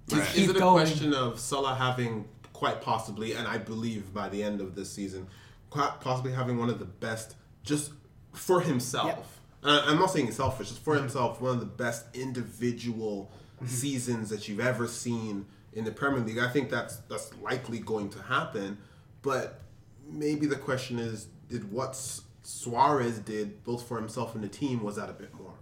to 0.08 0.16
Right. 0.16 0.28
keep 0.30 0.44
Is 0.46 0.50
it 0.50 0.56
a 0.56 0.60
going. 0.60 0.86
question 0.88 1.14
of 1.14 1.40
Salah 1.40 1.76
having 1.76 2.26
quite 2.54 2.82
possibly, 2.82 3.34
and 3.34 3.48
I 3.48 3.58
believe 3.58 4.14
by 4.14 4.30
the 4.30 4.42
end 4.42 4.62
of 4.62 4.74
this 4.76 4.92
season, 4.92 5.28
quite 5.28 5.32
possibly 5.72 6.32
having 6.34 6.58
one 6.60 6.70
of 6.70 6.80
the 6.80 6.86
best 6.86 7.36
just 7.64 7.92
for 8.34 8.62
himself? 8.62 9.08
Yep. 9.08 9.26
Uh, 9.64 9.84
I'm 9.86 10.00
not 10.00 10.12
saying 10.12 10.26
he's 10.26 10.36
selfish, 10.38 10.70
just 10.70 10.84
for 10.84 10.96
himself, 10.96 11.40
one 11.40 11.52
of 11.54 11.60
the 11.60 11.66
best 11.66 12.06
individual 12.16 13.32
seasons 13.66 14.30
that 14.30 14.48
you've 14.48 14.60
ever 14.60 14.88
seen 14.88 15.46
in 15.74 15.84
the 15.86 15.92
Premier 15.92 16.20
League. 16.22 16.40
I 16.40 16.50
think 16.50 16.70
that's 16.70 16.98
that's 17.10 17.32
likely 17.42 17.80
going 17.80 18.10
to 18.10 18.22
happen, 18.24 18.78
but 19.22 19.62
maybe 20.10 20.46
the 20.48 20.56
question 20.56 20.98
is, 21.00 21.28
did 21.48 21.72
what 21.72 21.96
Suarez 22.44 23.20
did 23.20 23.64
both 23.64 23.88
for 23.88 23.98
himself 23.98 24.34
and 24.34 24.44
the 24.44 24.48
team 24.50 24.82
was 24.84 24.96
that 24.96 25.10
a 25.10 25.14
bit 25.14 25.34
more? 25.36 25.54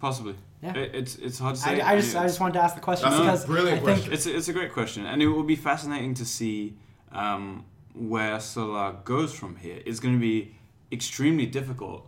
Possibly. 0.00 0.34
Yeah. 0.62 0.74
It, 0.76 0.94
it's 0.94 1.16
it's 1.16 1.38
hard 1.38 1.56
to 1.56 1.60
say. 1.60 1.80
I, 1.80 1.92
I 1.92 1.96
just 2.00 2.14
I 2.16 2.20
It's- 2.20 2.32
just 2.32 2.40
wanted 2.40 2.54
to 2.54 2.62
ask 2.62 2.74
the 2.74 2.80
question 2.80 3.10
That's 3.10 3.20
because 3.20 3.44
brilliant 3.44 3.82
I 3.82 3.84
think 3.84 3.96
question. 3.98 4.12
It's 4.14 4.26
a, 4.26 4.36
it's 4.36 4.48
a 4.48 4.52
great 4.54 4.72
question, 4.72 5.04
and 5.06 5.22
it 5.22 5.28
will 5.28 5.42
be 5.42 5.56
fascinating 5.56 6.14
to 6.14 6.24
see 6.24 6.76
um, 7.12 7.64
where 7.96 8.38
Salah 8.40 8.96
goes 9.04 9.32
from 9.34 9.56
here 9.56 9.80
is 9.86 10.00
going 10.00 10.14
to 10.14 10.20
be 10.20 10.54
extremely 10.92 11.46
difficult 11.46 12.06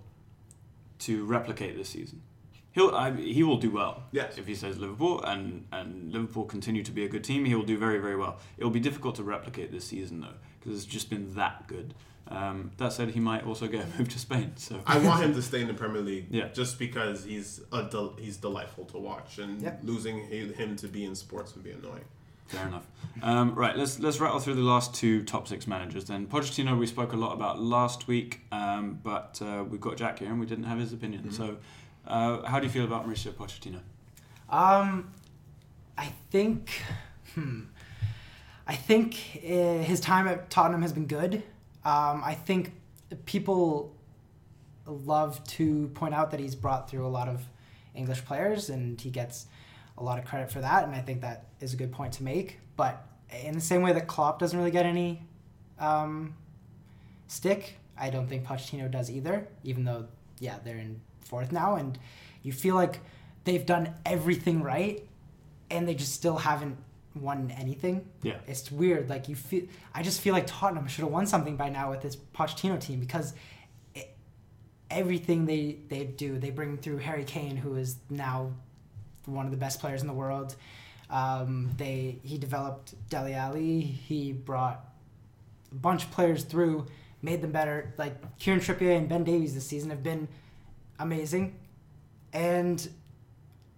to 1.01 1.25
replicate 1.25 1.77
this 1.77 1.89
season. 1.89 2.23
He'll 2.73 2.95
I, 2.95 3.13
he 3.13 3.43
will 3.43 3.57
do 3.57 3.71
well. 3.71 4.03
Yes. 4.13 4.39
If 4.39 4.47
he 4.47 4.55
says 4.55 4.79
Liverpool 4.79 5.23
and 5.25 5.67
and 5.73 6.13
Liverpool 6.13 6.45
continue 6.45 6.83
to 6.85 6.93
be 6.93 7.05
a 7.05 7.09
good 7.09 7.25
team, 7.25 7.45
he 7.45 7.55
will 7.55 7.65
do 7.65 7.79
very 7.79 7.99
very 7.99 8.17
well. 8.17 8.39
It 8.59 8.65
will 8.65 8.71
be 8.71 8.81
difficult 8.81 9.17
to 9.17 9.23
replicate 9.23 9.73
this 9.73 9.85
season 9.87 10.21
though, 10.21 10.35
because 10.61 10.77
it's 10.77 10.85
just 10.87 11.09
been 11.11 11.35
that 11.35 11.67
good. 11.67 11.95
Um, 12.31 12.73
that 12.77 12.93
said, 12.93 13.09
he 13.13 13.21
might 13.21 13.47
also 13.47 13.67
get 13.69 13.87
moved 13.99 14.11
to 14.11 14.19
Spain. 14.19 14.53
So 14.57 14.81
I 14.87 14.99
want 14.99 15.25
him 15.25 15.33
to 15.35 15.41
stay 15.41 15.63
in 15.63 15.67
the 15.67 15.73
Premier 15.75 16.03
League, 16.03 16.27
Yeah. 16.31 16.49
just 16.49 16.79
because 16.79 17.25
he's 17.25 17.63
a 17.73 17.85
del- 17.85 18.17
he's 18.21 18.37
delightful 18.37 18.85
to 18.87 18.99
watch, 18.99 19.39
and 19.39 19.63
Yep. 19.63 19.81
losing 19.85 20.27
him 20.29 20.77
to 20.77 20.89
be 20.89 21.07
in 21.07 21.15
sports 21.15 21.55
would 21.55 21.65
be 21.65 21.71
annoying. 21.71 22.05
Fair 22.49 22.67
enough. 22.67 22.87
Um, 23.23 23.55
right, 23.55 23.77
let's 23.77 23.99
let's 23.99 24.21
rattle 24.21 24.39
through 24.41 24.55
the 24.55 24.63
last 24.63 24.95
two 24.95 25.23
top 25.25 25.49
six 25.49 25.67
managers. 25.67 26.05
Then 26.07 26.27
Pochettino, 26.27 26.79
we 26.79 26.87
spoke 26.87 27.13
a 27.13 27.17
lot 27.17 27.33
about 27.33 27.61
last 27.61 28.07
week, 28.09 28.41
um, 28.53 29.01
but 29.03 29.41
uh, 29.43 29.65
we've 29.69 29.81
got 29.81 29.97
Jack 29.97 30.21
here 30.21 30.29
and 30.29 30.41
we 30.41 30.47
didn't 30.47 30.65
have 30.65 30.79
his 30.79 30.93
opinion. 30.93 31.25
Mhm. 31.25 31.33
So, 31.33 31.57
uh, 32.07 32.43
how 32.47 32.59
do 32.61 32.67
you 32.67 32.73
feel 32.73 32.85
about 32.85 33.07
Mauricio 33.09 33.33
Pochettino? 33.33 33.81
Um, 34.49 35.13
I 35.99 36.13
think, 36.31 36.71
hmm, 37.35 37.63
I 38.67 38.77
think 38.77 39.41
uh, 39.45 39.83
his 39.83 40.01
time 40.01 40.27
at 40.29 40.49
Tottenham 40.49 40.83
has 40.83 40.93
been 40.93 41.07
good. 41.07 41.43
Um, 41.85 42.23
I 42.25 42.35
think 42.35 42.73
people 43.27 43.95
love 44.87 45.43
to 45.45 45.89
point 45.89 46.15
out 46.15 46.31
that 46.31 46.41
he's 46.41 46.55
brought 46.55 46.89
through 46.89 47.07
a 47.07 47.09
lot 47.09 47.29
of 47.29 47.43
English 47.95 48.25
players, 48.25 48.71
and 48.71 48.99
he 49.01 49.11
gets 49.11 49.47
a 49.99 50.03
lot 50.03 50.19
of 50.19 50.25
credit 50.25 50.51
for 50.51 50.61
that. 50.61 50.85
And 50.85 50.95
I 50.95 51.01
think 51.01 51.21
that 51.21 51.47
is 51.61 51.75
a 51.75 51.77
good 51.77 51.93
point 51.93 52.15
to 52.15 52.23
make. 52.23 52.59
But 52.77 53.05
in 53.45 53.55
the 53.55 53.61
same 53.61 53.83
way 53.83 53.93
that 53.93 54.07
Klopp 54.07 54.39
doesn't 54.39 54.59
really 54.59 54.71
get 54.71 54.87
any 54.87 55.23
um, 55.79 56.35
stick, 57.27 57.77
I 57.99 58.11
don't 58.11 58.29
think 58.29 58.45
Pochettino 58.45 58.91
does 58.91 59.11
either. 59.11 59.49
Even 59.65 59.85
though, 59.85 60.07
yeah, 60.39 60.57
they're 60.65 60.79
in 60.79 61.01
fourth 61.21 61.53
now, 61.53 61.75
and 61.75 61.99
you 62.43 62.53
feel 62.53 62.75
like 62.75 63.01
they've 63.45 63.67
done 63.67 63.95
everything 64.07 64.63
right, 64.63 65.07
and 65.71 65.87
they 65.87 65.95
just 65.95 66.13
still 66.13 66.37
haven't 66.37 66.79
won 67.15 67.53
anything. 67.59 68.09
Yeah. 68.23 68.37
It's 68.47 68.71
weird. 68.71 69.11
Like 69.11 69.29
you 69.29 69.35
feel, 69.35 69.65
I 69.95 70.03
just 70.03 70.21
feel 70.21 70.33
like 70.33 70.47
Tottenham 70.47 70.87
should 70.87 71.03
have 71.03 71.13
won 71.13 71.27
something 71.27 71.57
by 71.57 71.69
now 71.69 71.91
with 71.91 72.01
this 72.01 72.17
Pochettino 72.17 72.81
team 72.81 73.01
because 73.01 73.35
everything 74.91 75.47
they 75.47 75.79
they 75.89 76.05
do, 76.05 76.39
they 76.39 76.51
bring 76.51 76.79
through 76.79 76.99
Harry 76.99 77.25
Kane, 77.25 77.57
who 77.57 77.77
is 77.77 77.97
now 78.09 78.53
one 79.27 79.45
of 79.45 79.51
the 79.51 79.57
best 79.57 79.81
players 79.81 80.01
in 80.01 80.07
the 80.07 80.15
world. 80.15 80.55
Um, 81.11 81.71
they 81.77 82.19
he 82.23 82.39
developed 82.39 82.95
Dele 83.09 83.35
Alli. 83.35 83.81
He 83.81 84.33
brought 84.33 84.85
a 85.73 85.75
bunch 85.75 86.05
of 86.05 86.11
players 86.11 86.45
through, 86.45 86.87
made 87.23 87.41
them 87.41 87.53
better. 87.53 87.95
Like 87.97 88.39
Kieran 88.39 88.61
Trippier 88.61 88.97
and 88.97 89.09
Ben 89.09 89.25
Davies 89.25 89.55
this 89.55 89.67
season 89.67 89.91
have 89.91 90.03
been 90.03 90.29
amazing, 90.99 91.57
and 92.33 92.89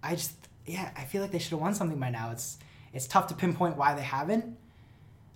I 0.03 0.15
just 0.15 0.35
yeah 0.65 0.91
I 0.97 1.05
feel 1.05 1.21
like 1.21 1.31
they 1.31 1.39
should 1.39 1.51
have 1.51 1.61
won 1.61 1.73
something 1.73 1.99
by 1.99 2.09
now. 2.09 2.31
It's 2.31 2.57
it's 2.93 3.07
tough 3.07 3.27
to 3.27 3.33
pinpoint 3.33 3.77
why 3.77 3.93
they 3.93 4.01
haven't. 4.01 4.57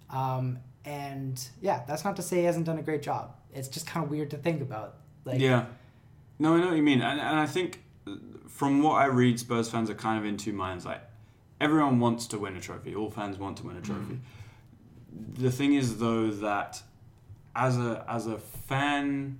Um, 0.09 0.59
and 0.83 1.41
yeah, 1.61 1.83
that's 1.87 2.03
not 2.03 2.15
to 2.17 2.21
say 2.21 2.39
he 2.39 2.43
hasn't 2.43 2.65
done 2.65 2.77
a 2.77 2.83
great 2.83 3.01
job. 3.01 3.35
It's 3.53 3.67
just 3.67 3.87
kind 3.87 4.03
of 4.05 4.11
weird 4.11 4.31
to 4.31 4.37
think 4.37 4.61
about. 4.61 4.97
Like, 5.23 5.39
yeah. 5.39 5.65
No, 6.37 6.55
I 6.55 6.59
know 6.59 6.67
what 6.67 6.75
you 6.75 6.83
mean, 6.83 7.01
and, 7.01 7.19
and 7.19 7.39
I 7.39 7.45
think 7.45 7.81
from 8.55 8.81
what 8.81 8.93
I 9.01 9.05
read, 9.07 9.37
Spurs 9.37 9.69
fans 9.69 9.89
are 9.89 9.95
kind 9.95 10.17
of 10.17 10.25
in 10.25 10.37
two 10.37 10.53
minds. 10.53 10.85
Like 10.85 11.01
everyone 11.59 11.99
wants 11.99 12.25
to 12.27 12.39
win 12.39 12.55
a 12.55 12.61
trophy. 12.61 12.95
All 12.95 13.09
fans 13.09 13.37
want 13.37 13.57
to 13.57 13.63
win 13.67 13.75
a 13.75 13.81
trophy. 13.81 14.19
The 15.37 15.51
thing 15.51 15.73
is, 15.73 15.97
though, 15.97 16.29
that 16.31 16.81
as 17.55 17.77
a 17.77 18.05
as 18.07 18.27
a 18.27 18.37
fan 18.37 19.39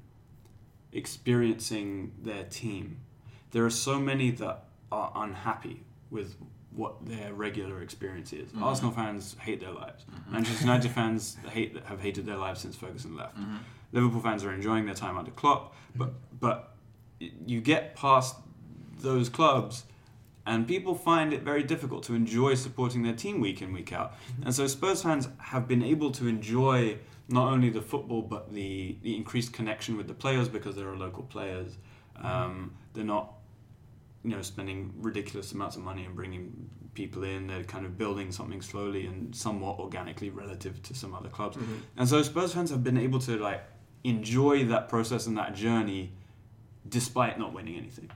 experiencing 0.92 2.12
their 2.22 2.44
team, 2.44 2.98
there 3.52 3.64
are 3.66 3.70
so 3.70 4.00
many 4.00 4.32
that 4.32 4.66
are 4.92 5.12
unhappy 5.16 5.84
with 6.10 6.36
what 6.72 7.06
their 7.06 7.34
regular 7.34 7.82
experience 7.82 8.34
is. 8.34 8.52
Mhm. 8.52 8.62
Arsenal 8.62 8.92
fans 8.92 9.36
hate 9.40 9.62
their 9.62 9.72
lives. 9.72 10.04
Mhm. 10.04 10.32
Manchester 10.34 10.64
United 10.66 10.92
fans 10.92 11.36
hate 11.50 11.82
have 11.86 12.02
hated 12.02 12.26
their 12.26 12.38
lives 12.38 12.60
since 12.60 12.76
Ferguson 12.76 13.16
left. 13.16 13.38
Mhm. 13.38 13.60
Liverpool 13.94 14.20
fans 14.20 14.44
are 14.44 14.52
enjoying 14.54 14.86
their 14.86 14.94
time 14.96 15.18
under 15.18 15.32
Klopp, 15.32 15.74
but 15.96 16.14
but 16.40 16.76
you 17.20 17.62
get 17.62 17.96
past 17.96 18.36
those 19.06 19.30
clubs, 19.30 19.86
and 20.46 20.68
people 20.68 20.94
find 20.96 21.32
it 21.34 21.42
very 21.44 21.64
difficult 21.64 22.04
to 22.04 22.14
enjoy 22.14 22.56
supporting 22.56 23.04
their 23.04 23.14
team 23.16 23.40
week 23.40 23.62
in 23.62 23.72
week 23.72 23.94
out. 23.94 24.14
And 24.44 24.54
so 24.54 24.68
Spurs 24.68 25.02
fans 25.04 25.30
have 25.38 25.68
been 25.68 25.82
able 25.84 26.12
to 26.12 26.28
enjoy 26.28 26.98
not 27.28 27.52
only 27.52 27.70
the 27.70 27.82
football 27.82 28.22
but 28.22 28.54
the 28.54 28.98
the 29.02 29.16
increased 29.16 29.52
connection 29.54 29.98
with 29.98 30.08
the 30.08 30.14
players 30.14 30.48
because 30.50 30.76
there 30.76 30.90
are 30.90 30.98
local 30.98 31.24
players. 31.24 31.78
Um, 32.22 32.74
they're 32.94 33.04
not 33.18 33.34
you 34.24 34.32
know 34.32 34.42
spending 34.42 34.94
ridiculous 34.98 35.52
amounts 35.52 35.76
of 35.78 35.84
money 35.84 36.04
and 36.06 36.16
bringing 36.16 36.70
people 36.94 37.24
in. 37.24 37.48
They're 37.48 37.64
kind 37.64 37.86
of 37.86 37.98
building 37.98 38.32
something 38.32 38.62
slowly 38.62 39.06
and 39.06 39.36
somewhat 39.36 39.80
organically 39.80 40.30
relative 40.30 40.82
to 40.84 40.94
some 40.94 41.14
other 41.14 41.30
clubs. 41.30 41.58
Mhm. 41.58 41.80
And 41.98 42.08
so 42.08 42.22
Spurs 42.24 42.54
fans 42.54 42.70
have 42.70 42.84
been 42.84 42.98
able 42.98 43.20
to 43.20 43.38
like 43.38 43.62
enjoy 44.04 44.66
that 44.66 44.88
process 44.88 45.28
and 45.28 45.38
that 45.38 45.56
journey 45.56 46.12
despite 46.88 47.38
not 47.40 47.52
winning 47.54 47.76
anything. 47.76 48.10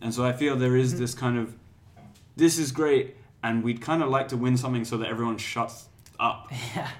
And 0.00 0.14
so 0.14 0.24
I 0.24 0.32
feel 0.32 0.56
there 0.56 0.76
is 0.76 0.92
mm-hmm. 0.92 1.02
this 1.02 1.14
kind 1.14 1.38
of 1.38 1.54
this 2.36 2.58
is 2.58 2.72
great 2.72 3.16
and 3.42 3.62
we'd 3.62 3.80
kind 3.80 4.02
of 4.02 4.08
like 4.08 4.28
to 4.28 4.36
win 4.36 4.56
something 4.56 4.84
so 4.84 4.96
that 4.98 5.08
everyone 5.08 5.38
shuts 5.38 5.88
up. 6.18 6.48
yeah. 6.74 6.90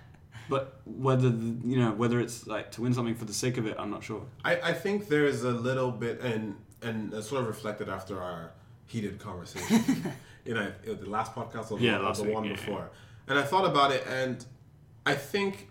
But 0.48 0.80
whether 0.84 1.30
the, 1.30 1.68
you 1.68 1.78
know 1.78 1.92
whether 1.92 2.18
it's 2.18 2.46
like 2.46 2.72
to 2.72 2.82
win 2.82 2.92
something 2.92 3.14
for 3.14 3.24
the 3.24 3.32
sake 3.32 3.56
of 3.56 3.66
it, 3.66 3.76
I'm 3.78 3.90
not 3.90 4.02
sure. 4.02 4.22
I, 4.44 4.56
I 4.56 4.72
think 4.72 5.08
there's 5.08 5.44
a 5.44 5.50
little 5.50 5.92
bit, 5.92 6.20
and 6.20 6.56
and 6.82 7.14
it's 7.14 7.28
sort 7.28 7.42
of 7.42 7.46
reflected 7.46 7.88
after 7.88 8.20
our 8.20 8.50
heated 8.86 9.20
conversation. 9.20 10.12
you 10.44 10.54
know, 10.54 10.72
the 10.84 11.08
last 11.08 11.34
podcast 11.34 11.70
or 11.70 11.78
the, 11.78 11.84
Yeah, 11.84 11.98
or 11.98 12.02
last 12.02 12.18
the 12.18 12.24
week, 12.24 12.34
one 12.34 12.44
yeah, 12.44 12.52
before. 12.52 12.90
And 13.28 13.38
I 13.38 13.42
thought 13.42 13.64
about 13.64 13.92
it, 13.92 14.04
and 14.08 14.44
I 15.06 15.14
think 15.14 15.68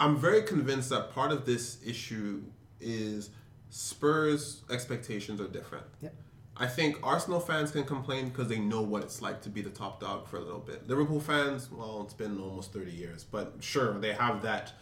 I'm 0.00 0.16
very 0.16 0.42
convinced 0.42 0.88
that 0.88 1.12
part 1.12 1.30
of 1.30 1.44
this 1.44 1.76
issue 1.84 2.44
is 2.80 3.28
Spurs' 3.68 4.62
expectations 4.70 5.38
are 5.38 5.48
different. 5.48 5.84
Yep. 6.00 6.14
I 6.60 6.66
think 6.66 6.98
Arsenal 7.04 7.38
fans 7.38 7.70
can 7.70 7.84
complain 7.84 8.28
because 8.28 8.48
they 8.48 8.58
know 8.58 8.82
what 8.82 9.04
it's 9.04 9.22
like 9.22 9.40
to 9.42 9.48
be 9.48 9.62
the 9.62 9.70
top 9.70 10.00
dog 10.00 10.26
for 10.26 10.38
a 10.38 10.40
little 10.40 10.58
bit. 10.58 10.88
Liverpool 10.88 11.20
fans, 11.20 11.70
well, 11.70 12.02
it's 12.04 12.14
been 12.14 12.40
almost 12.40 12.72
30 12.72 12.90
years, 12.90 13.24
but 13.24 13.54
sure, 13.60 13.96
they 13.98 14.12
have 14.12 14.42
that 14.42 14.72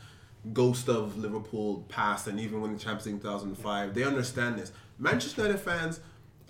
ghost 0.54 0.88
of 0.88 1.18
Liverpool 1.18 1.84
past 1.88 2.28
and 2.28 2.40
even 2.40 2.62
winning 2.62 2.78
Champions 2.78 3.06
League 3.06 3.14
in 3.16 3.20
2005. 3.20 3.94
They 3.94 4.04
understand 4.04 4.58
this. 4.58 4.72
Manchester 4.98 5.42
United 5.42 5.60
fans, 5.60 6.00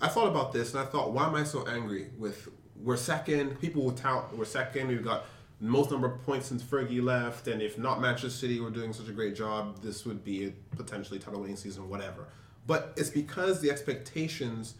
I 0.00 0.06
thought 0.06 0.28
about 0.28 0.52
this 0.52 0.74
and 0.74 0.80
I 0.80 0.86
thought, 0.86 1.12
why 1.12 1.26
am 1.26 1.34
I 1.34 1.42
so 1.42 1.66
angry 1.66 2.10
with 2.16 2.48
we're 2.80 2.96
second? 2.96 3.60
People 3.60 3.82
will 3.82 3.92
tout 3.92 4.36
we're 4.36 4.44
second. 4.44 4.88
We've 4.88 5.04
got 5.04 5.24
most 5.58 5.90
number 5.90 6.06
of 6.06 6.22
points 6.22 6.46
since 6.46 6.62
Fergie 6.62 7.02
left, 7.02 7.48
and 7.48 7.62
if 7.62 7.78
not 7.78 8.00
Manchester 8.00 8.28
City 8.28 8.60
were 8.60 8.70
doing 8.70 8.92
such 8.92 9.08
a 9.08 9.12
great 9.12 9.34
job, 9.34 9.80
this 9.82 10.04
would 10.04 10.22
be 10.22 10.46
a 10.46 10.76
potentially 10.76 11.18
title 11.18 11.40
winning 11.40 11.56
season, 11.56 11.88
whatever. 11.88 12.28
But 12.66 12.92
it's 12.96 13.10
because 13.10 13.60
the 13.60 13.70
expectations 13.70 14.74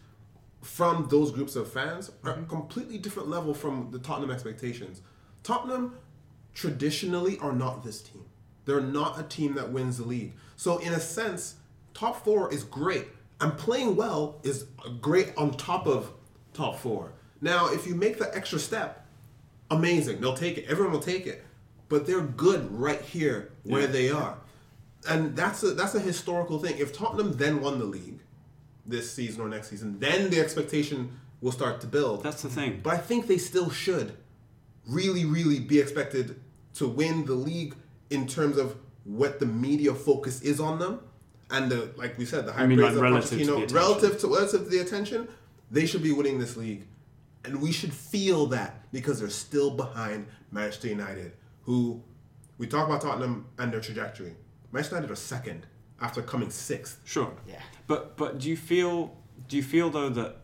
from 0.61 1.07
those 1.09 1.31
groups 1.31 1.55
of 1.55 1.71
fans 1.71 2.11
are 2.23 2.31
a 2.31 2.43
completely 2.43 2.97
different 2.97 3.29
level 3.29 3.53
from 3.53 3.89
the 3.91 3.99
Tottenham 3.99 4.31
expectations. 4.31 5.01
Tottenham 5.43 5.95
traditionally 6.53 7.37
are 7.39 7.53
not 7.53 7.83
this 7.83 8.01
team. 8.01 8.25
They're 8.65 8.81
not 8.81 9.19
a 9.19 9.23
team 9.23 9.53
that 9.55 9.71
wins 9.71 9.97
the 9.97 10.03
league. 10.05 10.33
So 10.55 10.79
in 10.79 10.91
a 10.93 10.99
sense, 10.99 11.55
top 11.93 12.23
four 12.23 12.51
is 12.51 12.63
great. 12.63 13.07
And 13.39 13.55
playing 13.57 13.95
well 13.95 14.39
is 14.43 14.65
great 14.99 15.31
on 15.37 15.51
top 15.51 15.85
of 15.87 16.11
top 16.53 16.77
four. 16.79 17.11
Now, 17.39 17.71
if 17.71 17.85
you 17.85 17.93
make 17.93 18.17
the 18.17 18.35
extra 18.35 18.57
step, 18.57 19.05
amazing. 19.69 20.19
They'll 20.19 20.33
take 20.33 20.57
it. 20.57 20.65
Everyone 20.67 20.93
will 20.93 20.99
take 20.99 21.27
it. 21.27 21.45
But 21.87 22.07
they're 22.07 22.21
good 22.21 22.69
right 22.71 23.01
here 23.01 23.51
where 23.63 23.81
Yeah. 23.81 23.87
they 23.87 24.09
are. 24.09 24.37
And 25.07 25.35
that's 25.35 25.61
a 25.63 25.71
that's 25.73 25.93
a 25.95 25.99
historical 25.99 26.59
thing. 26.59 26.77
If 26.79 26.91
Tottenham 26.91 27.33
then 27.37 27.61
won 27.61 27.77
the 27.79 27.85
league 27.85 28.19
this 28.87 29.11
season 29.11 29.41
or 29.41 29.49
next 29.49 29.69
season, 29.69 29.99
then 29.99 30.29
the 30.29 30.39
expectation 30.39 31.11
will 31.41 31.51
start 31.51 31.81
to 31.81 31.87
build. 31.87 32.23
That's 32.23 32.41
the 32.41 32.49
thing. 32.49 32.79
But 32.81 32.93
I 32.93 32.97
think 32.97 33.27
they 33.27 33.37
still 33.37 33.69
should 33.69 34.17
really, 34.87 35.25
really 35.25 35.59
be 35.59 35.79
expected 35.79 36.39
to 36.75 36.87
win 36.87 37.25
the 37.25 37.33
league 37.33 37.75
in 38.09 38.27
terms 38.27 38.57
of 38.57 38.75
what 39.03 39.39
the 39.39 39.45
media 39.45 39.93
focus 39.93 40.41
is 40.41 40.59
on 40.59 40.79
them. 40.79 41.01
And 41.49 41.71
the 41.71 41.91
like 41.95 42.17
we 42.17 42.25
said, 42.25 42.45
the 42.45 42.51
high 42.51 42.65
mean, 42.65 42.77
praise 42.77 42.95
like, 42.95 42.97
of 42.97 43.01
relative 43.01 43.29
to 43.29 43.35
Pochettino, 43.35 43.55
attention. 43.55 43.75
relative 43.75 44.19
to 44.19 44.27
relative 44.27 44.63
to 44.63 44.69
the 44.69 44.79
attention, 44.79 45.27
they 45.71 45.85
should 45.85 46.03
be 46.03 46.11
winning 46.11 46.39
this 46.39 46.57
league. 46.57 46.85
And 47.45 47.61
we 47.61 47.71
should 47.71 47.93
feel 47.93 48.47
that 48.47 48.91
because 48.91 49.21
they're 49.21 49.29
still 49.29 49.71
behind 49.71 50.27
Manchester 50.51 50.89
United, 50.89 51.31
who 51.61 52.03
we 52.57 52.67
talk 52.67 52.87
about 52.87 53.01
Tottenham 53.01 53.45
and 53.57 53.71
their 53.71 53.79
trajectory. 53.79 54.35
Manchester 54.73 54.95
United 54.95 55.13
are 55.13 55.15
second 55.15 55.65
after 56.01 56.21
coming 56.21 56.49
sixth. 56.49 56.99
Sure. 57.05 57.31
Yeah. 57.47 57.61
But 57.87 58.17
but 58.17 58.39
do 58.39 58.49
you 58.49 58.57
feel 58.57 59.15
do 59.47 59.57
you 59.57 59.63
feel 59.63 59.89
though 59.89 60.09
that 60.09 60.37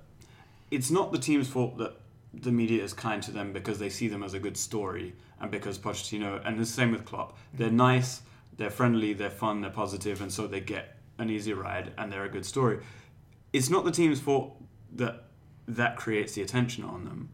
it's 0.72 0.90
not 0.90 1.12
the 1.12 1.20
team's 1.20 1.48
fault 1.48 1.78
that 1.78 1.98
the 2.34 2.52
media 2.52 2.84
is 2.84 2.94
kind 2.94 3.22
to 3.24 3.32
them 3.32 3.54
because 3.54 3.78
they 3.78 3.90
see 3.90 4.08
them 4.08 4.24
as 4.24 4.34
a 4.34 4.40
good 4.40 4.58
story 4.58 5.14
and 5.40 5.52
because 5.52 5.78
Pochettino 5.78 6.42
and 6.46 6.60
the 6.60 6.66
same 6.66 6.92
with 6.92 7.06
Klopp. 7.06 7.38
They're 7.54 7.68
mm-hmm. 7.68 7.78
nice, 7.78 8.22
they're 8.58 8.72
friendly, 8.72 9.14
they're 9.14 9.30
fun, 9.30 9.62
they're 9.62 9.70
positive, 9.70 10.22
and 10.22 10.32
so 10.32 10.48
they 10.48 10.60
get 10.60 10.98
an 11.20 11.30
easy 11.30 11.54
ride 11.54 11.94
and 11.98 12.12
they're 12.12 12.24
a 12.24 12.30
good 12.30 12.46
story. 12.46 12.80
It's 13.52 13.70
not 13.70 13.86
the 13.86 13.92
team's 13.92 14.20
fault 14.20 14.56
that 14.94 15.26
that 15.68 15.96
creates 15.96 16.34
the 16.34 16.42
attention 16.42 16.84
on 16.84 17.06
them. 17.06 17.30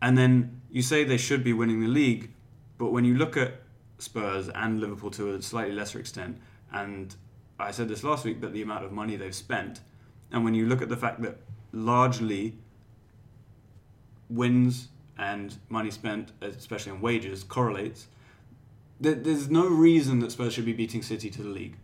And 0.00 0.16
then 0.16 0.62
you 0.70 0.80
say 0.80 1.04
they 1.04 1.18
should 1.18 1.44
be 1.44 1.52
winning 1.52 1.80
the 1.80 1.88
league, 1.88 2.30
but 2.78 2.92
when 2.92 3.04
you 3.04 3.14
look 3.14 3.36
at 3.36 3.60
Spurs 3.98 4.48
and 4.48 4.80
Liverpool 4.80 5.10
to 5.10 5.34
a 5.34 5.42
slightly 5.42 5.74
lesser 5.74 5.98
extent, 5.98 6.40
and 6.72 7.14
I 7.62 7.70
said 7.70 7.88
this 7.88 8.04
last 8.04 8.24
week, 8.24 8.40
but 8.40 8.52
the 8.52 8.62
amount 8.62 8.84
of 8.84 8.92
money 8.92 9.16
they've 9.16 9.34
spent, 9.34 9.80
and 10.30 10.44
when 10.44 10.54
you 10.54 10.66
look 10.66 10.82
at 10.82 10.88
the 10.88 10.96
fact 10.96 11.22
that 11.22 11.38
largely 11.72 12.54
wins 14.28 14.88
and 15.18 15.56
money 15.68 15.90
spent, 15.90 16.32
especially 16.40 16.92
on 16.92 17.00
wages, 17.00 17.44
correlates, 17.44 18.06
there's 19.00 19.50
no 19.50 19.66
reason 19.66 20.20
that 20.20 20.32
Spurs 20.32 20.52
should 20.52 20.66
be 20.66 20.72
beating 20.72 21.02
City 21.02 21.30
to 21.30 21.42
the 21.42 21.48
league. 21.48 21.76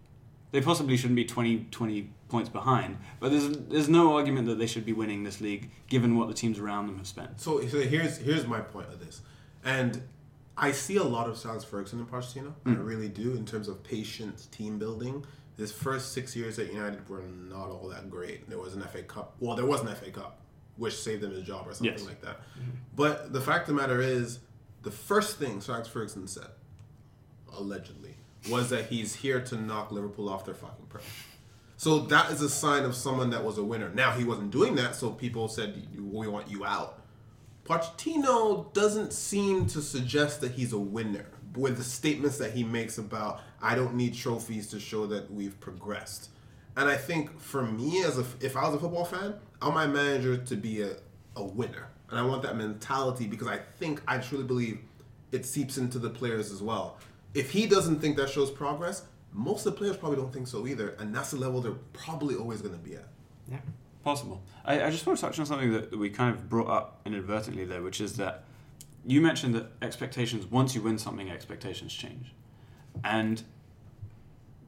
They 0.52 0.60
possibly 0.60 0.96
shouldn't 0.96 1.16
be 1.16 1.24
20, 1.24 1.66
20 1.70 2.10
points 2.28 2.48
behind, 2.48 2.98
but 3.20 3.30
there's 3.30 3.48
there's 3.48 3.88
no 3.88 4.16
argument 4.16 4.46
that 4.48 4.58
they 4.58 4.66
should 4.66 4.84
be 4.84 4.92
winning 4.92 5.22
this 5.24 5.40
league 5.40 5.70
given 5.88 6.16
what 6.16 6.28
the 6.28 6.34
teams 6.34 6.58
around 6.58 6.86
them 6.86 6.98
have 6.98 7.06
spent. 7.06 7.40
So, 7.40 7.66
so 7.66 7.80
here's 7.80 8.18
here's 8.18 8.46
my 8.46 8.60
point 8.60 8.88
of 8.88 9.00
this, 9.00 9.22
and 9.64 10.02
I 10.56 10.72
see 10.72 10.96
a 10.96 11.04
lot 11.04 11.28
of 11.28 11.44
Alex 11.44 11.64
Ferguson 11.64 12.00
in 12.00 12.06
Pochettino. 12.06 12.52
I 12.64 12.70
hmm. 12.70 12.82
really 12.82 13.08
do 13.08 13.34
in 13.34 13.44
terms 13.44 13.68
of 13.68 13.82
patience, 13.82 14.46
team 14.46 14.78
building. 14.78 15.24
His 15.56 15.72
first 15.72 16.12
six 16.12 16.36
years 16.36 16.58
at 16.58 16.72
United 16.72 17.08
were 17.08 17.22
not 17.22 17.68
all 17.68 17.88
that 17.88 18.10
great. 18.10 18.48
There 18.48 18.58
was 18.58 18.74
an 18.74 18.82
FA 18.82 19.02
Cup. 19.02 19.36
Well, 19.40 19.56
there 19.56 19.64
was 19.66 19.80
an 19.80 19.88
FA 19.88 20.10
Cup, 20.10 20.38
which 20.76 20.94
saved 20.94 21.24
him 21.24 21.30
his 21.30 21.42
job 21.44 21.66
or 21.66 21.72
something 21.72 21.96
Yes. 21.96 22.04
like 22.06 22.20
that. 22.22 22.40
Mm-hmm. 22.58 22.70
But 22.94 23.32
the 23.32 23.40
fact 23.40 23.68
of 23.68 23.74
the 23.74 23.80
matter 23.80 24.00
is, 24.00 24.40
the 24.82 24.90
first 24.90 25.38
thing 25.38 25.60
Sir 25.62 25.72
Alex 25.74 25.88
Ferguson 25.88 26.28
said, 26.28 26.48
allegedly, 27.56 28.14
was 28.50 28.70
that 28.70 28.86
he's 28.86 29.14
here 29.14 29.40
to 29.40 29.56
knock 29.56 29.90
Liverpool 29.90 30.28
off 30.28 30.44
their 30.44 30.54
fucking 30.54 30.86
perch. 30.88 31.02
So 31.78 32.00
that 32.00 32.30
is 32.30 32.40
a 32.42 32.48
sign 32.48 32.84
of 32.84 32.94
someone 32.94 33.30
that 33.30 33.44
was 33.44 33.58
a 33.58 33.64
winner. 33.64 33.90
Now 33.94 34.12
he 34.12 34.24
wasn't 34.24 34.50
doing 34.50 34.74
that, 34.76 34.94
so 34.94 35.10
people 35.10 35.48
said, 35.48 35.86
"We 35.98 36.26
want 36.28 36.50
you 36.50 36.64
out." 36.64 37.00
Pochettino 37.64 38.72
doesn't 38.72 39.12
seem 39.12 39.66
to 39.66 39.82
suggest 39.82 40.40
that 40.40 40.52
he's 40.52 40.72
a 40.72 40.78
winner 40.78 41.26
with 41.54 41.76
the 41.76 41.84
statements 41.84 42.38
that 42.38 42.52
he 42.52 42.62
makes 42.64 42.96
about 42.98 43.40
I 43.60 43.74
don't 43.74 43.94
need 43.94 44.14
trophies 44.14 44.68
to 44.68 44.80
show 44.80 45.06
that 45.06 45.32
we've 45.32 45.58
progressed. 45.60 46.30
And 46.76 46.88
I 46.88 46.96
think 46.96 47.40
for 47.40 47.62
me 47.62 48.02
as 48.02 48.18
a 48.18 48.24
if 48.40 48.56
I 48.56 48.66
was 48.66 48.74
a 48.74 48.78
football 48.78 49.04
fan, 49.04 49.34
I 49.60 49.68
want 49.68 49.76
my 49.76 49.86
manager 49.86 50.36
to 50.36 50.56
be 50.56 50.82
a, 50.82 50.96
a 51.36 51.42
winner. 51.42 51.88
And 52.10 52.18
I 52.18 52.22
want 52.22 52.42
that 52.42 52.56
mentality 52.56 53.26
because 53.26 53.48
I 53.48 53.58
think 53.78 54.02
I 54.06 54.18
truly 54.18 54.44
believe 54.44 54.78
it 55.32 55.44
seeps 55.44 55.78
into 55.78 55.98
the 55.98 56.10
players 56.10 56.52
as 56.52 56.62
well. 56.62 56.98
If 57.34 57.50
he 57.50 57.66
doesn't 57.66 58.00
think 58.00 58.16
that 58.16 58.30
shows 58.30 58.50
progress, 58.50 59.04
most 59.32 59.66
of 59.66 59.74
the 59.74 59.78
players 59.78 59.96
probably 59.96 60.16
don't 60.16 60.32
think 60.32 60.46
so 60.46 60.66
either, 60.66 60.90
and 60.98 61.14
that's 61.14 61.32
the 61.32 61.36
level 61.36 61.60
they're 61.60 61.72
probably 61.92 62.36
always 62.36 62.62
going 62.62 62.74
to 62.74 62.80
be 62.80 62.94
at. 62.94 63.08
Yeah. 63.50 63.58
Possible. 64.04 64.42
I, 64.64 64.84
I 64.84 64.90
just 64.90 65.04
want 65.06 65.18
to 65.18 65.26
touch 65.26 65.38
on 65.38 65.46
something 65.46 65.72
that, 65.72 65.90
that 65.90 65.98
we 65.98 66.10
kind 66.10 66.32
of 66.34 66.48
brought 66.48 66.68
up 66.68 67.00
inadvertently 67.04 67.64
there, 67.64 67.82
which 67.82 68.00
is 68.00 68.16
that 68.16 68.44
you 69.04 69.20
mentioned 69.20 69.54
that 69.54 69.66
expectations, 69.82 70.46
once 70.46 70.74
you 70.74 70.80
win 70.80 70.96
something, 70.96 71.28
expectations 71.30 71.92
change. 71.92 72.32
And 73.04 73.42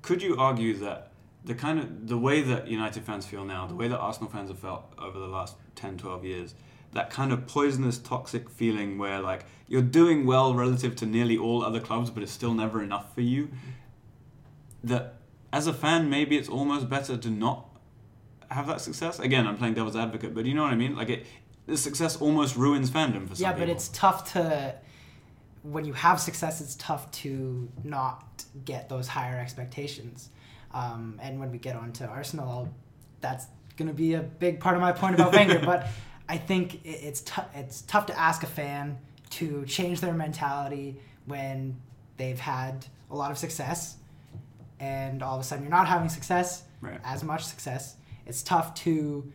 could 0.03 0.22
you 0.22 0.37
argue 0.37 0.74
that 0.79 1.12
the 1.45 1.55
kind 1.55 1.79
of 1.79 2.09
the 2.09 2.18
way 2.18 2.43
that 2.43 2.68
United 2.68 3.05
fans 3.05 3.26
feel 3.26 3.45
now, 3.45 3.66
the 3.66 3.74
way 3.74 3.89
that 3.89 3.99
Arsenal 3.99 4.31
fans 4.31 4.51
have 4.51 4.59
felt 4.59 4.93
over 4.99 5.18
the 5.18 5.26
last 5.29 5.57
10, 5.76 5.99
12 5.99 6.24
years, 6.24 6.55
that 6.93 7.11
kind 7.11 7.33
of 7.33 7.47
poisonous, 7.47 7.99
toxic 7.99 8.49
feeling 8.51 8.99
where 8.99 9.20
like 9.20 9.45
you're 9.66 9.83
doing 9.83 10.26
well 10.26 10.55
relative 10.55 10.97
to 10.97 11.07
nearly 11.07 11.37
all 11.37 11.64
other 11.64 11.81
clubs, 11.81 12.11
but 12.11 12.22
it's 12.22 12.33
still 12.33 12.55
never 12.55 12.83
enough 12.83 13.14
for 13.14 13.20
you. 13.20 13.51
That 14.85 15.16
as 15.53 15.66
a 15.66 15.72
fan, 15.74 16.09
maybe 16.09 16.37
it's 16.37 16.49
almost 16.49 16.89
better 16.89 17.16
to 17.16 17.31
not 17.31 17.66
have 18.51 18.66
that 18.66 18.81
success. 18.81 19.18
Again, 19.18 19.47
I'm 19.47 19.57
playing 19.57 19.74
devil's 19.74 19.97
advocate, 19.97 20.35
but 20.35 20.47
you 20.47 20.55
know 20.55 20.62
what 20.62 20.72
I 20.72 20.76
mean. 20.76 20.97
Like 20.97 21.11
it, 21.11 21.26
the 21.66 21.76
success 21.76 22.16
almost 22.16 22.57
ruins 22.57 22.91
fandom 22.91 23.29
for 23.29 23.35
some 23.35 23.43
Yeah, 23.43 23.53
people. 23.53 23.66
but 23.66 23.72
it's 23.72 23.89
tough 23.89 24.33
to 24.33 24.74
when 25.62 25.84
you 25.84 25.92
have 25.92 26.20
success. 26.20 26.61
It's 26.61 26.74
tough 26.76 27.11
to 27.22 27.68
not 27.84 28.44
get 28.64 28.88
those 28.88 29.09
higher 29.09 29.38
expectations. 29.38 30.30
Um, 30.72 31.18
and 31.22 31.38
when 31.40 31.50
we 31.50 31.59
get 31.59 31.76
on 31.76 31.92
to 31.94 32.06
Arsenal, 32.06 32.48
I'll, 32.48 32.74
that's 33.20 33.46
going 33.76 33.88
to 33.88 33.94
be 33.94 34.14
a 34.14 34.20
big 34.22 34.61
part 34.61 34.74
of 34.76 34.80
my 34.82 34.92
point 34.92 35.14
about 35.14 35.32
Wenger. 35.36 35.61
but 35.64 35.88
I 36.28 36.36
think 36.36 36.84
it, 36.84 36.88
it's 37.02 37.20
tough. 37.22 37.48
It's 37.54 37.82
tough 37.82 38.06
to 38.06 38.18
ask 38.18 38.42
a 38.42 38.46
fan 38.46 38.98
to 39.30 39.64
change 39.66 40.00
their 40.00 40.12
mentality 40.14 41.00
when 41.26 41.80
they've 42.16 42.38
had 42.38 42.86
a 43.11 43.16
lot 43.16 43.30
of 43.30 43.38
success, 43.38 43.96
and 44.80 45.22
all 45.22 45.34
of 45.36 45.40
a 45.40 45.44
sudden 45.44 45.64
you're 45.64 45.70
not 45.70 45.88
having 45.88 46.09
success, 46.09 46.64
Right. 46.80 47.00
as 47.04 47.22
much 47.24 47.44
success. 47.44 47.96
It's 48.26 48.42
tough 48.42 48.74
to 48.76 49.32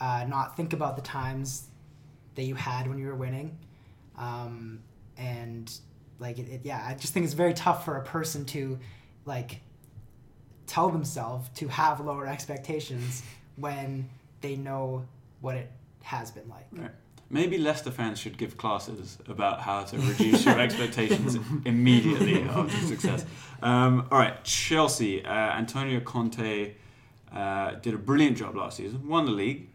uh, 0.00 0.24
not 0.28 0.56
think 0.56 0.72
about 0.72 0.96
the 0.96 1.02
times 1.02 1.68
that 2.34 2.42
you 2.42 2.54
had 2.54 2.86
when 2.88 2.98
you 2.98 3.06
were 3.06 3.14
winning. 3.14 3.56
Um, 4.16 4.80
and 5.18 5.72
like 6.18 6.38
it, 6.38 6.48
it, 6.48 6.60
yeah, 6.64 6.84
I 6.86 6.94
just 6.94 7.12
think 7.12 7.24
it's 7.24 7.34
very 7.34 7.54
tough 7.54 7.84
for 7.84 7.96
a 7.96 8.02
person 8.02 8.44
to 8.46 8.78
like 9.24 9.60
tell 10.66 10.88
themselves 10.90 11.48
to 11.56 11.68
have 11.68 12.00
lower 12.00 12.26
expectations 12.26 13.22
when 13.56 14.08
they 14.40 14.56
know 14.56 15.06
what 15.40 15.56
it 15.56 15.70
has 16.02 16.30
been 16.30 16.48
like. 16.48 16.66
Right. 16.72 16.90
Maybe 17.28 17.58
Leicester 17.58 17.90
fans 17.90 18.20
should 18.20 18.38
give 18.38 18.56
classes 18.56 19.18
about 19.28 19.60
how 19.60 19.82
to 19.82 19.98
reduce 19.98 20.44
your 20.44 20.60
expectations 20.66 21.36
immediately 21.64 22.42
after 22.42 22.76
success. 22.86 23.24
Um, 23.62 24.06
all 24.12 24.18
right, 24.18 24.42
Chelsea. 24.44 25.24
Uh, 25.24 25.32
Antonio 25.32 25.98
Conte 25.98 26.74
uh, 27.34 27.72
did 27.82 27.94
a 27.94 27.98
brilliant 27.98 28.36
job 28.36 28.54
last 28.54 28.76
season, 28.76 29.08
won 29.08 29.24
the 29.24 29.32
league, 29.32 29.68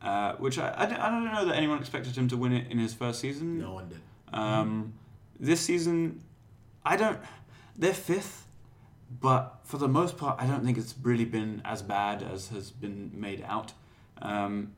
uh, 0.00 0.34
which 0.36 0.58
I, 0.58 0.72
I, 0.74 0.86
don't, 0.86 1.00
I 1.00 1.10
don't 1.10 1.24
know 1.26 1.44
that 1.44 1.56
anyone 1.56 1.78
expected 1.78 2.16
him 2.16 2.28
to 2.28 2.36
win 2.36 2.52
it 2.52 2.70
in 2.70 2.78
his 2.78 2.94
first 2.94 3.20
season. 3.20 3.58
No 3.58 3.74
one 3.74 3.90
did. 3.90 4.00
Um, 4.34 4.92
this 5.38 5.60
season, 5.60 6.22
I 6.84 6.96
don't. 6.96 7.18
They're 7.76 7.94
fifth, 7.94 8.46
but 9.20 9.60
for 9.64 9.78
the 9.78 9.88
most 9.88 10.18
part, 10.18 10.40
I 10.40 10.46
don't 10.46 10.64
think 10.64 10.76
it's 10.76 10.94
really 11.02 11.24
been 11.24 11.62
as 11.64 11.82
bad 11.82 12.22
as 12.22 12.48
has 12.48 12.70
been 12.70 13.10
made 13.14 13.42
out. 13.46 13.72
Um, 14.20 14.72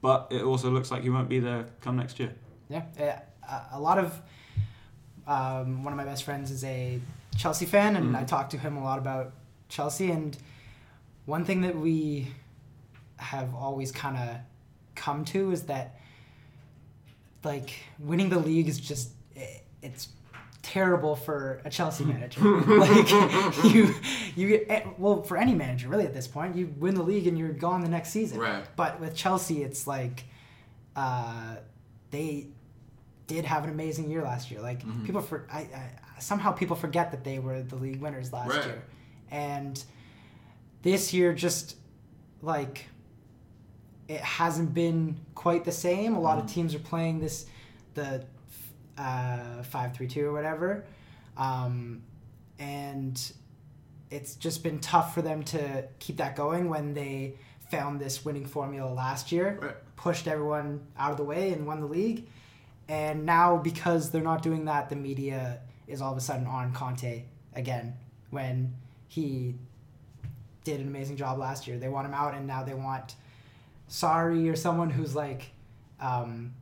but 0.00 0.28
it 0.30 0.42
also 0.42 0.70
looks 0.70 0.90
like 0.90 1.02
he 1.02 1.10
won't 1.10 1.28
be 1.28 1.40
there 1.40 1.66
come 1.80 1.96
next 1.96 2.18
year. 2.18 2.34
Yeah. 2.68 3.20
A, 3.72 3.80
lot 3.80 3.98
of 3.98 4.20
um, 5.26 5.82
one 5.84 5.92
of 5.92 5.96
my 5.96 6.04
best 6.04 6.22
friends 6.24 6.50
is 6.50 6.64
a 6.64 7.00
Chelsea 7.36 7.66
fan, 7.66 7.96
and 7.96 8.16
I 8.16 8.24
talk 8.24 8.50
to 8.50 8.58
him 8.58 8.76
a 8.76 8.84
lot 8.84 8.98
about 8.98 9.32
Chelsea. 9.68 10.10
And 10.10 10.36
one 11.26 11.44
thing 11.44 11.62
that 11.62 11.76
we 11.76 12.28
have 13.16 13.54
always 13.54 13.92
kind 13.92 14.16
of 14.16 14.36
come 14.94 15.24
to 15.26 15.50
is 15.50 15.64
that 15.64 15.99
like 17.44 17.70
winning 17.98 18.28
the 18.28 18.38
league 18.38 18.68
is 18.68 18.78
just 18.80 19.10
it, 19.34 19.64
it's 19.82 20.08
terrible 20.62 21.16
for 21.16 21.62
a 21.64 21.70
Chelsea 21.70 22.04
manager. 22.14 22.40
like 22.42 23.10
you 23.74 23.94
you 24.36 24.66
eh, 24.68 24.82
well 24.98 25.22
for 25.22 25.36
any 25.36 25.54
manager 25.54 25.88
really 25.88 26.04
at 26.06 26.12
this 26.14 26.28
point, 26.28 26.54
you 26.56 26.72
win 26.78 26.94
the 26.94 27.02
league 27.02 27.26
and 27.26 27.38
you're 27.38 27.48
gone 27.52 27.80
the 27.80 27.88
next 27.88 28.10
season. 28.10 28.38
Right. 28.38 28.64
But 28.76 29.00
with 29.00 29.14
Chelsea, 29.16 29.62
it's 29.62 29.86
like 29.86 30.24
uh, 30.96 31.56
they 32.10 32.48
did 33.26 33.44
have 33.44 33.64
an 33.64 33.70
amazing 33.70 34.10
year 34.10 34.22
last 34.22 34.50
year. 34.50 34.60
Like 34.60 34.80
Mm-hmm. 34.84 35.06
people 35.06 35.22
for 35.22 35.46
I, 35.52 35.60
I 35.60 35.90
somehow 36.20 36.52
people 36.52 36.76
forget 36.76 37.10
that 37.12 37.24
they 37.24 37.38
were 37.38 37.62
the 37.62 37.76
league 37.76 38.00
winners 38.00 38.32
last 38.32 38.50
Right. 38.56 38.66
year, 38.66 38.82
and 39.30 39.82
this 40.82 41.14
year 41.14 41.32
just 41.32 41.76
like 42.42 42.86
it 44.10 44.20
hasn't 44.20 44.74
been 44.74 45.16
quite 45.36 45.64
the 45.64 45.72
same. 45.72 46.14
A 46.16 46.20
lot 46.20 46.36
Mm-hmm. 46.38 46.46
of 46.46 46.52
teams 46.52 46.74
are 46.74 46.80
playing 46.80 47.20
this 47.20 47.46
the 47.94 48.24
uh, 48.98 49.62
five 49.62 49.94
three 49.94 50.08
two 50.08 50.26
or 50.28 50.32
whatever, 50.32 50.84
um, 51.36 52.02
and 52.58 53.32
it's 54.10 54.34
just 54.34 54.62
been 54.64 54.80
tough 54.80 55.14
for 55.14 55.22
them 55.22 55.42
to 55.44 55.84
keep 56.00 56.16
that 56.16 56.34
going 56.34 56.68
when 56.68 56.92
they 56.94 57.34
found 57.70 58.00
this 58.00 58.24
winning 58.24 58.44
formula 58.44 58.90
last 58.92 59.30
year, 59.30 59.58
Right. 59.62 59.76
pushed 59.96 60.26
everyone 60.26 60.80
out 60.98 61.12
of 61.12 61.16
the 61.16 61.22
way 61.24 61.52
and 61.52 61.64
won 61.66 61.80
the 61.80 61.86
league. 61.86 62.26
And 62.88 63.24
now 63.24 63.56
because 63.56 64.10
they're 64.10 64.20
not 64.32 64.42
doing 64.42 64.64
that, 64.64 64.88
the 64.88 64.96
media 64.96 65.60
is 65.86 66.00
all 66.02 66.10
of 66.10 66.18
a 66.18 66.20
sudden 66.20 66.48
on 66.48 66.72
Conte 66.72 67.22
again 67.54 67.94
when 68.30 68.74
he 69.06 69.54
did 70.64 70.80
an 70.80 70.88
amazing 70.88 71.16
job 71.16 71.38
last 71.38 71.68
year. 71.68 71.78
They 71.78 71.88
want 71.88 72.06
him 72.08 72.14
out 72.14 72.34
and 72.34 72.48
now 72.48 72.64
they 72.64 72.74
want 72.74 73.14
Sarri 73.90 74.50
or 74.50 74.56
someone 74.56 74.88
who's 74.88 75.14
like 75.14 75.50
um 76.00 76.54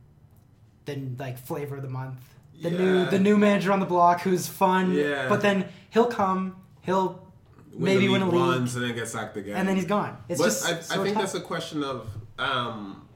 the 0.85 0.95
like 1.17 1.37
flavor 1.37 1.77
of 1.77 1.83
the 1.83 1.89
month. 1.89 2.19
The 2.61 2.71
new 2.71 3.05
the 3.05 3.19
new 3.19 3.37
manager 3.37 3.71
on 3.71 3.79
the 3.79 3.85
block 3.85 4.21
who's 4.21 4.47
fun. 4.47 4.93
Yeah. 4.93 5.29
But 5.29 5.41
then 5.41 5.65
he'll 5.91 6.07
come, 6.07 6.57
he'll 6.81 7.25
maybe 7.73 8.07
the 8.07 8.11
win 8.13 8.21
a 8.23 8.25
league 8.25 8.33
once 8.33 8.75
and 8.75 8.83
then 8.83 8.95
get 8.95 9.07
sacked 9.07 9.37
again. 9.37 9.55
and 9.55 9.67
then 9.67 9.75
he's 9.77 9.85
gone. 9.85 10.17
It's 10.27 10.41
but 10.41 10.45
just 10.45 10.65
I, 10.65 10.79
so 10.81 10.99
I 10.99 11.03
think 11.03 11.15
tough. 11.15 11.23
that's 11.23 11.35
a 11.35 11.41
question 11.41 11.83
of. 11.83 12.09
Um, 12.37 13.07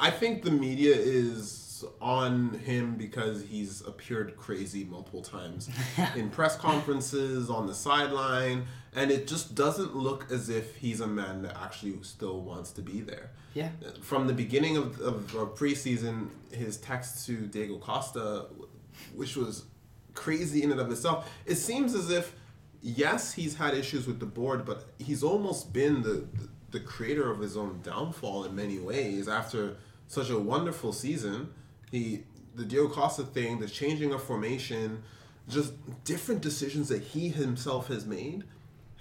I 0.00 0.10
think 0.10 0.42
the 0.42 0.50
media 0.50 0.94
is 0.94 1.65
on 2.00 2.50
him 2.60 2.96
because 2.96 3.44
he's 3.44 3.80
appeared 3.82 4.36
crazy 4.36 4.84
multiple 4.84 5.22
times 5.22 5.68
in 6.16 6.30
press 6.30 6.56
conferences, 6.56 7.50
on 7.50 7.66
the 7.66 7.74
sideline, 7.74 8.66
and 8.94 9.10
it 9.10 9.26
just 9.26 9.54
doesn't 9.54 9.94
look 9.96 10.30
as 10.30 10.48
if 10.48 10.76
he's 10.76 11.00
a 11.00 11.06
man 11.06 11.42
that 11.42 11.56
actually 11.60 11.96
still 12.02 12.40
wants 12.40 12.72
to 12.72 12.82
be 12.82 13.00
there. 13.00 13.30
yeah. 13.80 13.90
From 14.02 14.26
the 14.26 14.32
beginning 14.32 14.76
of, 14.76 15.00
of, 15.00 15.34
of 15.34 15.54
preseason, 15.56 16.28
his 16.52 16.76
text 16.78 17.26
to 17.26 17.46
Diego 17.46 17.78
Costa, 17.78 18.46
which 19.14 19.36
was 19.36 19.64
crazy 20.14 20.62
in 20.62 20.70
and 20.70 20.80
of 20.80 20.90
itself, 20.90 21.30
it 21.44 21.56
seems 21.56 21.94
as 21.94 22.10
if, 22.10 22.34
yes, 22.82 23.32
he's 23.34 23.56
had 23.56 23.74
issues 23.74 24.06
with 24.06 24.20
the 24.20 24.26
board, 24.26 24.64
but 24.64 24.84
he's 24.98 25.22
almost 25.22 25.72
been 25.72 26.02
the, 26.02 26.26
the, 26.34 26.48
the 26.72 26.80
creator 26.80 27.30
of 27.30 27.40
his 27.40 27.56
own 27.56 27.80
downfall 27.82 28.44
in 28.44 28.54
many 28.54 28.78
ways. 28.78 29.28
After 29.28 29.76
such 30.08 30.30
a 30.30 30.38
wonderful 30.38 30.92
season, 30.92 31.52
he 31.96 32.04
He 32.04 32.22
the 32.56 32.64
Diego 32.64 32.88
Costa 32.88 33.22
thing, 33.22 33.60
the 33.60 33.68
changing 33.68 34.12
of 34.14 34.22
formation, 34.22 35.02
just 35.48 35.74
different 36.04 36.40
decisions 36.40 36.88
that 36.88 37.02
he 37.02 37.28
himself 37.28 37.88
has 37.88 38.06
made 38.06 38.44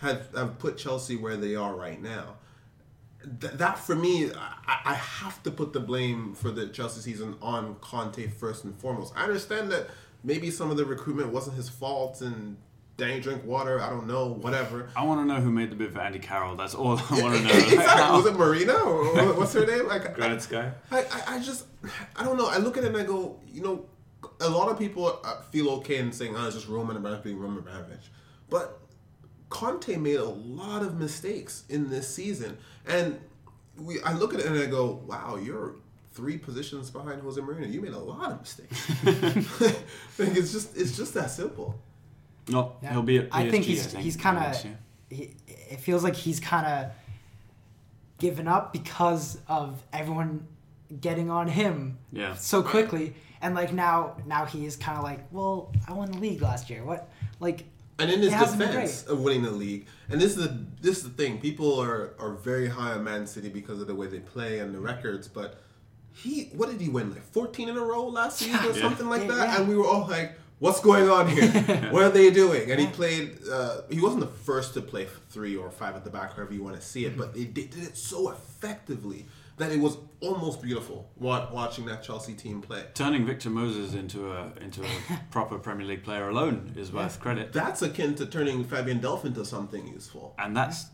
have, 0.01 0.27
have 0.35 0.59
put 0.59 0.77
Chelsea 0.77 1.15
where 1.15 1.37
they 1.37 1.55
are 1.55 1.73
right 1.73 2.01
now. 2.01 2.35
Th- 3.39 3.53
that 3.53 3.79
for 3.79 3.95
me, 3.95 4.29
I, 4.33 4.81
I 4.85 4.93
have 4.93 5.41
to 5.43 5.51
put 5.51 5.73
the 5.73 5.79
blame 5.79 6.35
for 6.35 6.51
the 6.51 6.67
Chelsea 6.67 7.01
season 7.01 7.35
on 7.41 7.75
Conte 7.75 8.27
first 8.27 8.65
and 8.65 8.77
foremost. 8.77 9.13
I 9.15 9.23
understand 9.23 9.71
that 9.71 9.87
maybe 10.23 10.51
some 10.51 10.69
of 10.69 10.77
the 10.77 10.85
recruitment 10.85 11.29
wasn't 11.31 11.55
his 11.55 11.69
fault 11.69 12.21
and 12.21 12.57
Danny 12.97 13.19
Drinkwater. 13.19 13.81
I 13.81 13.89
don't 13.89 14.07
know, 14.07 14.27
whatever. 14.27 14.89
I 14.95 15.03
want 15.03 15.21
to 15.21 15.25
know 15.25 15.41
who 15.41 15.51
made 15.51 15.69
the 15.69 15.75
bid 15.75 15.93
for 15.93 15.99
Andy 15.99 16.19
Carroll. 16.19 16.55
That's 16.55 16.73
all 16.73 16.97
I 16.97 17.21
want 17.21 17.35
to 17.35 17.41
know. 17.41 17.49
exactly. 17.53 18.17
Was 18.17 18.25
it 18.25 18.35
Marina 18.37 18.73
or 18.73 19.33
what's 19.33 19.53
her 19.53 19.65
name? 19.65 19.87
Like, 19.87 20.15
Goretzka. 20.15 20.73
I, 20.91 20.99
I, 20.99 21.35
I 21.35 21.39
just, 21.39 21.65
I 22.15 22.23
don't 22.23 22.37
know. 22.37 22.47
I 22.47 22.57
look 22.57 22.77
at 22.77 22.83
it 22.83 22.87
and 22.87 22.97
I 22.97 23.03
go, 23.03 23.39
you 23.47 23.61
know, 23.61 23.85
a 24.39 24.49
lot 24.49 24.69
of 24.69 24.79
people 24.79 25.19
uh, 25.23 25.41
feel 25.51 25.69
okay 25.71 25.97
in 25.97 26.11
saying, 26.11 26.35
oh, 26.37 26.45
it's 26.45 26.55
just 26.55 26.67
Roman 26.67 26.95
Abramovich 26.97 27.23
being 27.23 27.39
Roman 27.39 27.59
Abramovich. 27.59 28.11
But 28.49 28.79
Conte 29.49 29.95
made 29.97 30.17
a 30.17 30.25
lot 30.25 30.81
of 30.81 30.97
mistakes 30.97 31.63
in 31.69 31.89
this 31.89 32.07
season. 32.07 32.57
And 32.85 33.19
we, 33.77 34.01
I 34.01 34.13
look 34.13 34.33
at 34.33 34.39
it 34.39 34.45
and 34.45 34.57
I 34.57 34.65
go, 34.67 35.03
wow, 35.05 35.37
you're 35.41 35.75
three 36.13 36.37
positions 36.37 36.89
behind 36.89 37.21
Jose 37.21 37.39
Mourinho. 37.41 37.71
You 37.71 37.81
made 37.81 37.93
a 37.93 37.99
lot 37.99 38.31
of 38.31 38.39
mistakes. 38.39 38.89
like, 40.17 40.35
it's 40.35 40.53
just, 40.53 40.77
it's 40.77 40.95
just 40.95 41.13
that 41.13 41.29
simple. 41.29 41.79
No, 42.49 42.75
Yeah. 42.81 42.91
he'll 42.91 43.01
be 43.03 43.17
at 43.17 43.29
PSG, 43.29 43.35
I 43.35 43.49
think 43.51 43.65
he's 43.65 43.85
I 43.87 43.89
think, 43.89 44.03
he's 44.03 44.15
kind 44.17 44.37
of. 44.37 44.65
He, 45.09 45.31
it 45.47 45.79
feels 45.79 46.03
like 46.03 46.15
he's 46.15 46.39
kind 46.39 46.65
of 46.67 46.91
given 48.19 48.47
up 48.47 48.71
because 48.73 49.37
of 49.47 49.83
everyone 49.91 50.47
getting 51.01 51.29
on 51.29 51.47
him 51.47 51.97
Yeah. 52.11 52.35
so 52.35 52.61
quickly, 52.63 53.13
and 53.41 53.55
like 53.55 53.73
now 53.73 54.17
now 54.25 54.45
he 54.45 54.65
is 54.65 54.75
kind 54.75 54.97
of 54.97 55.03
like, 55.03 55.19
well, 55.31 55.71
I 55.87 55.93
won 55.93 56.11
the 56.11 56.17
league 56.19 56.41
last 56.41 56.69
year. 56.69 56.83
What 56.83 57.09
like 57.39 57.65
And 57.99 58.11
in 58.11 58.19
his 58.19 58.27
It 58.31 58.33
hasn't 58.33 58.59
been 58.59 58.69
defense 58.69 59.03
of 59.03 59.21
winning 59.21 59.43
the 59.43 59.51
league, 59.51 59.87
and 60.09 60.19
this 60.21 60.37
is 60.37 60.43
the 60.47 60.65
this 60.81 60.97
is 60.97 61.03
the 61.03 61.09
thing, 61.09 61.39
people 61.39 61.79
are 61.81 62.13
are 62.19 62.33
very 62.33 62.67
high 62.67 62.91
on 62.93 63.03
Man 63.03 63.25
City 63.27 63.49
because 63.49 63.81
of 63.81 63.87
the 63.87 63.95
way 63.95 64.07
they 64.07 64.19
play 64.19 64.59
and 64.59 64.73
the 64.73 64.79
records, 64.79 65.27
but 65.27 65.61
he 66.13 66.45
what 66.53 66.69
did 66.69 66.79
he 66.79 66.87
win 66.89 67.11
like 67.11 67.23
14 67.31 67.67
in 67.69 67.75
a 67.77 67.81
row 67.81 68.07
last 68.07 68.37
season 68.39 68.59
or 68.65 68.71
Yeah. 68.71 68.81
something 68.81 69.09
like 69.09 69.23
Yeah, 69.23 69.35
that, 69.35 69.49
yeah. 69.49 69.59
and 69.59 69.67
we 69.67 69.75
were 69.75 69.85
all 69.87 70.07
like, 70.07 70.37
what's 70.65 70.79
going 70.79 71.09
on 71.09 71.27
here? 71.29 71.47
what 71.91 72.03
are 72.03 72.09
they 72.09 72.31
doing? 72.31 72.71
And 72.71 72.79
he 72.79 72.87
played. 72.87 73.37
Uh, 73.49 73.81
he 73.89 73.99
wasn't 74.01 74.21
the 74.21 74.27
first 74.43 74.73
to 74.73 74.81
play 74.81 75.07
three 75.29 75.55
or 75.55 75.69
five 75.69 75.95
at 75.95 76.03
the 76.03 76.09
back, 76.09 76.35
however 76.35 76.53
you 76.53 76.63
want 76.63 76.75
to 76.75 76.81
see 76.81 77.05
it, 77.05 77.17
but 77.17 77.33
they 77.33 77.45
did, 77.45 77.75
it 77.77 77.95
so 77.95 78.31
effectively 78.31 79.25
that 79.57 79.71
it 79.71 79.79
was 79.79 79.97
almost 80.19 80.61
beautiful 80.61 81.09
wa- 81.15 81.47
watching 81.53 81.85
that 81.85 82.03
Chelsea 82.03 82.33
team 82.33 82.61
play. 82.61 82.83
Turning 82.93 83.25
Victor 83.25 83.49
Moses 83.49 83.93
into 83.93 84.31
a 84.31 84.51
into 84.59 84.83
a 84.83 84.87
proper 85.31 85.57
Premier 85.57 85.87
League 85.87 86.03
player 86.03 86.29
alone 86.29 86.73
is 86.75 86.91
worth 86.91 87.19
credit, 87.19 87.53
That's 87.53 87.81
akin 87.81 88.15
to 88.15 88.25
turning 88.25 88.63
Fabian 88.63 88.99
Delph 88.99 89.23
into 89.23 89.45
something 89.45 89.87
useful. 89.87 90.35
and 90.39 90.57
that's 90.57 90.87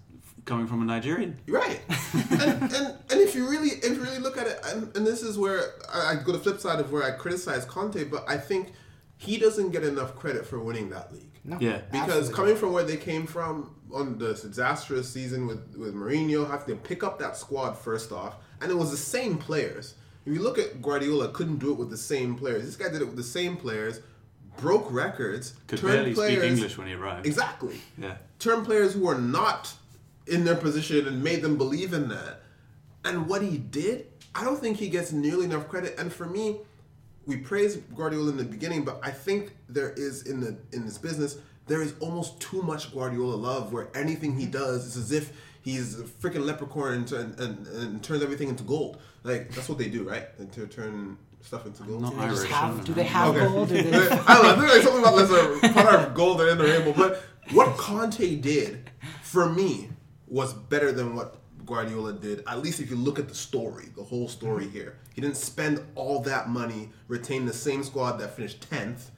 coming 0.46 0.68
from 0.68 0.82
a 0.82 0.86
Nigerian. 0.86 1.40
Right, 1.48 1.82
and, 2.32 2.42
and 2.42 2.88
and 3.10 3.20
if 3.26 3.36
you 3.36 3.50
really 3.50 3.70
if 3.70 3.96
you 3.96 4.02
really 4.02 4.20
look 4.20 4.38
at 4.38 4.48
it, 4.48 4.60
and, 4.66 4.96
and 4.96 5.08
this 5.08 5.22
is 5.24 5.38
where 5.38 5.62
I, 5.94 6.12
I 6.12 6.16
go 6.16 6.32
to 6.32 6.34
the 6.34 6.40
flip 6.40 6.60
side 6.60 6.80
of 6.80 6.92
where 6.92 7.04
I 7.04 7.12
criticize 7.12 7.64
Conte, 7.66 8.04
but 8.06 8.26
I 8.28 8.38
think 8.38 8.74
he 9.26 9.38
doesn't 9.38 9.70
get 9.72 9.84
enough 9.84 10.16
credit 10.16 10.46
for 10.46 10.60
winning 10.60 10.90
that 10.90 11.12
league 11.14 11.32
no 11.44 11.58
Yeah. 11.60 11.82
because 11.92 12.10
absolutely. 12.10 12.34
coming 12.36 12.56
from 12.56 12.74
where 12.74 12.84
they 12.84 12.98
came 12.98 13.26
from 13.28 13.76
on 13.94 14.18
the 14.18 14.34
disastrous 14.34 15.10
season 15.10 15.48
with 15.48 15.76
with 15.78 15.94
Mourinho, 15.94 16.50
having 16.50 16.76
to 16.76 16.82
pick 16.82 17.04
up 17.04 17.20
that 17.20 17.36
squad 17.38 17.74
first 17.74 18.12
off, 18.12 18.36
and 18.62 18.72
it 18.72 18.78
was 18.78 18.90
the 18.92 18.98
same 19.18 19.38
players. 19.38 19.96
If 20.26 20.34
you 20.34 20.42
look 20.42 20.58
at 20.60 20.82
Guardiola, 20.82 21.30
couldn't 21.30 21.58
do 21.58 21.72
it 21.72 21.78
with 21.78 21.90
the 21.90 21.98
same 21.98 22.36
players. 22.36 22.64
This 22.64 22.76
guy 22.78 22.90
did 22.94 23.02
it 23.02 23.06
with 23.06 23.18
the 23.18 23.24
same 23.40 23.58
players, 23.58 24.00
broke 24.58 24.88
records, 24.92 25.54
Could 25.68 25.80
turned 25.80 25.94
barely 25.94 26.14
players 26.14 26.38
speak 26.40 26.52
English 26.52 26.78
when 26.78 26.88
he 26.88 26.94
arrived. 26.94 27.26
exactly 27.26 27.82
Yeah. 27.98 28.16
turn 28.40 28.64
players 28.64 28.94
who 28.94 29.08
are 29.10 29.18
not 29.20 29.74
in 30.28 30.46
their 30.46 30.56
position 30.56 31.08
and 31.08 31.24
made 31.24 31.42
them 31.42 31.58
believe 31.58 31.92
in 31.94 32.08
that. 32.10 32.42
And 33.04 33.28
what 33.28 33.42
he 33.42 33.58
did, 33.58 34.08
I 34.36 34.44
don't 34.46 34.60
think 34.62 34.78
he 34.78 34.88
gets 34.90 35.12
nearly 35.12 35.46
enough 35.46 35.68
credit. 35.68 35.96
And 35.98 36.14
for 36.14 36.28
me, 36.28 36.62
we 37.26 37.38
praise 37.38 37.78
Guardiola 37.96 38.30
in 38.32 38.38
the 38.38 38.44
beginning, 38.44 38.84
but 38.84 39.00
I 39.04 39.12
think 39.12 39.56
there 39.70 39.92
is 39.92 40.24
in 40.24 40.40
the 40.40 40.58
in 40.74 40.86
this 40.86 40.98
business 40.98 41.38
there 41.68 41.82
is 41.82 41.94
almost 42.00 42.40
too 42.40 42.62
much 42.62 42.94
Guardiola 42.94 43.36
love, 43.36 43.72
where 43.72 43.90
anything 43.96 44.38
he 44.38 44.46
does 44.46 44.86
is 44.86 44.98
as 44.98 45.12
if 45.12 45.32
he's 45.62 46.00
a 46.00 46.04
freaking 46.04 46.46
leprechaun 46.46 46.94
and, 46.94 47.08
turn, 47.08 47.36
and, 47.38 47.68
and 47.68 48.04
turns 48.04 48.24
everything 48.24 48.50
into 48.50 48.64
gold. 48.64 48.98
Like 49.24 49.54
that's 49.54 49.70
what 49.70 49.78
they 49.78 49.88
do, 49.88 50.08
right? 50.10 50.28
And 50.40 50.52
to 50.54 50.68
turn 50.68 51.18
stuff 51.42 51.66
into 51.66 51.84
gold. 51.84 52.02
Not 52.02 52.12
do 52.12 52.18
they, 52.18 52.24
Irish, 52.24 52.50
have, 52.50 52.84
do 52.84 52.94
they 52.94 53.04
have 53.04 53.36
Okay. 53.36 53.46
gold? 53.46 53.72
Or 53.72 53.82
do 53.82 53.90
I 54.28 54.34
don't 54.34 54.44
know. 54.44 54.56
There's 54.56 54.74
like 54.74 54.82
something 54.84 55.02
about 55.02 55.16
there's 55.16 55.64
a 55.64 55.74
part 55.74 55.96
of 55.96 56.14
gold 56.14 56.42
in 56.42 56.58
the 56.58 56.64
rainbow. 56.64 56.94
But 56.94 57.24
what 57.52 57.78
Conte 57.78 58.36
did 58.38 58.90
for 59.22 59.50
me 59.50 59.90
was 60.28 60.54
better 60.54 60.92
than 60.92 61.16
what 61.16 61.41
Guardiola 61.66 62.14
did. 62.14 62.44
At 62.48 62.62
least 62.62 62.80
if 62.80 62.90
you 62.90 62.96
look 62.96 63.20
at 63.20 63.28
the 63.28 63.36
story, 63.36 63.90
the 63.96 64.04
whole 64.04 64.28
story 64.28 64.68
here. 64.68 64.98
He 65.14 65.22
didn't 65.22 65.38
spend 65.38 65.82
all 65.96 66.22
that 66.22 66.50
money, 66.50 66.90
retain 67.08 67.46
the 67.46 67.54
same 67.54 67.84
squad 67.84 68.14
that 68.18 68.36
finished 68.36 68.70
tenth, 68.70 69.12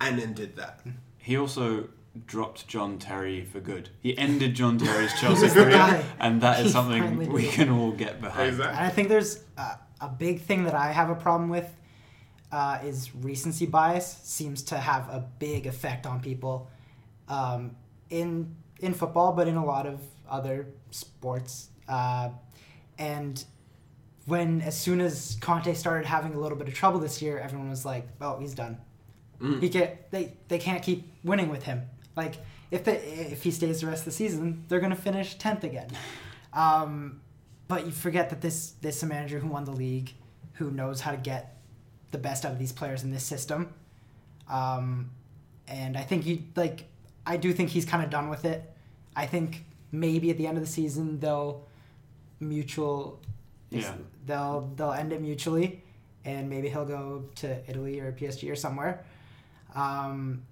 and 0.00 0.18
then 0.18 0.32
did 0.32 0.56
that. 0.56 0.80
He 1.18 1.36
also 1.36 1.88
dropped 2.26 2.66
John 2.66 2.98
Terry 2.98 3.44
for 3.44 3.60
good. 3.60 3.90
He 4.00 4.16
ended 4.16 4.54
John 4.54 4.78
Terry's 4.84 5.12
Chelsea 5.20 5.48
career, 5.48 6.04
and 6.18 6.40
that 6.40 6.60
is 6.60 6.66
He 6.66 6.72
something 6.72 7.32
we 7.32 7.42
did 7.42 7.52
can 7.52 7.70
all 7.70 7.92
get 7.92 8.20
behind. 8.20 8.60
And 8.60 8.62
I 8.62 8.88
think 8.88 9.08
there's 9.08 9.44
a, 9.56 9.78
a 10.00 10.08
big 10.08 10.40
thing 10.42 10.64
that 10.64 10.74
I 10.74 10.92
have 10.92 11.10
a 11.10 11.14
problem 11.14 11.50
with 11.50 11.70
uh, 12.52 12.78
is 12.84 13.14
recency 13.14 13.66
bias 13.66 14.18
seems 14.24 14.62
to 14.62 14.78
have 14.78 15.08
a 15.08 15.24
big 15.38 15.66
effect 15.66 16.06
on 16.06 16.20
people 16.20 16.68
um, 17.28 17.76
in 18.08 18.56
in 18.80 18.94
football, 18.94 19.32
but 19.32 19.46
in 19.46 19.56
a 19.56 19.64
lot 19.64 19.86
of 19.86 20.00
other 20.28 20.66
sports. 20.90 21.68
Uh, 21.90 22.30
and 22.98 23.44
when 24.26 24.62
as 24.62 24.78
soon 24.78 25.00
as 25.00 25.36
Conte 25.40 25.74
started 25.74 26.06
having 26.06 26.34
a 26.34 26.38
little 26.38 26.56
bit 26.56 26.68
of 26.68 26.74
trouble 26.74 27.00
this 27.00 27.20
year, 27.20 27.38
everyone 27.38 27.68
was 27.68 27.84
like, 27.84 28.06
"Oh, 28.20 28.38
he's 28.38 28.54
done. 28.54 28.78
He 29.60 29.68
get 29.68 30.10
they 30.10 30.34
they 30.48 30.58
can't 30.58 30.82
keep 30.82 31.10
winning 31.24 31.48
with 31.48 31.64
him. 31.64 31.82
Like 32.14 32.36
if 32.70 32.84
they 32.84 32.96
if 32.96 33.42
he 33.42 33.50
stays 33.50 33.80
the 33.80 33.86
rest 33.86 34.02
of 34.02 34.04
the 34.06 34.10
season, 34.12 34.64
they're 34.68 34.80
gonna 34.80 34.94
finish 34.94 35.34
tenth 35.34 35.64
again." 35.64 35.88
Um, 36.52 37.20
but 37.68 37.86
you 37.86 37.92
forget 37.92 38.30
that 38.30 38.40
this 38.40 38.72
this 38.82 38.98
is 38.98 39.02
a 39.02 39.06
manager 39.06 39.38
who 39.38 39.48
won 39.48 39.64
the 39.64 39.72
league, 39.72 40.12
who 40.54 40.70
knows 40.70 41.00
how 41.00 41.10
to 41.10 41.16
get 41.16 41.56
the 42.10 42.18
best 42.18 42.44
out 42.44 42.52
of 42.52 42.58
these 42.58 42.72
players 42.72 43.02
in 43.02 43.10
this 43.10 43.24
system. 43.24 43.72
Um, 44.48 45.10
and 45.66 45.96
I 45.96 46.02
think 46.02 46.26
you 46.26 46.42
like 46.54 46.84
I 47.26 47.36
do 47.36 47.52
think 47.52 47.70
he's 47.70 47.84
kind 47.84 48.04
of 48.04 48.10
done 48.10 48.28
with 48.28 48.44
it. 48.44 48.70
I 49.16 49.26
think 49.26 49.64
maybe 49.90 50.30
at 50.30 50.36
the 50.36 50.46
end 50.46 50.56
of 50.58 50.64
the 50.64 50.70
season 50.70 51.18
they'll 51.20 51.66
mutual 52.40 53.20
Yeah. 53.70 53.94
they'll 54.26 54.72
they'll 54.76 54.92
end 54.92 55.12
it 55.12 55.20
mutually 55.20 55.82
and 56.24 56.48
maybe 56.50 56.68
he'll 56.68 56.84
go 56.86 57.24
to 57.36 57.70
Italy 57.70 58.00
or 58.00 58.12
PSG 58.12 58.50
or 58.50 58.56
somewhere. 58.56 59.04
Um, 59.74 60.42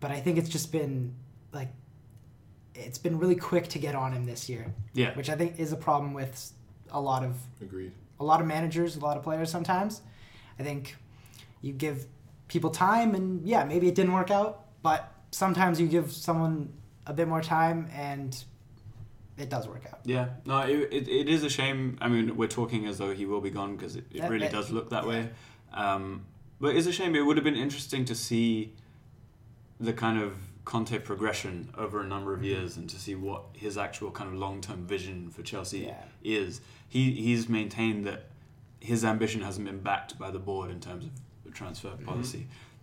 but 0.00 0.10
I 0.10 0.20
think 0.20 0.38
it's 0.38 0.48
just 0.48 0.70
been 0.70 1.14
like 1.52 1.68
it's 2.74 2.98
been 2.98 3.18
really 3.18 3.34
quick 3.34 3.66
to 3.68 3.78
get 3.78 3.94
on 3.96 4.12
him 4.12 4.24
this 4.24 4.48
year 4.48 4.72
Yeah. 4.92 5.14
which 5.16 5.28
I 5.28 5.34
think 5.34 5.58
is 5.58 5.72
a 5.72 5.76
problem 5.76 6.14
with 6.14 6.52
a 6.90 7.00
lot 7.00 7.24
of 7.24 7.36
Agreed. 7.60 7.92
a 8.20 8.24
lot 8.24 8.40
of 8.40 8.46
managers, 8.46 8.96
a 8.96 9.00
lot 9.00 9.16
of 9.16 9.22
players 9.24 9.50
sometimes. 9.50 10.02
I 10.58 10.62
think 10.62 10.96
you 11.60 11.72
give 11.72 12.06
people 12.46 12.70
time 12.70 13.14
and 13.14 13.44
yeah, 13.46 13.64
maybe 13.64 13.88
it 13.88 13.94
didn't 13.94 14.12
work 14.12 14.30
out, 14.30 14.66
but 14.82 15.12
sometimes 15.32 15.80
you 15.80 15.88
give 15.88 16.12
someone 16.12 16.72
a 17.06 17.12
bit 17.12 17.26
more 17.28 17.42
time 17.42 17.88
and 17.92 18.44
it 19.38 19.48
does 19.48 19.68
work 19.68 19.84
out. 19.90 20.00
Yeah, 20.04 20.28
no, 20.44 20.58
it, 20.60 20.88
it, 20.92 21.08
it 21.08 21.28
is 21.28 21.44
a 21.44 21.50
shame. 21.50 21.96
I 22.00 22.08
mean, 22.08 22.36
we're 22.36 22.48
talking 22.48 22.86
as 22.86 22.98
though 22.98 23.12
he 23.14 23.26
will 23.26 23.40
be 23.40 23.50
gone 23.50 23.76
because 23.76 23.96
it, 23.96 24.04
it 24.10 24.16
Yeah, 24.18 24.28
really 24.28 24.48
does 24.48 24.70
look 24.70 24.90
that 24.90 25.04
yeah. 25.04 25.08
way. 25.10 25.30
Um, 25.72 26.24
but 26.60 26.74
it's 26.76 26.86
a 26.86 26.92
shame. 26.92 27.14
It 27.14 27.20
would 27.22 27.36
have 27.36 27.44
been 27.44 27.56
interesting 27.56 28.04
to 28.06 28.14
see 28.14 28.72
the 29.80 29.92
kind 29.92 30.20
of 30.20 30.34
Conte 30.64 30.98
progression 30.98 31.70
over 31.78 32.00
a 32.00 32.04
number 32.06 32.32
Mm-hmm. 32.32 32.44
of 32.44 32.50
years 32.50 32.76
and 32.76 32.90
to 32.90 32.96
see 32.96 33.14
what 33.14 33.42
his 33.54 33.78
actual 33.78 34.10
kind 34.10 34.28
of 34.32 34.38
long 34.38 34.60
term 34.60 34.86
vision 34.86 35.30
for 35.30 35.42
Chelsea 35.42 35.80
Yeah. 35.80 36.02
is. 36.22 36.60
He 36.88 37.12
he's 37.12 37.48
maintained 37.48 38.06
that 38.06 38.26
his 38.80 39.04
ambition 39.04 39.40
hasn't 39.42 39.66
been 39.66 39.80
backed 39.80 40.18
by 40.18 40.30
the 40.30 40.38
board 40.38 40.70
in 40.70 40.80
terms 40.80 41.04
of 41.04 41.10
the 41.44 41.50
transfer 41.50 41.88
Mm-hmm. 41.88 42.08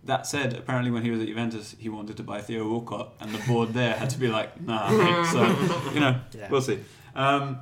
Policy. 0.06 0.16
That 0.16 0.26
said, 0.26 0.54
apparently 0.58 0.90
when 0.90 1.02
he 1.02 1.10
was 1.10 1.20
at 1.20 1.26
Juventus, 1.26 1.74
he 1.78 1.88
wanted 1.88 2.16
to 2.16 2.22
buy 2.22 2.40
Theo 2.40 2.68
Walcott, 2.68 3.12
and 3.20 3.32
the 3.32 3.46
board 3.46 3.74
there 3.74 3.94
had 3.94 4.10
to 4.10 4.18
be 4.18 4.28
like, 4.28 4.60
"Nah." 4.66 4.90
mate." 4.90 5.26
So 5.26 5.90
you 5.92 6.00
know, 6.00 6.20
Yeah. 6.34 6.48
we'll 6.50 6.62
see. 6.62 6.78
Um, 7.14 7.60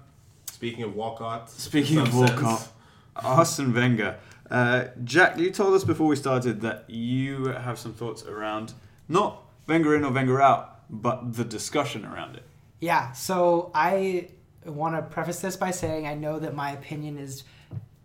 Speaking 0.50 0.84
of 0.84 0.94
Walcott. 0.94 1.50
Speaking 1.50 1.98
of 1.98 2.14
Walcott, 2.14 2.60
sense, 2.60 2.68
Arsene 3.16 3.74
Wenger. 3.74 4.16
Uh, 4.50 4.84
Jack, 5.02 5.38
you 5.38 5.50
told 5.50 5.74
us 5.74 5.84
before 5.84 6.06
we 6.06 6.16
started 6.16 6.60
that 6.62 6.84
you 6.88 7.46
have 7.46 7.78
some 7.78 7.92
thoughts 7.92 8.24
around 8.24 8.72
not 9.08 9.42
Wenger 9.66 9.96
in 9.96 10.04
or 10.04 10.12
Wenger 10.12 10.40
out, 10.40 10.80
but 10.90 11.34
the 11.34 11.44
discussion 11.44 12.04
around 12.04 12.36
it. 12.36 12.42
Yeah, 12.80 13.12
so 13.12 13.70
I 13.74 14.28
want 14.64 14.94
to 14.94 15.02
preface 15.02 15.40
this 15.40 15.56
by 15.56 15.70
saying 15.70 16.06
I 16.06 16.14
know 16.14 16.38
that 16.38 16.54
my 16.54 16.70
opinion 16.72 17.18
is 17.18 17.44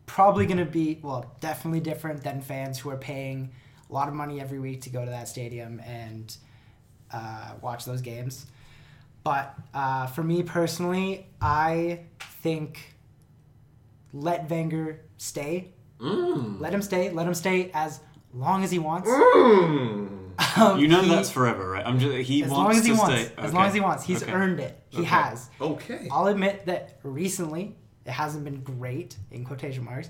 probably 0.05 0.45
going 0.45 0.57
to 0.57 0.65
be 0.65 0.99
well, 1.01 1.31
definitely 1.41 1.81
different 1.81 2.23
than 2.23 2.41
fans 2.41 2.79
who 2.79 2.89
are 2.89 2.97
paying 2.97 3.51
a 3.89 3.93
lot 3.93 4.07
of 4.07 4.13
money 4.13 4.39
every 4.39 4.59
week 4.59 4.81
to 4.83 4.89
go 4.89 5.03
to 5.03 5.11
that 5.11 5.27
stadium 5.27 5.79
and 5.85 6.35
uh, 7.11 7.53
watch 7.61 7.85
those 7.85 8.01
games. 8.01 8.45
But 9.23 9.53
uh, 9.73 10.07
for 10.07 10.23
me 10.23 10.43
personally, 10.43 11.27
I 11.41 12.01
think 12.43 12.95
let 14.13 14.49
Wenger 14.49 15.01
stay. 15.17 15.73
Mm. 15.99 16.59
Let 16.59 16.73
him 16.73 16.81
stay. 16.81 17.09
Let 17.11 17.27
him 17.27 17.33
stay 17.33 17.71
as 17.73 17.99
long 18.33 18.63
as 18.63 18.71
he 18.71 18.79
wants. 18.79 19.09
Mm. 19.09 20.15
Um, 20.55 20.79
You 20.79 20.87
know 20.87 21.01
he- 21.01 21.09
that's 21.09 21.29
forever, 21.29 21.69
right? 21.69 21.85
I'm 21.85 21.99
just 21.99 22.15
he 22.29 22.43
as 22.43 22.49
wants 22.49 22.57
long 22.63 22.77
as 22.77 22.85
he 22.85 22.91
to 22.93 22.97
wants. 22.97 23.15
stay. 23.25 23.33
As 23.37 23.49
Okay. 23.49 23.57
long 23.57 23.65
as 23.67 23.73
he 23.73 23.79
wants. 23.81 24.03
He's 24.05 24.23
Okay. 24.23 24.31
earned 24.31 24.59
it. 24.61 24.81
He 24.87 24.99
Okay. 24.99 25.07
has. 25.07 25.49
Okay. 25.59 26.07
I'll 26.09 26.27
admit 26.27 26.65
that 26.67 26.97
recently 27.03 27.75
it 28.05 28.11
hasn't 28.11 28.45
been 28.45 28.61
great 28.61 29.17
in 29.31 29.43
quotation 29.43 29.83
marks, 29.83 30.09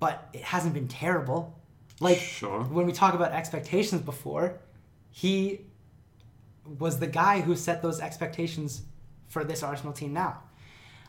but 0.00 0.28
it 0.32 0.42
hasn't 0.42 0.74
been 0.74 0.88
terrible. 0.88 1.56
Like 2.00 2.18
Sure. 2.18 2.62
when 2.64 2.86
we 2.86 2.92
talk 2.92 3.14
about 3.14 3.32
expectations 3.32 4.02
before, 4.02 4.58
he 5.10 5.60
was 6.78 6.98
the 7.00 7.06
guy 7.06 7.40
who 7.40 7.56
set 7.56 7.82
those 7.82 8.00
expectations 8.00 8.82
for 9.28 9.42
this 9.44 9.62
Arsenal 9.62 9.92
team 9.92 10.12
now. 10.12 10.42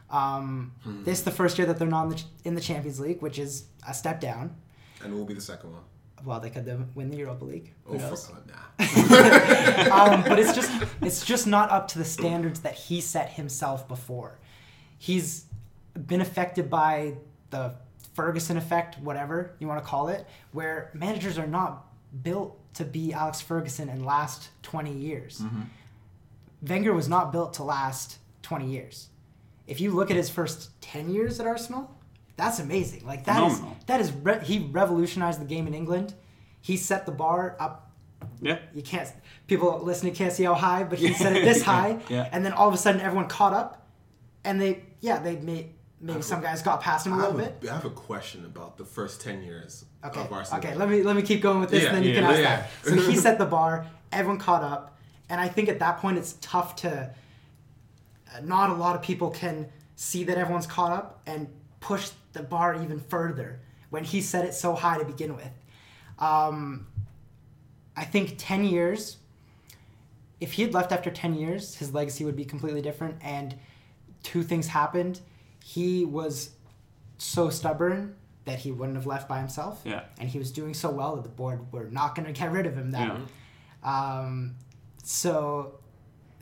Um, 0.10 0.72
Hmm. 0.84 1.04
This 1.04 1.20
is 1.20 1.24
the 1.26 1.32
first 1.32 1.58
year 1.58 1.68
that 1.68 1.78
they're 1.78 1.88
not 1.88 2.04
in 2.06 2.10
the, 2.10 2.24
in 2.46 2.56
the 2.56 2.62
Champions 2.62 3.00
League, 3.00 3.22
which 3.22 3.38
is 3.38 3.66
a 3.88 3.94
step 3.94 4.20
down. 4.20 4.56
And 5.04 5.14
we'll 5.14 5.26
be 5.26 5.36
the 5.36 5.42
second 5.42 5.72
one. 5.74 5.84
Well, 6.26 6.40
they 6.42 6.50
could 6.50 6.66
win 6.96 7.10
the 7.12 7.18
Europa 7.18 7.46
League. 7.46 7.74
Who 7.86 7.94
Oh, 7.96 7.98
knows? 7.98 8.28
for, 8.28 8.34
nah. 8.48 8.76
um, 10.16 10.24
but 10.24 10.38
it's 10.38 10.54
just 10.54 10.70
it's 11.02 11.24
just 11.26 11.48
not 11.48 11.70
up 11.72 11.88
to 11.90 11.98
the 12.00 12.04
standards 12.04 12.60
that 12.62 12.74
he 12.74 13.00
set 13.00 13.30
himself 13.30 13.88
before. 13.88 14.38
He's 14.98 15.46
been 16.08 16.20
affected 16.20 16.70
by 16.70 17.14
the 17.52 17.76
Ferguson 18.20 18.58
effect, 18.58 19.00
whatever 19.00 19.52
you 19.60 19.68
want 19.68 19.82
to 19.82 19.88
call 19.90 20.10
it, 20.10 20.26
where 20.52 20.92
managers 20.94 21.38
are 21.38 21.48
not 21.48 21.86
built 22.24 22.58
to 22.74 22.84
be 22.84 23.14
Alex 23.14 23.40
Ferguson 23.42 23.88
and 23.90 24.06
last 24.06 24.50
20 24.64 24.92
years. 24.92 25.40
Mm-hmm. 25.40 25.62
Wenger 26.68 26.94
was 26.94 27.08
not 27.08 27.32
built 27.32 27.54
to 27.56 27.64
last 27.64 28.18
20 28.44 28.70
years. 28.70 29.10
If 29.68 29.80
you 29.80 29.92
look 29.92 30.10
at 30.12 30.18
his 30.18 30.30
first 30.30 30.70
10 30.82 31.10
years 31.10 31.40
at 31.40 31.48
Arsenal, 31.48 31.90
that's 32.36 32.60
amazing. 32.60 33.06
Like 33.06 33.26
that 33.26 33.42
is 33.44 33.54
Phenomenal. 33.58 33.78
that 33.88 34.02
is 34.02 34.12
re- 34.12 34.44
he 34.44 34.60
revolutionized 34.60 35.40
the 35.40 35.46
game 35.46 35.68
in 35.68 35.74
England. 35.74 36.14
He 36.62 36.76
set 36.78 37.06
the 37.06 37.12
bar 37.12 37.56
up 37.60 37.92
Yeah. 38.42 38.60
you 38.74 38.82
can't 38.82 39.10
people 39.48 39.80
listening 39.84 40.14
can't 40.14 40.34
see 40.34 40.44
how 40.44 40.56
high 40.56 40.84
but 40.84 41.00
he 41.00 41.14
set 41.14 41.36
it 41.36 41.44
this 41.46 41.62
high 41.74 42.00
Yeah. 42.10 42.28
and 42.34 42.44
then 42.46 42.52
all 42.54 42.68
of 42.68 42.74
a 42.74 42.78
sudden 42.78 43.00
everyone 43.02 43.28
caught 43.28 43.54
up 43.54 43.88
and 44.44 44.60
they 44.62 44.84
yeah 45.00 45.20
they 45.20 45.38
made 45.38 45.72
maybe 46.02 46.22
some 46.22 46.42
guys 46.42 46.62
got 46.62 46.82
past 46.82 47.06
him 47.06 47.14
a 47.14 47.18
I 47.18 47.20
little 47.20 47.38
bit 47.38 47.58
I 47.70 47.74
have 47.74 47.86
a 47.86 47.90
question 47.90 48.46
about 48.46 48.78
the 48.78 48.86
first 48.86 49.22
10 49.22 49.44
years 49.44 49.86
okay 50.04 50.22
of 50.22 50.32
Arsenal. 50.32 50.60
okay 50.60 50.76
let 50.76 50.90
me 50.90 51.04
let 51.04 51.16
me 51.16 51.22
keep 51.22 51.42
going 51.42 51.60
with 51.60 51.70
this 51.70 51.84
Yeah, 51.84 51.90
and 51.90 51.98
then 51.98 52.04
you 52.04 52.10
yeah, 52.12 52.16
can 52.16 52.24
ask 52.26 52.40
yeah. 52.40 52.56
that 52.58 52.70
so 52.86 53.10
he 53.10 53.16
set 53.26 53.38
the 53.38 53.46
bar 53.46 53.86
everyone 54.12 54.40
caught 54.40 54.64
up 54.64 54.98
and 55.30 55.40
i 55.42 55.48
think 55.48 55.68
at 55.70 55.80
that 55.80 55.98
point 56.00 56.18
it's 56.18 56.34
tough 56.42 56.76
to 56.78 57.14
uh, 58.34 58.40
not 58.44 58.70
a 58.70 58.74
lot 58.74 58.96
of 58.96 59.02
people 59.02 59.30
can 59.30 59.68
see 59.96 60.24
that 60.24 60.38
everyone's 60.38 60.68
caught 60.68 60.92
up 60.92 61.22
and 61.26 61.48
push 61.80 62.12
the 62.34 62.42
bar 62.44 62.82
even 62.82 63.00
further 63.00 63.60
when 63.90 64.04
he 64.04 64.22
set 64.22 64.46
it 64.46 64.54
so 64.54 64.74
high 64.76 64.98
to 64.98 65.06
begin 65.06 65.36
with 65.36 65.52
um, 66.20 66.86
I 67.96 68.04
think 68.06 68.36
10 68.38 68.64
years, 68.66 69.18
if 70.40 70.54
he 70.54 70.62
had 70.64 70.74
left 70.74 70.92
after 70.92 71.10
10 71.10 71.34
years, 71.36 71.76
his 71.76 71.94
legacy 71.94 72.24
would 72.26 72.36
be 72.36 72.46
completely 72.46 72.82
different. 72.82 73.16
And 73.22 73.56
two 74.24 74.44
things 74.44 74.68
happened. 74.68 75.20
He 75.64 76.06
was 76.06 76.52
so 77.18 77.50
stubborn 77.50 78.16
that 78.46 78.60
he 78.60 78.72
wouldn't 78.72 78.98
have 78.98 79.06
left 79.06 79.28
by 79.28 79.40
himself. 79.40 79.82
Yeah. 79.86 80.04
And 80.20 80.30
he 80.30 80.40
was 80.40 80.52
doing 80.52 80.74
so 80.74 80.90
well 80.90 81.16
that 81.16 81.24
the 81.24 81.30
board 81.30 81.72
were 81.72 81.86
not 81.86 82.16
going 82.16 82.26
to 82.34 82.34
get 82.34 82.52
rid 82.52 82.66
of 82.66 82.76
him 82.76 82.92
then. 82.92 83.28
Um, 83.84 84.56
so 85.04 85.80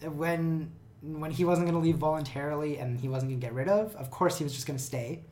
when 0.02 0.72
when 1.04 1.32
he 1.32 1.46
wasn't 1.46 1.68
going 1.68 1.80
to 1.80 1.86
leave 1.86 1.98
voluntarily 1.98 2.80
and 2.80 3.00
he 3.00 3.08
wasn't 3.08 3.30
going 3.30 3.40
to 3.40 3.46
get 3.46 3.54
rid 3.54 3.70
of, 3.70 3.96
of 3.96 4.10
course 4.10 4.38
he 4.38 4.44
was 4.44 4.54
just 4.54 4.66
going 4.66 4.78
to 4.78 4.84
stay. 4.84 5.24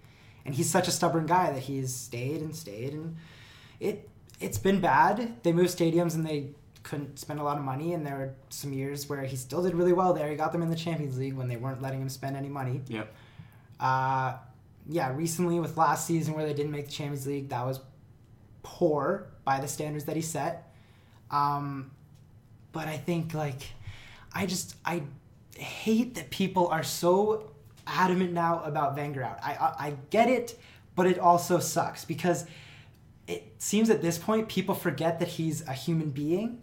And 0.46 0.54
he's 0.54 0.70
such 0.70 0.88
a 0.88 0.92
stubborn 0.92 1.26
guy 1.26 1.52
that 1.52 1.62
he's 1.64 1.94
stayed 1.94 2.42
and 2.42 2.56
stayed 2.56 2.94
and 2.94 3.16
it 3.80 4.10
it's 4.40 4.58
been 4.58 4.80
bad. 4.80 5.44
They 5.44 5.54
moved 5.54 5.76
stadiums 5.76 6.14
and 6.14 6.26
they 6.26 6.52
couldn't 6.84 7.18
spend 7.18 7.40
a 7.40 7.44
lot 7.44 7.58
of 7.58 7.64
money 7.64 7.94
and 7.94 8.06
there 8.06 8.16
were 8.16 8.34
some 8.50 8.74
years 8.74 9.10
where 9.10 9.24
he 9.24 9.36
still 9.36 9.64
did 9.64 9.74
really 9.74 9.94
well 9.94 10.14
there. 10.14 10.30
He 10.30 10.36
got 10.36 10.52
them 10.52 10.62
in 10.62 10.70
the 10.70 10.76
Champions 10.76 11.18
League 11.18 11.36
when 11.36 11.48
they 11.48 11.56
weren't 11.56 11.82
letting 11.82 12.02
him 12.02 12.10
spend 12.10 12.38
any 12.38 12.50
money. 12.50 12.82
Yep. 12.88 13.12
Uh, 13.80 14.38
yeah, 14.88 15.14
recently 15.16 15.60
with 15.60 15.78
last 15.78 16.06
season 16.06 16.34
where 16.36 16.46
they 16.46 16.54
didn't 16.54 16.72
make 16.72 16.86
the 16.86 16.92
Champions 16.92 17.26
League, 17.28 17.50
that 17.50 17.66
was 17.66 17.80
poor 18.64 19.28
by 19.44 19.60
the 19.60 19.68
standards 19.68 20.06
that 20.06 20.16
he 20.16 20.22
set. 20.22 20.72
Um, 21.32 21.92
but 22.72 22.88
I 22.88 22.98
think 22.98 23.34
like 23.34 23.62
I 24.34 24.46
just 24.46 24.76
I 24.86 25.04
hate 25.58 26.16
that 26.16 26.30
people 26.30 26.68
are 26.68 26.84
so 26.84 27.52
adamant 27.88 28.34
now 28.34 28.62
about 28.64 28.96
Wenger 28.96 29.24
out. 29.24 29.40
I 29.42 29.54
I, 29.54 29.88
I 29.88 29.94
get 30.10 30.30
it, 30.30 30.60
but 30.96 31.08
it 31.08 31.20
also 31.20 31.60
sucks 31.60 32.06
because 32.06 32.46
it 33.28 33.54
seems 33.58 33.90
at 33.90 34.02
this 34.02 34.18
point 34.20 34.50
people 34.50 34.76
forget 34.76 35.20
that 35.20 35.28
he's 35.30 35.68
a 35.68 35.74
human 35.74 36.12
being 36.12 36.62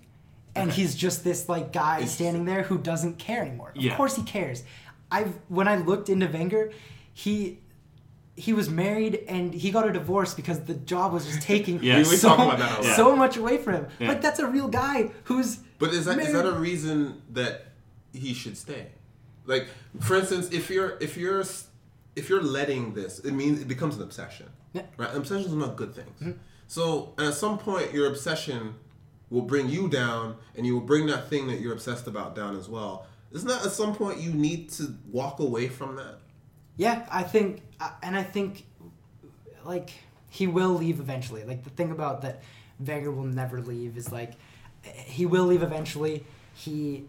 and 0.55 0.71
he's 0.71 0.95
just 0.95 1.25
this 1.25 1.49
like 1.49 1.73
guy 1.73 1.97
It's- 1.97 2.13
standing 2.15 2.45
there 2.45 2.63
who 2.63 2.79
doesn't 2.79 3.19
care 3.19 3.43
anymore. 3.43 3.73
Of 3.77 3.97
course 3.97 4.17
he 4.17 4.23
cares. 4.23 4.63
I've 5.11 5.35
when 5.49 5.67
I 5.69 5.77
looked 5.77 6.09
into 6.09 6.27
Wenger, 6.27 6.73
he 7.13 7.59
he 8.35 8.53
was 8.55 8.71
married 8.71 9.25
and 9.29 9.53
he 9.53 9.71
got 9.71 9.87
a 9.87 9.93
divorce 9.93 10.33
because 10.33 10.61
the 10.65 10.73
job 10.75 11.13
was 11.13 11.27
just 11.27 11.43
taking 11.43 11.79
Yeah. 11.83 11.97
We- 11.99 12.09
we 12.09 12.17
so, 12.17 12.29
talk 12.29 12.39
about 12.39 12.59
that 12.59 12.81
a 12.81 12.95
so 12.97 13.15
much 13.15 13.37
away 13.37 13.59
from 13.59 13.75
him. 13.75 13.87
Yeah. 13.99 14.09
Like 14.09 14.23
that's 14.23 14.39
a 14.39 14.47
real 14.47 14.69
guy 14.69 15.11
who's 15.25 15.59
But 15.79 15.91
is 15.91 16.07
that 16.07 16.19
is 16.19 16.29
married- 16.33 16.35
that 16.37 16.47
a 16.49 16.53
reason 16.59 17.21
that 17.33 17.67
he 18.13 18.33
should 18.35 18.57
stay? 18.57 18.87
Like, 19.45 19.67
for 20.01 20.17
instance, 20.17 20.51
if 20.51 20.71
you're 20.71 20.97
if 21.01 21.17
you're 21.17 21.45
if 22.17 22.29
you're 22.29 22.43
letting 22.43 22.95
this, 22.95 23.19
it 23.19 23.33
means 23.33 23.61
it 23.61 23.69
becomes 23.69 23.97
an 23.97 24.03
obsession. 24.03 24.47
Yeah. 24.73 24.83
Right? 24.97 25.15
Obsessions 25.15 25.53
are 25.53 25.57
not 25.57 25.77
good 25.77 25.95
things. 25.95 26.19
Hmm. 26.19 26.33
So 26.69 27.13
at 27.19 27.35
some 27.35 27.59
point, 27.59 27.93
your 27.93 28.07
obsession 28.07 28.75
will 29.29 29.43
bring 29.43 29.69
you 29.69 29.89
down, 29.89 30.37
and 30.57 30.65
you 30.67 30.75
will 30.75 30.87
bring 30.87 31.07
that 31.07 31.29
thing 31.29 31.47
that 31.49 31.61
you're 31.61 31.73
obsessed 31.73 32.07
about 32.07 32.35
down 32.35 32.57
as 32.57 32.69
well. 32.69 33.07
Isn't 33.33 33.49
that 33.49 33.65
at 33.67 33.73
some 33.73 33.95
point 33.95 34.21
you 34.21 34.33
need 34.33 34.71
to 34.73 34.95
walk 35.11 35.41
away 35.41 35.69
from 35.69 35.97
that? 35.97 36.19
Yeah, 36.77 37.07
I 37.11 37.23
think, 37.23 37.63
uh, 37.81 37.91
and 38.03 38.17
I 38.17 38.23
think, 38.23 38.65
like 39.65 39.91
he 40.31 40.47
will 40.47 40.71
leave 40.71 40.99
eventually. 40.99 41.45
Like 41.45 41.65
the 41.65 41.71
thing 41.71 41.91
about 41.91 42.23
that, 42.23 42.43
Wenger 42.81 43.11
will 43.11 43.25
never 43.25 43.61
leave 43.61 43.97
is 43.97 44.11
like, 44.11 44.33
he 44.83 45.27
will 45.27 45.45
leave 45.45 45.63
eventually. 45.63 46.25
He, 46.55 47.05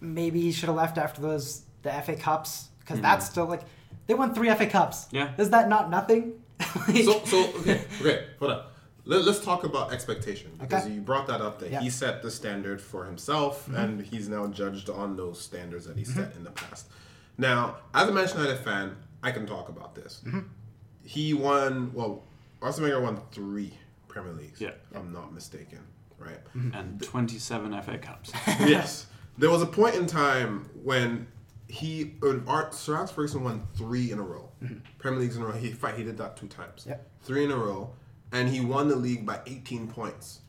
maybe 0.00 0.40
he 0.40 0.52
should 0.52 0.66
have 0.66 0.76
left 0.76 0.98
after 0.98 1.20
those 1.20 1.62
the 1.82 1.90
FA 1.90 2.16
Cups 2.16 2.68
because 2.80 2.96
mm-hmm. 2.96 3.02
that's 3.02 3.26
still 3.26 3.46
like, 3.46 3.62
they 4.06 4.14
won 4.14 4.34
three 4.34 4.50
FA 4.54 4.66
Cups. 4.66 5.06
Yeah. 5.10 5.32
is 5.38 5.50
that 5.50 5.68
not 5.68 5.90
nothing? 5.90 6.34
Like- 6.88 7.04
So, 7.04 7.24
so 7.24 7.48
okay, 7.60 7.84
okay, 8.00 8.26
hold 8.38 8.52
on. 8.52 8.64
Let, 9.04 9.24
let's 9.24 9.40
talk 9.40 9.64
about 9.64 9.92
expectation 9.92 10.52
because 10.60 10.84
Okay. 10.84 10.94
you 10.94 11.00
brought 11.00 11.26
that 11.26 11.40
up 11.40 11.58
that 11.58 11.72
Yeah. 11.72 11.80
he 11.80 11.90
set 11.90 12.22
the 12.22 12.30
standard 12.30 12.80
for 12.80 13.04
himself 13.04 13.64
mm-hmm. 13.64 13.76
and 13.76 14.06
he's 14.06 14.28
now 14.28 14.46
judged 14.46 14.88
on 14.88 15.16
those 15.16 15.40
standards 15.40 15.86
that 15.86 15.96
he 15.96 16.04
mm-hmm. 16.04 16.20
set 16.20 16.36
in 16.36 16.44
the 16.44 16.50
past. 16.50 16.86
Now, 17.38 17.76
as 17.94 18.08
a 18.08 18.12
Manchester 18.12 18.40
United 18.42 18.62
fan, 18.62 18.96
I 19.22 19.30
can 19.30 19.46
talk 19.46 19.68
about 19.68 19.94
this. 19.94 20.22
Mm-hmm. 20.26 20.40
He 21.04 21.34
won, 21.34 21.92
well, 21.94 22.22
Arsene 22.60 22.84
Wenger 22.84 23.00
won 23.00 23.20
three 23.32 23.72
Premier 24.08 24.32
Leagues, 24.32 24.60
Yeah. 24.60 24.70
if 24.90 24.96
I'm 24.96 25.12
not 25.12 25.32
mistaken, 25.32 25.80
right? 26.18 26.44
Mm-hmm. 26.56 26.74
And 26.74 27.02
27 27.02 27.82
FA 27.82 27.98
Cups. 27.98 28.32
yes. 28.60 29.06
There 29.38 29.50
was 29.50 29.62
a 29.62 29.66
point 29.66 29.94
in 29.96 30.06
time 30.06 30.68
when 30.82 31.26
he, 31.68 32.14
when 32.20 32.44
Art, 32.46 32.74
Sir 32.74 32.96
Alex 32.96 33.10
Ferguson 33.10 33.42
won 33.42 33.62
three 33.76 34.12
in 34.12 34.18
a 34.18 34.22
row. 34.22 34.50
Mm-hmm. 34.62 34.78
Premier 34.98 35.20
Leagues 35.20 35.36
in 35.36 35.42
a 35.42 35.46
row. 35.46 35.52
He, 35.52 35.70
fight, 35.72 35.96
he 35.96 36.04
did 36.04 36.18
that 36.18 36.36
two 36.36 36.46
times. 36.48 36.84
Yep. 36.86 37.08
Three 37.22 37.44
in 37.44 37.50
a 37.50 37.56
row. 37.56 37.94
And 38.32 38.48
he 38.48 38.60
won 38.60 38.88
the 38.88 38.96
league 38.96 39.26
by 39.26 39.40
18 39.46 39.88
points. 39.88 40.40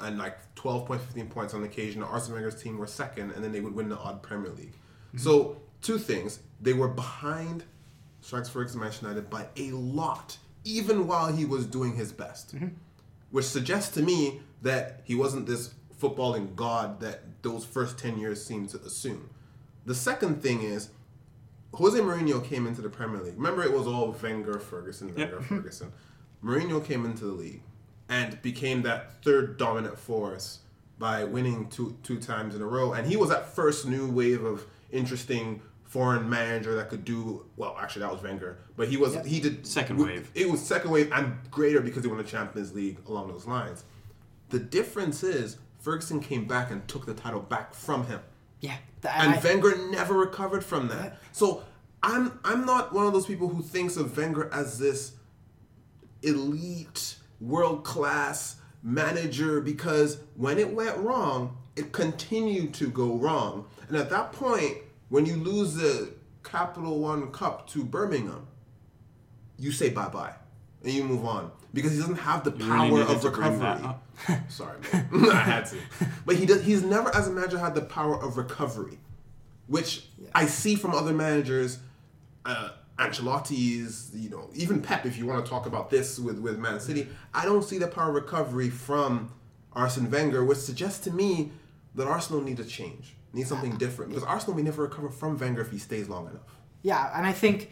And 0.00 0.18
like 0.18 0.36
12 0.56 0.86
points, 0.86 1.04
15 1.04 1.28
points 1.28 1.54
on 1.54 1.62
occasion. 1.64 2.02
Arsene 2.02 2.34
Wenger's 2.34 2.60
team 2.60 2.76
were 2.78 2.86
second, 2.86 3.30
and 3.30 3.42
then 3.44 3.52
they 3.52 3.60
would 3.60 3.74
win 3.74 3.88
the 3.88 3.96
odd 3.96 4.22
Premier 4.22 4.50
League. 4.50 4.74
So, 5.16 5.56
two 5.84 5.98
things. 5.98 6.40
They 6.60 6.72
were 6.72 6.88
behind 6.88 7.64
Alex 8.32 8.48
Ferguson 8.48 8.80
Manchester 8.80 9.06
United 9.06 9.30
by 9.30 9.46
a 9.56 9.70
lot, 9.72 10.38
even 10.64 11.06
while 11.06 11.32
he 11.32 11.44
was 11.44 11.66
doing 11.66 11.94
his 11.94 12.10
best 12.10 12.54
mm-hmm. 12.54 12.68
which 13.30 13.44
suggests 13.44 13.94
to 13.94 14.02
me 14.02 14.40
that 14.62 15.02
he 15.04 15.14
wasn't 15.14 15.46
this 15.46 15.74
footballing 16.00 16.56
god 16.56 17.00
that 17.00 17.20
those 17.42 17.64
first 17.64 17.98
10 17.98 18.18
years 18.18 18.44
seemed 18.44 18.68
to 18.70 18.78
assume. 18.78 19.28
The 19.86 19.94
second 19.94 20.42
thing 20.42 20.62
is, 20.62 20.88
Jose 21.74 21.98
Mourinho 21.98 22.42
came 22.42 22.66
into 22.66 22.80
the 22.80 22.88
Premier 22.88 23.20
League. 23.20 23.36
Remember, 23.36 23.62
it 23.62 23.72
was 23.72 23.86
all 23.86 24.12
Wenger, 24.22 24.58
Ferguson, 24.58 25.14
Wenger, 25.14 25.36
mm-hmm. 25.36 25.56
Ferguson. 25.56 25.92
Mourinho 26.42 26.84
came 26.84 27.04
into 27.04 27.24
the 27.24 27.32
league 27.32 27.62
and 28.08 28.40
became 28.42 28.82
that 28.82 29.22
third 29.22 29.56
dominant 29.56 29.98
force 29.98 30.60
by 30.98 31.24
winning 31.24 31.68
two 31.68 31.96
two 32.02 32.18
times 32.18 32.54
in 32.54 32.62
a 32.62 32.66
row. 32.66 32.92
And 32.92 33.06
he 33.06 33.16
was 33.16 33.28
that 33.30 33.54
first 33.54 33.86
new 33.86 34.10
wave 34.10 34.44
of 34.44 34.64
interesting 34.92 35.60
foreign 35.94 36.28
manager 36.28 36.74
that 36.74 36.88
could 36.88 37.04
do 37.04 37.46
well. 37.56 37.76
Actually, 37.80 38.02
that 38.02 38.12
was 38.12 38.20
Wenger, 38.20 38.58
but 38.76 38.88
he 38.88 38.96
was 38.96 39.14
Yep. 39.14 39.26
he 39.26 39.38
did 39.38 39.64
Second 39.64 39.98
wave. 39.98 40.28
It 40.34 40.50
was 40.50 40.60
second 40.60 40.90
wave 40.90 41.08
and 41.12 41.36
greater 41.52 41.80
because 41.80 42.02
he 42.02 42.08
won 42.08 42.18
the 42.18 42.24
Champions 42.24 42.74
League 42.74 42.98
along 43.06 43.28
those 43.28 43.46
lines. 43.46 43.84
The 44.48 44.58
difference 44.58 45.22
is 45.22 45.56
Ferguson 45.78 46.18
came 46.18 46.46
back 46.46 46.72
and 46.72 46.86
took 46.88 47.06
the 47.06 47.14
title 47.14 47.38
back 47.40 47.74
from 47.74 48.06
him 48.08 48.18
Yeah. 48.60 48.76
th- 49.02 49.14
and 49.16 49.34
I- 49.36 49.38
Wenger 49.40 49.88
never 49.90 50.14
recovered 50.14 50.64
from 50.64 50.88
that. 50.88 51.18
So 51.30 51.62
I'm 52.02 52.40
I'm 52.44 52.66
not 52.66 52.92
one 52.92 53.06
of 53.06 53.12
those 53.12 53.26
people 53.26 53.48
who 53.48 53.62
thinks 53.62 53.96
of 53.96 54.16
Wenger 54.16 54.50
as 54.52 54.78
this 54.80 55.12
elite, 56.22 57.16
world 57.40 57.84
class 57.84 58.56
manager 58.82 59.60
because 59.60 60.18
when 60.34 60.58
it 60.58 60.74
went 60.74 60.96
wrong, 60.98 61.56
it 61.76 61.92
continued 61.92 62.74
to 62.74 62.88
go 62.88 63.14
wrong. 63.16 63.66
And 63.88 63.96
at 63.96 64.10
that 64.10 64.32
point, 64.32 64.78
when 65.08 65.26
you 65.26 65.36
lose 65.36 65.74
the 65.74 66.12
Capital 66.42 66.98
One 66.98 67.30
Cup 67.32 67.68
to 67.70 67.84
Birmingham, 67.84 68.46
you 69.58 69.72
say 69.72 69.90
bye 69.90 70.08
bye 70.08 70.34
and 70.82 70.92
you 70.92 71.04
move 71.04 71.24
on 71.24 71.50
because 71.72 71.92
he 71.92 71.98
doesn't 71.98 72.16
have 72.16 72.44
the 72.44 72.52
You 72.52 72.66
power 72.66 72.88
really 72.90 73.14
of 73.14 73.20
to 73.22 73.30
bring 73.30 73.58
that 73.58 73.80
recovery. 73.80 74.40
Sorry, 74.48 74.78
man. 74.92 75.08
I 75.30 75.34
had 75.34 75.66
to. 75.66 75.76
But 76.24 76.36
he 76.36 76.46
does. 76.46 76.62
He's 76.62 76.82
never, 76.82 77.14
as 77.14 77.26
a 77.26 77.32
manager, 77.32 77.58
had 77.58 77.74
the 77.74 77.82
power 77.82 78.22
of 78.22 78.36
recovery, 78.36 78.98
which 79.66 80.06
I 80.34 80.46
see 80.46 80.76
from 80.76 80.92
other 80.92 81.12
managers. 81.12 81.78
Uh, 82.44 82.70
Ancelotti's, 82.98 84.12
you 84.14 84.30
know, 84.30 84.50
even 84.54 84.80
Pep. 84.80 85.04
If 85.04 85.18
you 85.18 85.26
want 85.26 85.44
to 85.44 85.50
talk 85.50 85.66
about 85.66 85.90
this 85.90 86.18
with 86.18 86.38
with 86.38 86.58
Man 86.58 86.78
City, 86.78 87.08
I 87.32 87.44
don't 87.44 87.64
see 87.64 87.78
the 87.78 87.88
power 87.88 88.10
of 88.10 88.14
recovery 88.14 88.70
from 88.70 89.32
Arsene 89.72 90.08
Wenger, 90.10 90.44
which 90.44 90.58
suggests 90.58 91.02
to 91.04 91.10
me 91.10 91.50
that 91.96 92.06
Arsenal 92.06 92.40
need 92.40 92.60
a 92.60 92.64
change, 92.64 93.16
need 93.34 93.46
something 93.46 93.76
different, 93.76 94.10
because 94.10 94.24
Arsenal 94.24 94.56
may 94.56 94.62
never 94.62 94.82
recover 94.82 95.10
from 95.10 95.36
Wenger 95.36 95.62
if 95.62 95.70
he 95.70 95.78
stays 95.78 96.08
long 96.08 96.28
enough. 96.28 96.42
Yeah, 96.82 97.10
and 97.16 97.26
I 97.26 97.32
think 97.32 97.70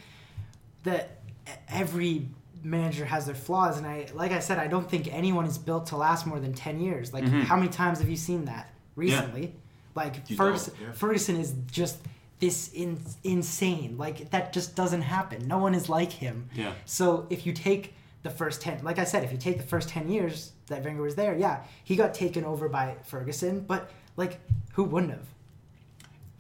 that 0.82 1.22
every 1.68 2.28
manager 2.62 3.04
has 3.04 3.26
their 3.26 3.34
flaws, 3.34 3.78
and 3.78 3.86
I, 3.86 4.08
like 4.14 4.32
I 4.32 4.40
said, 4.40 4.58
I 4.58 4.66
don't 4.66 4.88
think 4.88 5.12
anyone 5.12 5.46
is 5.46 5.58
built 5.58 5.86
to 5.86 5.96
last 5.96 6.26
more 6.26 6.40
than 6.40 6.52
ten 6.52 6.80
years. 6.80 7.12
Like, 7.12 7.24
mm-hmm. 7.24 7.40
how 7.42 7.56
many 7.56 7.68
times 7.68 7.98
have 8.00 8.08
you 8.08 8.16
seen 8.16 8.44
that 8.46 8.72
recently? 8.96 9.54
Like 9.94 10.28
You 10.28 10.36
Ferguson, 10.36 10.74
yeah. 10.80 10.92
Ferguson 10.92 11.36
is 11.36 11.54
just 11.70 11.98
this 12.38 12.72
in, 12.72 12.98
insane. 13.24 13.98
Like 13.98 14.30
that 14.30 14.52
just 14.52 14.74
doesn't 14.74 15.02
happen. 15.02 15.46
No 15.46 15.58
one 15.58 15.74
is 15.74 15.88
like 15.88 16.10
him. 16.10 16.48
Yeah. 16.54 16.72
So 16.86 17.26
if 17.28 17.44
you 17.46 17.52
take 17.52 17.94
the 18.22 18.30
first 18.30 18.62
ten, 18.62 18.82
like 18.82 18.98
I 18.98 19.04
said, 19.04 19.22
if 19.22 19.32
you 19.32 19.38
take 19.38 19.58
the 19.58 19.66
first 19.66 19.90
ten 19.90 20.08
years 20.08 20.52
that 20.68 20.82
Wenger 20.82 21.02
was 21.02 21.14
there, 21.14 21.36
yeah, 21.36 21.64
he 21.84 21.94
got 21.94 22.14
taken 22.14 22.44
over 22.44 22.68
by 22.70 22.96
Ferguson, 23.04 23.60
but 23.60 23.90
like 24.16 24.40
who 24.72 24.84
wouldn't 24.84 25.12
have? 25.12 25.26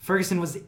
Ferguson 0.02 0.40
was 0.40 0.56
uh, 0.56 0.60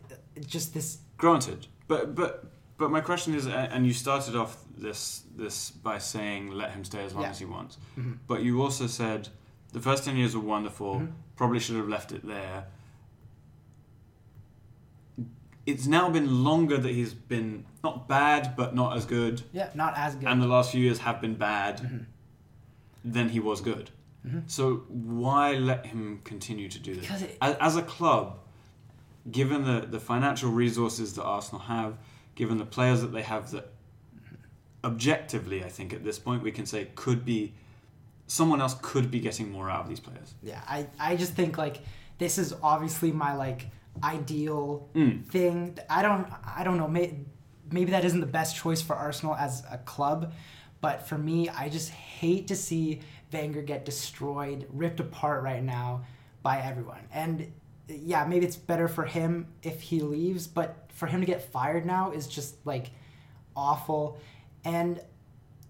just 0.46 0.72
this 0.72 0.98
Granted, 1.16 1.66
but 1.86 2.14
but 2.14 2.46
but 2.78 2.90
my 2.90 3.00
question 3.00 3.34
is, 3.34 3.46
and 3.46 3.86
you 3.86 3.92
started 3.92 4.34
off 4.34 4.56
this 4.76 5.22
this 5.36 5.70
by 5.70 5.98
saying 5.98 6.50
let 6.50 6.70
him 6.72 6.84
stay 6.84 7.04
as 7.04 7.12
long 7.14 7.22
Yeah. 7.24 7.30
as 7.30 7.38
he 7.38 7.44
wants, 7.44 7.78
mm-hmm. 7.98 8.14
but 8.26 8.42
you 8.42 8.62
also 8.62 8.86
said 8.86 9.28
the 9.72 9.80
first 9.80 10.04
ten 10.04 10.16
years 10.16 10.34
were 10.36 10.42
wonderful. 10.42 10.94
Mm-hmm. 10.96 11.12
Probably 11.36 11.60
should 11.60 11.76
have 11.76 11.88
left 11.88 12.10
it 12.12 12.26
there. 12.26 12.66
It's 15.66 15.86
now 15.86 16.10
been 16.10 16.44
longer 16.44 16.76
that 16.76 16.92
he's 16.92 17.14
been 17.14 17.64
not 17.82 18.06
bad, 18.06 18.54
but 18.56 18.74
not 18.74 18.96
as 18.96 19.06
good, 19.06 19.42
yeah, 19.52 19.70
not 19.74 19.94
as 19.96 20.14
good. 20.14 20.28
and 20.28 20.42
the 20.42 20.46
last 20.46 20.72
few 20.72 20.80
years 20.80 20.98
have 20.98 21.20
been 21.20 21.34
bad. 21.36 21.78
Mm-hmm. 21.80 21.98
Then 23.04 23.28
he 23.30 23.40
was 23.40 23.60
good. 23.60 23.90
So 24.46 24.84
why 24.88 25.52
let 25.52 25.84
him 25.86 26.20
continue 26.24 26.68
to 26.70 26.78
do 26.78 26.94
this? 26.94 27.22
It- 27.22 27.36
as, 27.42 27.56
as 27.60 27.76
a 27.76 27.82
club, 27.82 28.38
given 29.30 29.64
the, 29.64 29.86
the 29.86 30.00
financial 30.00 30.50
resources 30.50 31.14
that 31.14 31.24
Arsenal 31.24 31.60
have, 31.62 31.96
given 32.34 32.58
the 32.58 32.64
players 32.66 33.00
that 33.00 33.12
they 33.12 33.22
have 33.22 33.50
that 33.52 33.70
objectively, 34.82 35.64
I 35.64 35.68
think 35.68 35.92
at 35.92 36.04
this 36.04 36.18
point 36.18 36.42
we 36.42 36.52
can 36.52 36.66
say 36.66 36.88
could 36.94 37.24
be 37.24 37.54
someone 38.26 38.60
else 38.60 38.76
could 38.82 39.10
be 39.10 39.20
getting 39.20 39.50
more 39.50 39.70
out 39.70 39.82
of 39.82 39.88
these 39.88 40.00
players. 40.00 40.34
yeah 40.42 40.62
i 40.66 40.86
i 40.98 41.14
just 41.14 41.34
think 41.34 41.58
like 41.58 41.76
this 42.16 42.38
is 42.38 42.54
obviously 42.62 43.12
my 43.12 43.34
like 43.34 43.66
ideal 44.02 44.88
Mm. 44.94 45.26
thing 45.26 45.78
i 45.90 46.00
don't 46.00 46.26
i 46.56 46.64
don't 46.64 46.78
know 46.78 46.88
may, 46.88 47.18
maybe 47.70 47.90
that 47.90 48.02
isn't 48.02 48.20
the 48.20 48.26
best 48.26 48.56
choice 48.56 48.80
for 48.80 48.96
arsenal 48.96 49.34
as 49.34 49.62
a 49.70 49.76
club 49.76 50.32
but 50.80 51.06
for 51.06 51.18
me 51.18 51.50
i 51.50 51.68
just 51.68 51.90
hate 51.90 52.48
to 52.48 52.56
see 52.56 53.00
Wenger 53.30 53.60
get 53.62 53.84
destroyed 53.84 54.66
ripped 54.72 55.00
apart 55.00 55.42
right 55.42 55.62
now 55.62 56.04
by 56.42 56.60
everyone 56.62 57.00
and 57.12 57.52
yeah 57.88 58.24
maybe 58.24 58.46
it's 58.46 58.56
better 58.56 58.88
for 58.88 59.04
him 59.04 59.46
if 59.62 59.80
he 59.80 60.00
leaves 60.00 60.46
but 60.46 60.88
for 60.94 61.06
him 61.06 61.20
to 61.20 61.26
get 61.26 61.42
fired 61.52 61.84
now 61.84 62.12
is 62.12 62.26
just 62.26 62.56
like 62.64 62.90
awful 63.56 64.18
and 64.64 65.00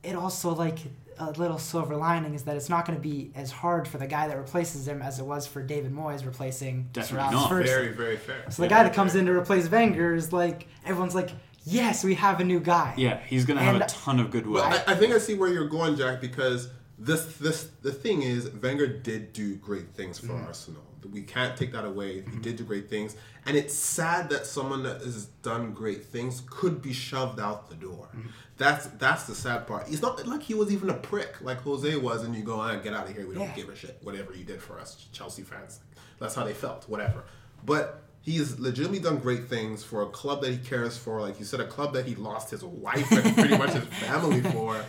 it 0.02 0.14
also 0.14 0.54
like 0.54 0.78
a 1.18 1.30
little 1.32 1.58
silver 1.58 1.96
lining 1.96 2.34
is 2.34 2.42
that 2.44 2.56
it's 2.56 2.68
not 2.68 2.86
going 2.86 2.96
to 2.96 3.02
be 3.02 3.30
as 3.34 3.50
hard 3.50 3.86
for 3.86 3.98
the 3.98 4.06
guy 4.06 4.28
that 4.28 4.36
replaces 4.36 4.86
him 4.86 5.00
as 5.00 5.18
it 5.18 5.24
was 5.24 5.46
for 5.46 5.62
David 5.62 5.92
Moyes 5.92 6.26
replacing 6.26 6.88
Sir 6.94 7.00
Definitely 7.00 7.34
not. 7.34 7.48
Ferguson. 7.48 7.76
Very, 7.76 7.92
very 7.92 8.16
fair. 8.16 8.50
So 8.50 8.62
the 8.62 8.68
guy 8.68 8.82
that 8.82 8.94
comes 8.94 9.14
in 9.14 9.26
to 9.26 9.32
replace 9.32 9.68
Wenger 9.68 10.14
is 10.14 10.32
like 10.32 10.66
everyone's 10.84 11.14
like, 11.14 11.30
yes, 11.64 12.04
we 12.04 12.14
have 12.14 12.40
a 12.40 12.44
new 12.44 12.60
guy. 12.60 12.94
Yeah, 12.96 13.20
he's 13.26 13.44
going 13.44 13.58
to 13.58 13.64
have 13.64 13.76
a 13.76 13.86
ton 13.86 14.18
of 14.20 14.30
goodwill. 14.30 14.62
Well, 14.62 14.82
I, 14.86 14.92
I 14.92 14.94
think 14.96 15.14
I 15.14 15.18
see 15.18 15.34
where 15.34 15.52
you're 15.52 15.68
going, 15.68 15.96
Jack, 15.96 16.20
because 16.20 16.68
this 16.98 17.24
this 17.36 17.70
the 17.82 17.92
thing 17.92 18.22
is 18.22 18.50
Wenger 18.50 18.86
did 18.86 19.32
do 19.32 19.56
great 19.56 19.94
things 19.94 20.18
for 20.18 20.28
mm-hmm. 20.28 20.46
Arsenal. 20.46 20.82
We 21.12 21.22
can't 21.22 21.56
take 21.56 21.72
that 21.72 21.84
away. 21.84 22.22
He 22.22 22.38
did 22.38 22.56
do 22.56 22.64
great 22.64 22.88
things, 22.88 23.16
and 23.46 23.56
it's 23.56 23.74
sad 23.74 24.30
that 24.30 24.46
someone 24.46 24.82
that 24.84 25.00
has 25.02 25.26
done 25.42 25.72
great 25.72 26.04
things 26.04 26.42
could 26.48 26.80
be 26.82 26.92
shoved 26.92 27.38
out 27.40 27.68
the 27.68 27.76
door. 27.76 28.08
That's 28.56 28.86
that's 28.98 29.24
the 29.24 29.34
sad 29.34 29.66
part. 29.66 29.88
It's 29.88 30.00
not 30.02 30.24
like 30.26 30.42
he 30.42 30.54
was 30.54 30.70
even 30.72 30.88
a 30.90 30.94
prick 30.94 31.40
like 31.42 31.58
Jose 31.62 31.96
was, 31.96 32.22
and 32.24 32.34
you 32.34 32.42
go, 32.42 32.60
ah, 32.60 32.76
get 32.76 32.94
out 32.94 33.08
of 33.08 33.16
here. 33.16 33.26
We 33.26 33.34
don't 33.34 33.44
Yeah. 33.48 33.54
give 33.56 33.68
a 33.68 33.76
shit. 33.76 33.98
Whatever 34.02 34.32
you 34.34 34.44
did 34.44 34.62
for 34.62 34.78
us, 34.78 35.06
Chelsea 35.12 35.42
fans. 35.42 35.80
That's 36.20 36.34
how 36.34 36.44
they 36.44 36.54
felt. 36.54 36.88
Whatever. 36.88 37.24
But 37.66 38.02
he's 38.22 38.58
legitimately 38.60 39.00
done 39.00 39.18
great 39.18 39.48
things 39.48 39.82
for 39.82 40.02
a 40.02 40.06
club 40.06 40.40
that 40.42 40.50
he 40.52 40.58
cares 40.58 40.96
for. 40.96 41.20
Like 41.20 41.38
you 41.40 41.44
said, 41.44 41.60
a 41.60 41.66
club 41.66 41.92
that 41.94 42.06
he 42.06 42.14
lost 42.14 42.50
his 42.50 42.62
wife 42.64 43.10
and 43.10 43.34
pretty 43.36 43.58
much 43.58 43.72
his 43.72 43.84
family 43.84 44.40
for. 44.52 44.82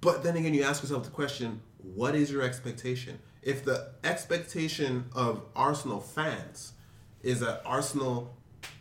But 0.00 0.22
then 0.22 0.36
again, 0.36 0.54
you 0.54 0.62
ask 0.62 0.82
yourself 0.82 1.04
the 1.04 1.10
question: 1.10 1.60
What 1.82 2.14
is 2.14 2.30
your 2.30 2.42
expectation? 2.42 3.18
If 3.48 3.64
the 3.64 3.92
expectation 4.04 5.06
of 5.14 5.40
Arsenal 5.56 6.00
fans 6.00 6.74
is 7.22 7.40
that 7.40 7.62
Arsenal 7.64 8.36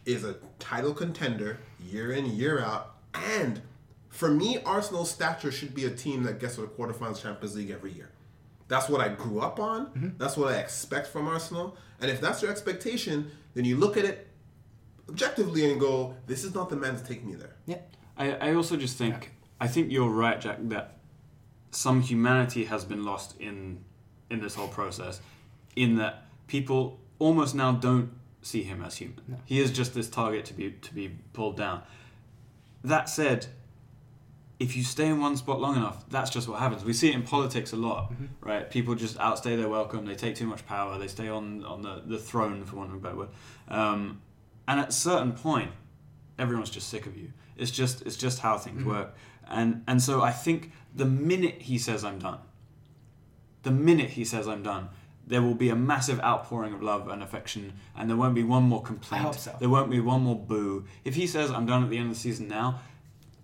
is 0.06 0.26
a 0.26 0.36
title 0.60 0.94
contender 0.94 1.60
year 1.90 2.12
in 2.12 2.26
year 2.26 2.60
out, 2.60 2.98
and 3.14 3.62
for 4.10 4.30
me, 4.30 4.62
Arsenal's 4.66 5.10
stature 5.10 5.54
should 5.54 5.74
be 5.74 5.86
a 5.86 5.90
team 5.90 6.24
that 6.24 6.42
gets 6.42 6.56
to 6.56 6.62
the 6.62 6.68
quarterfinals 6.68 7.22
Champions 7.22 7.56
League 7.56 7.72
every 7.72 7.94
year. 7.94 8.10
That's 8.68 8.90
what 8.90 9.00
I 9.00 9.08
grew 9.08 9.40
up 9.40 9.58
on. 9.58 9.86
Mm-hmm. 9.86 10.10
That's 10.18 10.36
what 10.36 10.54
I 10.54 10.58
expect 10.58 11.08
from 11.08 11.30
Arsenal. 11.30 11.78
And 12.02 12.12
if 12.12 12.20
that's 12.20 12.42
your 12.42 12.52
expectation, 12.52 13.32
then 13.54 13.64
you 13.64 13.78
look 13.78 13.96
at 13.96 14.04
it 14.04 14.28
objectively 15.08 15.72
and 15.72 15.80
go, 15.80 16.14
"This 16.26 16.44
is 16.44 16.54
not 16.54 16.68
the 16.70 16.76
man 16.76 16.98
to 16.98 17.04
take 17.06 17.24
me 17.24 17.36
there." 17.36 17.56
Yeah. 17.66 17.80
I, 18.18 18.32
I 18.34 18.54
also 18.56 18.76
just 18.76 18.98
think 18.98 19.32
I 19.62 19.70
think 19.70 19.94
you're 19.94 20.10
right, 20.10 20.42
Jack, 20.42 20.58
that 20.64 20.98
some 21.72 22.02
humanity 22.02 22.66
has 22.66 22.84
been 22.84 23.06
lost 23.06 23.40
in 23.40 23.86
in 24.30 24.42
this 24.42 24.56
whole 24.56 24.68
process, 24.68 25.22
in 25.76 25.96
that 25.98 26.26
people 26.48 27.00
almost 27.20 27.56
now 27.56 27.72
don't 27.72 28.12
see 28.42 28.64
him 28.64 28.84
as 28.84 28.98
human. 28.98 29.20
He 29.46 29.60
is 29.60 29.72
just 29.72 29.94
this 29.94 30.10
target 30.10 30.46
to 30.46 30.54
be 30.54 30.72
to 30.72 30.94
be 30.94 31.10
pulled 31.34 31.58
down. 31.58 31.84
That 32.84 33.10
said, 33.10 33.48
if 34.60 34.76
you 34.76 34.84
stay 34.84 35.08
in 35.08 35.20
one 35.20 35.36
spot 35.38 35.60
long 35.60 35.76
enough, 35.76 36.08
that's 36.10 36.30
just 36.30 36.48
what 36.48 36.60
happens. 36.60 36.84
We 36.84 36.94
see 36.94 37.10
it 37.10 37.16
in 37.16 37.24
politics 37.24 37.74
a 37.74 37.76
lot, 37.76 38.14
right? 38.42 38.70
People 38.70 38.96
just 38.96 39.20
outstay 39.20 39.56
their 39.56 39.70
welcome. 39.70 40.06
They 40.06 40.16
take 40.16 40.36
too 40.36 40.48
much 40.48 40.66
power. 40.66 40.98
They 40.98 41.08
stay 41.08 41.28
on 41.28 41.64
on 41.66 41.82
the, 41.82 42.02
the 42.06 42.18
throne, 42.18 42.64
for 42.64 42.78
want 42.78 42.90
of 42.90 42.96
a 42.96 43.00
better 43.00 43.16
word. 43.16 43.30
Um, 43.68 44.22
and 44.68 44.80
at 44.80 44.90
a 44.90 44.92
certain 44.92 45.34
point, 45.34 45.72
everyone's 46.38 46.70
just 46.70 46.90
sick 46.90 47.06
of 47.06 47.18
you. 47.18 47.34
It's 47.58 47.72
just 47.72 48.02
it's 48.04 48.18
just 48.18 48.40
how 48.40 48.58
things 48.58 48.84
work. 48.84 49.16
And 49.50 49.84
and 49.88 50.02
so 50.02 50.22
I 50.22 50.32
think 50.32 50.72
the 50.96 51.06
minute 51.06 51.62
he 51.62 51.78
says 51.78 52.04
I'm 52.04 52.20
done, 52.20 52.40
the 53.68 53.74
minute 53.74 54.12
he 54.12 54.24
says 54.24 54.48
I'm 54.48 54.64
done, 54.64 54.88
there 55.28 55.42
will 55.42 55.54
be 55.54 55.68
a 55.70 55.76
massive 55.76 56.22
outpouring 56.22 56.74
of 56.74 56.82
love 56.82 57.10
and 57.10 57.22
affection, 57.22 57.74
and 57.98 58.10
there 58.10 58.16
won't 58.16 58.34
be 58.34 58.44
one 58.44 58.64
more 58.64 58.82
complaint. 58.82 59.24
I 59.24 59.28
hope 59.28 59.36
so. 59.36 59.54
There 59.60 59.68
won't 59.68 59.92
be 59.92 60.00
one 60.00 60.22
more 60.22 60.38
boo. 60.38 60.86
If 61.04 61.16
he 61.16 61.28
says 61.28 61.52
I'm 61.52 61.66
done 61.66 61.84
at 61.84 61.90
the 61.90 61.98
end 61.98 62.10
of 62.10 62.16
the 62.16 62.20
season 62.20 62.48
now, 62.48 62.80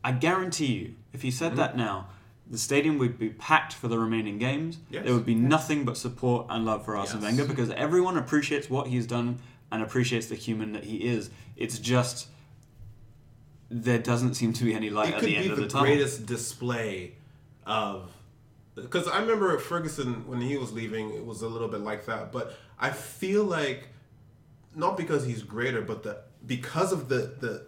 I 0.01 0.13
guarantee 0.13 0.73
you, 0.73 0.95
if 1.11 1.21
he 1.21 1.29
said 1.29 1.49
mm-hmm. 1.49 1.57
that 1.57 1.77
now, 1.77 2.07
the 2.49 2.57
stadium 2.57 2.97
would 2.99 3.19
be 3.19 3.29
packed 3.29 3.73
for 3.73 3.89
the 3.89 3.97
remaining 3.97 4.37
games. 4.37 4.77
Yes. 4.89 5.03
There 5.03 5.13
would 5.13 5.25
be 5.25 5.35
nothing 5.35 5.83
but 5.83 5.97
support 5.97 6.47
and 6.49 6.65
love 6.65 6.85
for 6.85 6.95
Arsene 6.95 7.21
Yes. 7.21 7.31
Wenger 7.31 7.45
because 7.45 7.69
everyone 7.71 8.17
appreciates 8.17 8.69
what 8.69 8.87
he's 8.87 9.05
done 9.05 9.39
and 9.71 9.83
appreciates 9.83 10.27
the 10.27 10.35
human 10.35 10.71
that 10.71 10.85
he 10.85 10.97
is. 10.97 11.31
It's 11.57 11.79
just 11.79 12.27
there 13.69 13.99
doesn't 13.99 14.35
seem 14.35 14.53
to 14.53 14.63
be 14.63 14.73
any 14.73 14.89
light 14.89 15.09
it 15.09 15.15
at 15.15 15.21
the 15.21 15.35
end 15.35 15.45
be 15.45 15.51
of 15.51 15.57
the, 15.57 15.63
the 15.63 15.69
tunnel. 15.69 15.87
greatest 15.87 16.25
display 16.25 17.13
of 17.65 18.11
because 18.75 19.07
I 19.07 19.19
remember 19.19 19.57
Ferguson 19.59 20.27
when 20.27 20.41
he 20.41 20.57
was 20.57 20.71
leaving, 20.73 21.11
it 21.13 21.25
was 21.25 21.41
a 21.41 21.47
little 21.47 21.67
bit 21.67 21.81
like 21.81 22.05
that. 22.05 22.31
But 22.31 22.57
I 22.79 22.89
feel 22.89 23.43
like 23.43 23.89
not 24.75 24.97
because 24.97 25.25
he's 25.25 25.43
greater, 25.43 25.81
but 25.81 26.03
the 26.03 26.21
because 26.45 26.91
of 26.91 27.09
the 27.09 27.35
the 27.39 27.65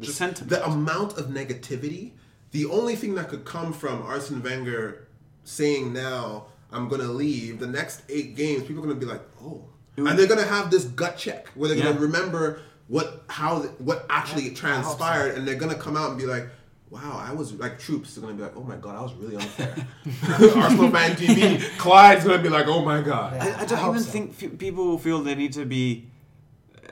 just 0.00 0.18
sentiment. 0.18 0.50
the 0.50 0.64
amount 0.66 1.18
of 1.18 1.26
negativity. 1.26 2.12
The 2.50 2.64
only 2.66 2.96
thing 2.96 3.14
that 3.16 3.28
could 3.28 3.44
come 3.44 3.72
from 3.72 4.02
Arsene 4.02 4.42
Wenger 4.42 5.06
saying 5.44 5.92
now 5.92 6.46
I'm 6.72 6.88
gonna 6.88 7.04
leave 7.04 7.60
the 7.60 7.66
next 7.66 8.02
eight 8.08 8.36
games, 8.36 8.62
people 8.64 8.82
are 8.82 8.86
gonna 8.86 8.98
be 8.98 9.06
like, 9.06 9.22
oh, 9.42 9.64
and 9.96 10.18
they're 10.18 10.26
gonna 10.26 10.44
have 10.44 10.70
this 10.70 10.84
gut 10.84 11.16
check 11.16 11.48
where 11.48 11.68
they're 11.68 11.82
gonna 11.82 12.00
remember 12.00 12.60
what 12.88 13.24
how 13.28 13.60
what 13.78 14.06
actually 14.08 14.44
Yeah, 14.44 14.50
I 14.50 14.54
so. 14.54 14.60
transpired, 14.60 15.34
and 15.36 15.46
they're 15.46 15.56
gonna 15.56 15.74
come 15.74 15.96
out 15.96 16.10
and 16.10 16.18
be 16.18 16.26
like. 16.26 16.48
Wow, 16.90 17.22
I 17.22 17.34
was 17.34 17.52
like 17.54 17.78
Troopz 17.78 18.16
are 18.16 18.22
gonna 18.22 18.32
be 18.32 18.42
like, 18.42 18.56
oh 18.56 18.62
my 18.62 18.76
god, 18.76 18.96
I 18.96 19.02
was 19.02 19.12
really 19.14 19.36
unfair. 19.42 19.74
Arsenal 20.56 20.90
fan 20.90 21.16
TV, 21.16 21.78
Claude's 21.78 22.24
gonna 22.24 22.42
be 22.42 22.48
like, 22.48 22.66
oh 22.66 22.82
my 22.84 23.02
god. 23.02 23.34
Yeah. 23.34 23.56
I, 23.58 23.62
I 23.62 23.64
don't 23.66 23.78
I 23.78 23.88
even 23.90 24.00
so. 24.00 24.10
think 24.10 24.42
f- 24.42 24.58
people 24.58 24.96
feel 24.98 25.22
they 25.22 25.34
need 25.34 25.52
to 25.54 25.66
be, 25.66 26.08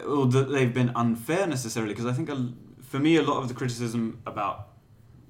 or 0.07 0.27
that 0.27 0.51
they've 0.51 0.73
been 0.73 0.93
unfair 0.95 1.47
necessarily. 1.47 1.95
Because 1.95 2.07
I 2.07 2.13
think, 2.13 2.29
a, 2.29 2.53
for 2.83 2.99
me, 2.99 3.17
a 3.17 3.23
lot 3.23 3.39
of 3.39 3.49
the 3.49 3.55
criticism 3.55 4.21
about, 4.27 4.69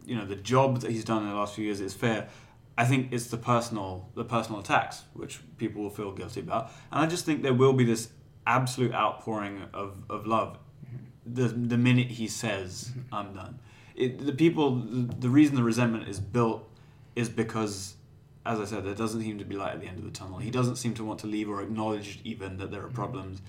you 0.05 0.17
know, 0.17 0.27
the 0.27 0.37
job 0.37 0.81
that 0.81 0.91
he's 0.91 1.05
done 1.05 1.23
in 1.23 1.29
the 1.29 1.37
last 1.37 1.55
few 1.55 1.65
years 1.65 1.81
is 1.81 1.95
fair. 1.95 2.29
I 2.77 2.85
think 2.85 3.13
it's 3.13 3.29
the 3.29 3.39
personal, 3.39 4.11
the 4.15 4.25
personal 4.25 4.61
attacks 4.61 5.05
which 5.15 5.41
people 5.59 5.83
will 5.83 5.91
feel 5.91 6.13
guilty 6.13 6.41
about, 6.41 6.73
and 6.91 7.01
I 7.01 7.07
just 7.07 7.25
think 7.25 7.43
there 7.43 7.55
will 7.55 7.73
be 7.73 7.85
this 7.85 8.09
absolute 8.47 8.93
outpouring 8.93 9.63
of, 9.73 9.95
of 10.11 10.27
love 10.27 10.59
mm-hmm. 10.85 11.35
the 11.35 11.49
the 11.49 11.79
minute 11.79 12.09
he 12.09 12.29
says 12.29 12.93
I'm 13.13 13.33
done. 13.33 13.61
It, 13.97 14.25
the 14.27 14.33
people, 14.33 14.77
the, 14.77 15.15
the 15.21 15.29
reason 15.31 15.57
the 15.57 15.63
resentment 15.63 16.09
is 16.09 16.21
built 16.21 16.69
is 17.15 17.29
because, 17.29 17.95
as 18.45 18.61
I 18.61 18.65
said, 18.67 18.85
there 18.85 18.95
doesn't 18.95 19.23
seem 19.23 19.39
to 19.39 19.45
be 19.45 19.57
light 19.57 19.73
at 19.75 19.81
the 19.81 19.87
end 19.87 19.99
of 19.99 20.05
the 20.05 20.11
tunnel. 20.11 20.39
He 20.39 20.51
doesn't 20.51 20.77
seem 20.77 20.93
to 20.95 21.05
want 21.05 21.21
to 21.21 21.27
leave 21.27 21.49
or 21.49 21.63
acknowledge 21.63 22.21
even 22.25 22.59
that 22.59 22.71
there 22.71 22.85
are 22.85 22.89
problems. 22.89 23.41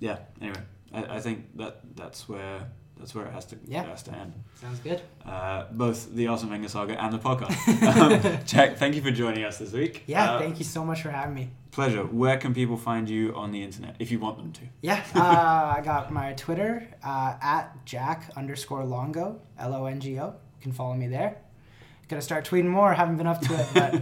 Yeah. 0.00 0.18
Anyway, 0.40 0.60
I, 0.92 1.16
I 1.16 1.20
think 1.20 1.56
that 1.58 1.80
that's 1.94 2.28
where 2.28 2.66
that's 2.98 3.14
where 3.14 3.24
it 3.26 3.32
has 3.32 3.44
to 3.46 3.56
Yeah. 3.66 3.84
has 3.84 4.02
to 4.04 4.12
end. 4.12 4.32
Sounds 4.60 4.78
good. 4.80 5.00
Uh, 5.24 5.64
both 5.72 6.12
the 6.14 6.26
Arsene 6.26 6.50
Wenger 6.50 6.68
saga 6.68 7.00
and 7.02 7.12
the 7.12 7.18
podcast. 7.18 7.56
um, 7.96 8.38
Jack, 8.46 8.76
thank 8.76 8.94
you 8.96 9.02
for 9.02 9.10
joining 9.10 9.44
us 9.44 9.58
this 9.58 9.72
week. 9.72 10.02
Yeah, 10.06 10.32
Uh, 10.34 10.38
thank 10.40 10.58
you 10.58 10.64
so 10.64 10.84
much 10.84 11.02
for 11.02 11.10
having 11.10 11.34
me. 11.34 11.50
Pleasure. 11.72 12.04
Where 12.04 12.36
can 12.36 12.52
people 12.52 12.76
find 12.76 13.08
you 13.08 13.34
on 13.34 13.50
the 13.50 13.62
internet 13.62 13.96
if 13.98 14.10
you 14.10 14.18
want 14.18 14.36
them 14.36 14.52
to? 14.52 14.60
Yeah, 14.82 15.02
uh, 15.14 15.74
I 15.76 15.80
got 15.82 16.12
my 16.12 16.34
Twitter 16.34 16.86
uh, 17.02 17.34
at 17.40 17.84
Jack 17.86 18.30
underscore 18.36 18.84
Longo, 18.84 19.40
L 19.58 19.74
O 19.74 19.86
N 19.86 19.98
G 19.98 20.18
O. 20.20 20.26
You 20.26 20.62
can 20.62 20.72
follow 20.72 20.92
me 20.94 21.06
there. 21.08 21.38
Gonna 22.08 22.20
start 22.20 22.46
tweeting 22.46 22.66
more. 22.68 22.92
Haven't 22.92 23.16
been 23.16 23.26
up 23.26 23.40
to 23.40 23.54
it, 23.54 23.66
but 23.72 23.94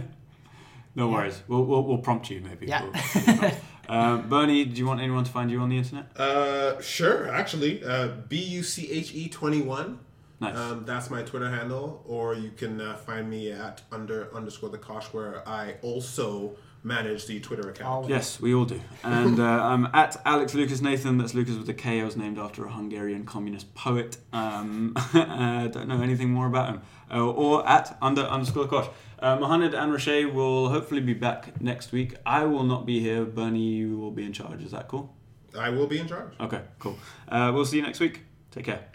No 0.95 1.07
Yeah. 1.09 1.13
worries. 1.15 1.41
We'll, 1.47 1.63
we'll, 1.63 1.83
we'll 1.83 1.97
prompt 1.99 2.29
you 2.29 2.41
maybe. 2.41 2.67
Yeah. 2.67 2.83
We'll- 2.83 3.51
um, 3.97 4.27
Bernie, 4.29 4.65
do 4.65 4.77
you 4.77 4.85
want 4.85 4.99
anyone 4.99 5.23
to 5.23 5.31
find 5.31 5.49
you 5.49 5.61
on 5.61 5.69
the 5.69 5.77
internet? 5.77 6.11
Uh, 6.19 6.81
sure. 6.81 7.29
Actually, 7.29 7.83
uh, 7.85 8.09
B 8.27 8.35
U 8.35 8.63
C 8.63 8.91
H 8.91 9.13
E 9.15 9.29
twenty 9.29 9.61
one. 9.61 9.99
Nice. 10.41 10.57
Um, 10.57 10.83
that's 10.85 11.09
my 11.09 11.21
Twitter 11.21 11.49
handle, 11.49 12.03
or 12.05 12.33
you 12.33 12.49
can 12.51 12.81
uh, 12.81 12.95
find 12.97 13.29
me 13.29 13.51
at 13.51 13.81
under 13.93 14.35
underscore 14.35 14.69
the 14.69 14.77
Kosh, 14.77 15.05
where 15.13 15.47
I 15.47 15.75
also 15.83 16.57
manage 16.83 17.27
the 17.27 17.39
Twitter 17.39 17.69
account. 17.69 18.09
Yes, 18.09 18.39
we 18.39 18.53
all 18.53 18.65
do. 18.65 18.81
And 19.03 19.39
uh, 19.39 19.43
I'm 19.63 19.85
at 19.93 20.19
Alex 20.25 20.53
Lucas 20.53 20.81
Nathan. 20.81 21.17
That's 21.17 21.33
Lucas 21.33 21.55
with 21.55 21.69
a 21.69 21.73
K. 21.73 22.01
I 22.01 22.05
was 22.05 22.17
named 22.17 22.37
after 22.37 22.65
a 22.65 22.71
Hungarian 22.71 23.25
communist 23.25 23.73
poet. 23.75 24.17
Um, 24.33 24.93
I 25.13 25.69
don't 25.71 25.87
know 25.87 26.01
anything 26.01 26.29
more 26.29 26.47
about 26.47 26.69
him. 26.69 26.81
Uh, 27.13 27.29
or 27.29 27.67
at 27.67 27.97
under 28.01 28.21
underscore 28.21 28.67
Kosh. 28.67 28.87
Uh, 29.19 29.35
Mohammed 29.35 29.75
and 29.75 29.93
Rashay 29.93 30.31
will 30.31 30.69
hopefully 30.69 31.01
be 31.01 31.13
back 31.13 31.61
next 31.61 31.91
week. 31.91 32.15
I 32.25 32.45
will 32.45 32.63
not 32.63 32.85
be 32.85 32.99
here. 32.99 33.23
Bernie, 33.23 33.59
you 33.59 33.97
will 33.97 34.11
be 34.11 34.23
in 34.23 34.33
charge. 34.33 34.63
Is 34.63 34.71
that 34.71 34.87
cool? 34.87 35.15
I 35.57 35.69
will 35.69 35.87
be 35.87 35.99
in 35.99 36.07
charge. 36.07 36.33
Okay, 36.39 36.61
cool. 36.79 36.97
Uh, 37.27 37.51
we'll 37.53 37.65
see 37.65 37.77
you 37.77 37.83
next 37.83 37.99
week. 37.99 38.21
Take 38.49 38.65
care. 38.65 38.87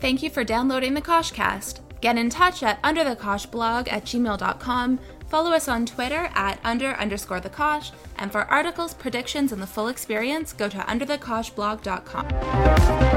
Thank 0.00 0.22
you 0.22 0.30
for 0.30 0.44
downloading 0.44 0.94
the 0.94 1.02
Koshcast. 1.02 1.85
Get 2.06 2.18
in 2.18 2.30
touch 2.30 2.62
at 2.62 2.80
underthekoshblog 2.82 3.90
at 3.90 4.04
gmail.com. 4.04 5.00
Follow 5.28 5.50
us 5.50 5.66
on 5.66 5.86
Twitter 5.86 6.30
at 6.36 6.60
under 6.62 6.90
underscore 6.90 7.40
the 7.40 7.50
Kosh. 7.50 7.90
And 8.16 8.30
for 8.30 8.42
articles, 8.42 8.94
predictions, 8.94 9.50
and 9.50 9.60
the 9.60 9.66
full 9.66 9.88
experience, 9.88 10.52
go 10.52 10.68
to 10.68 10.78
underthekoshblog.com. 10.78 13.15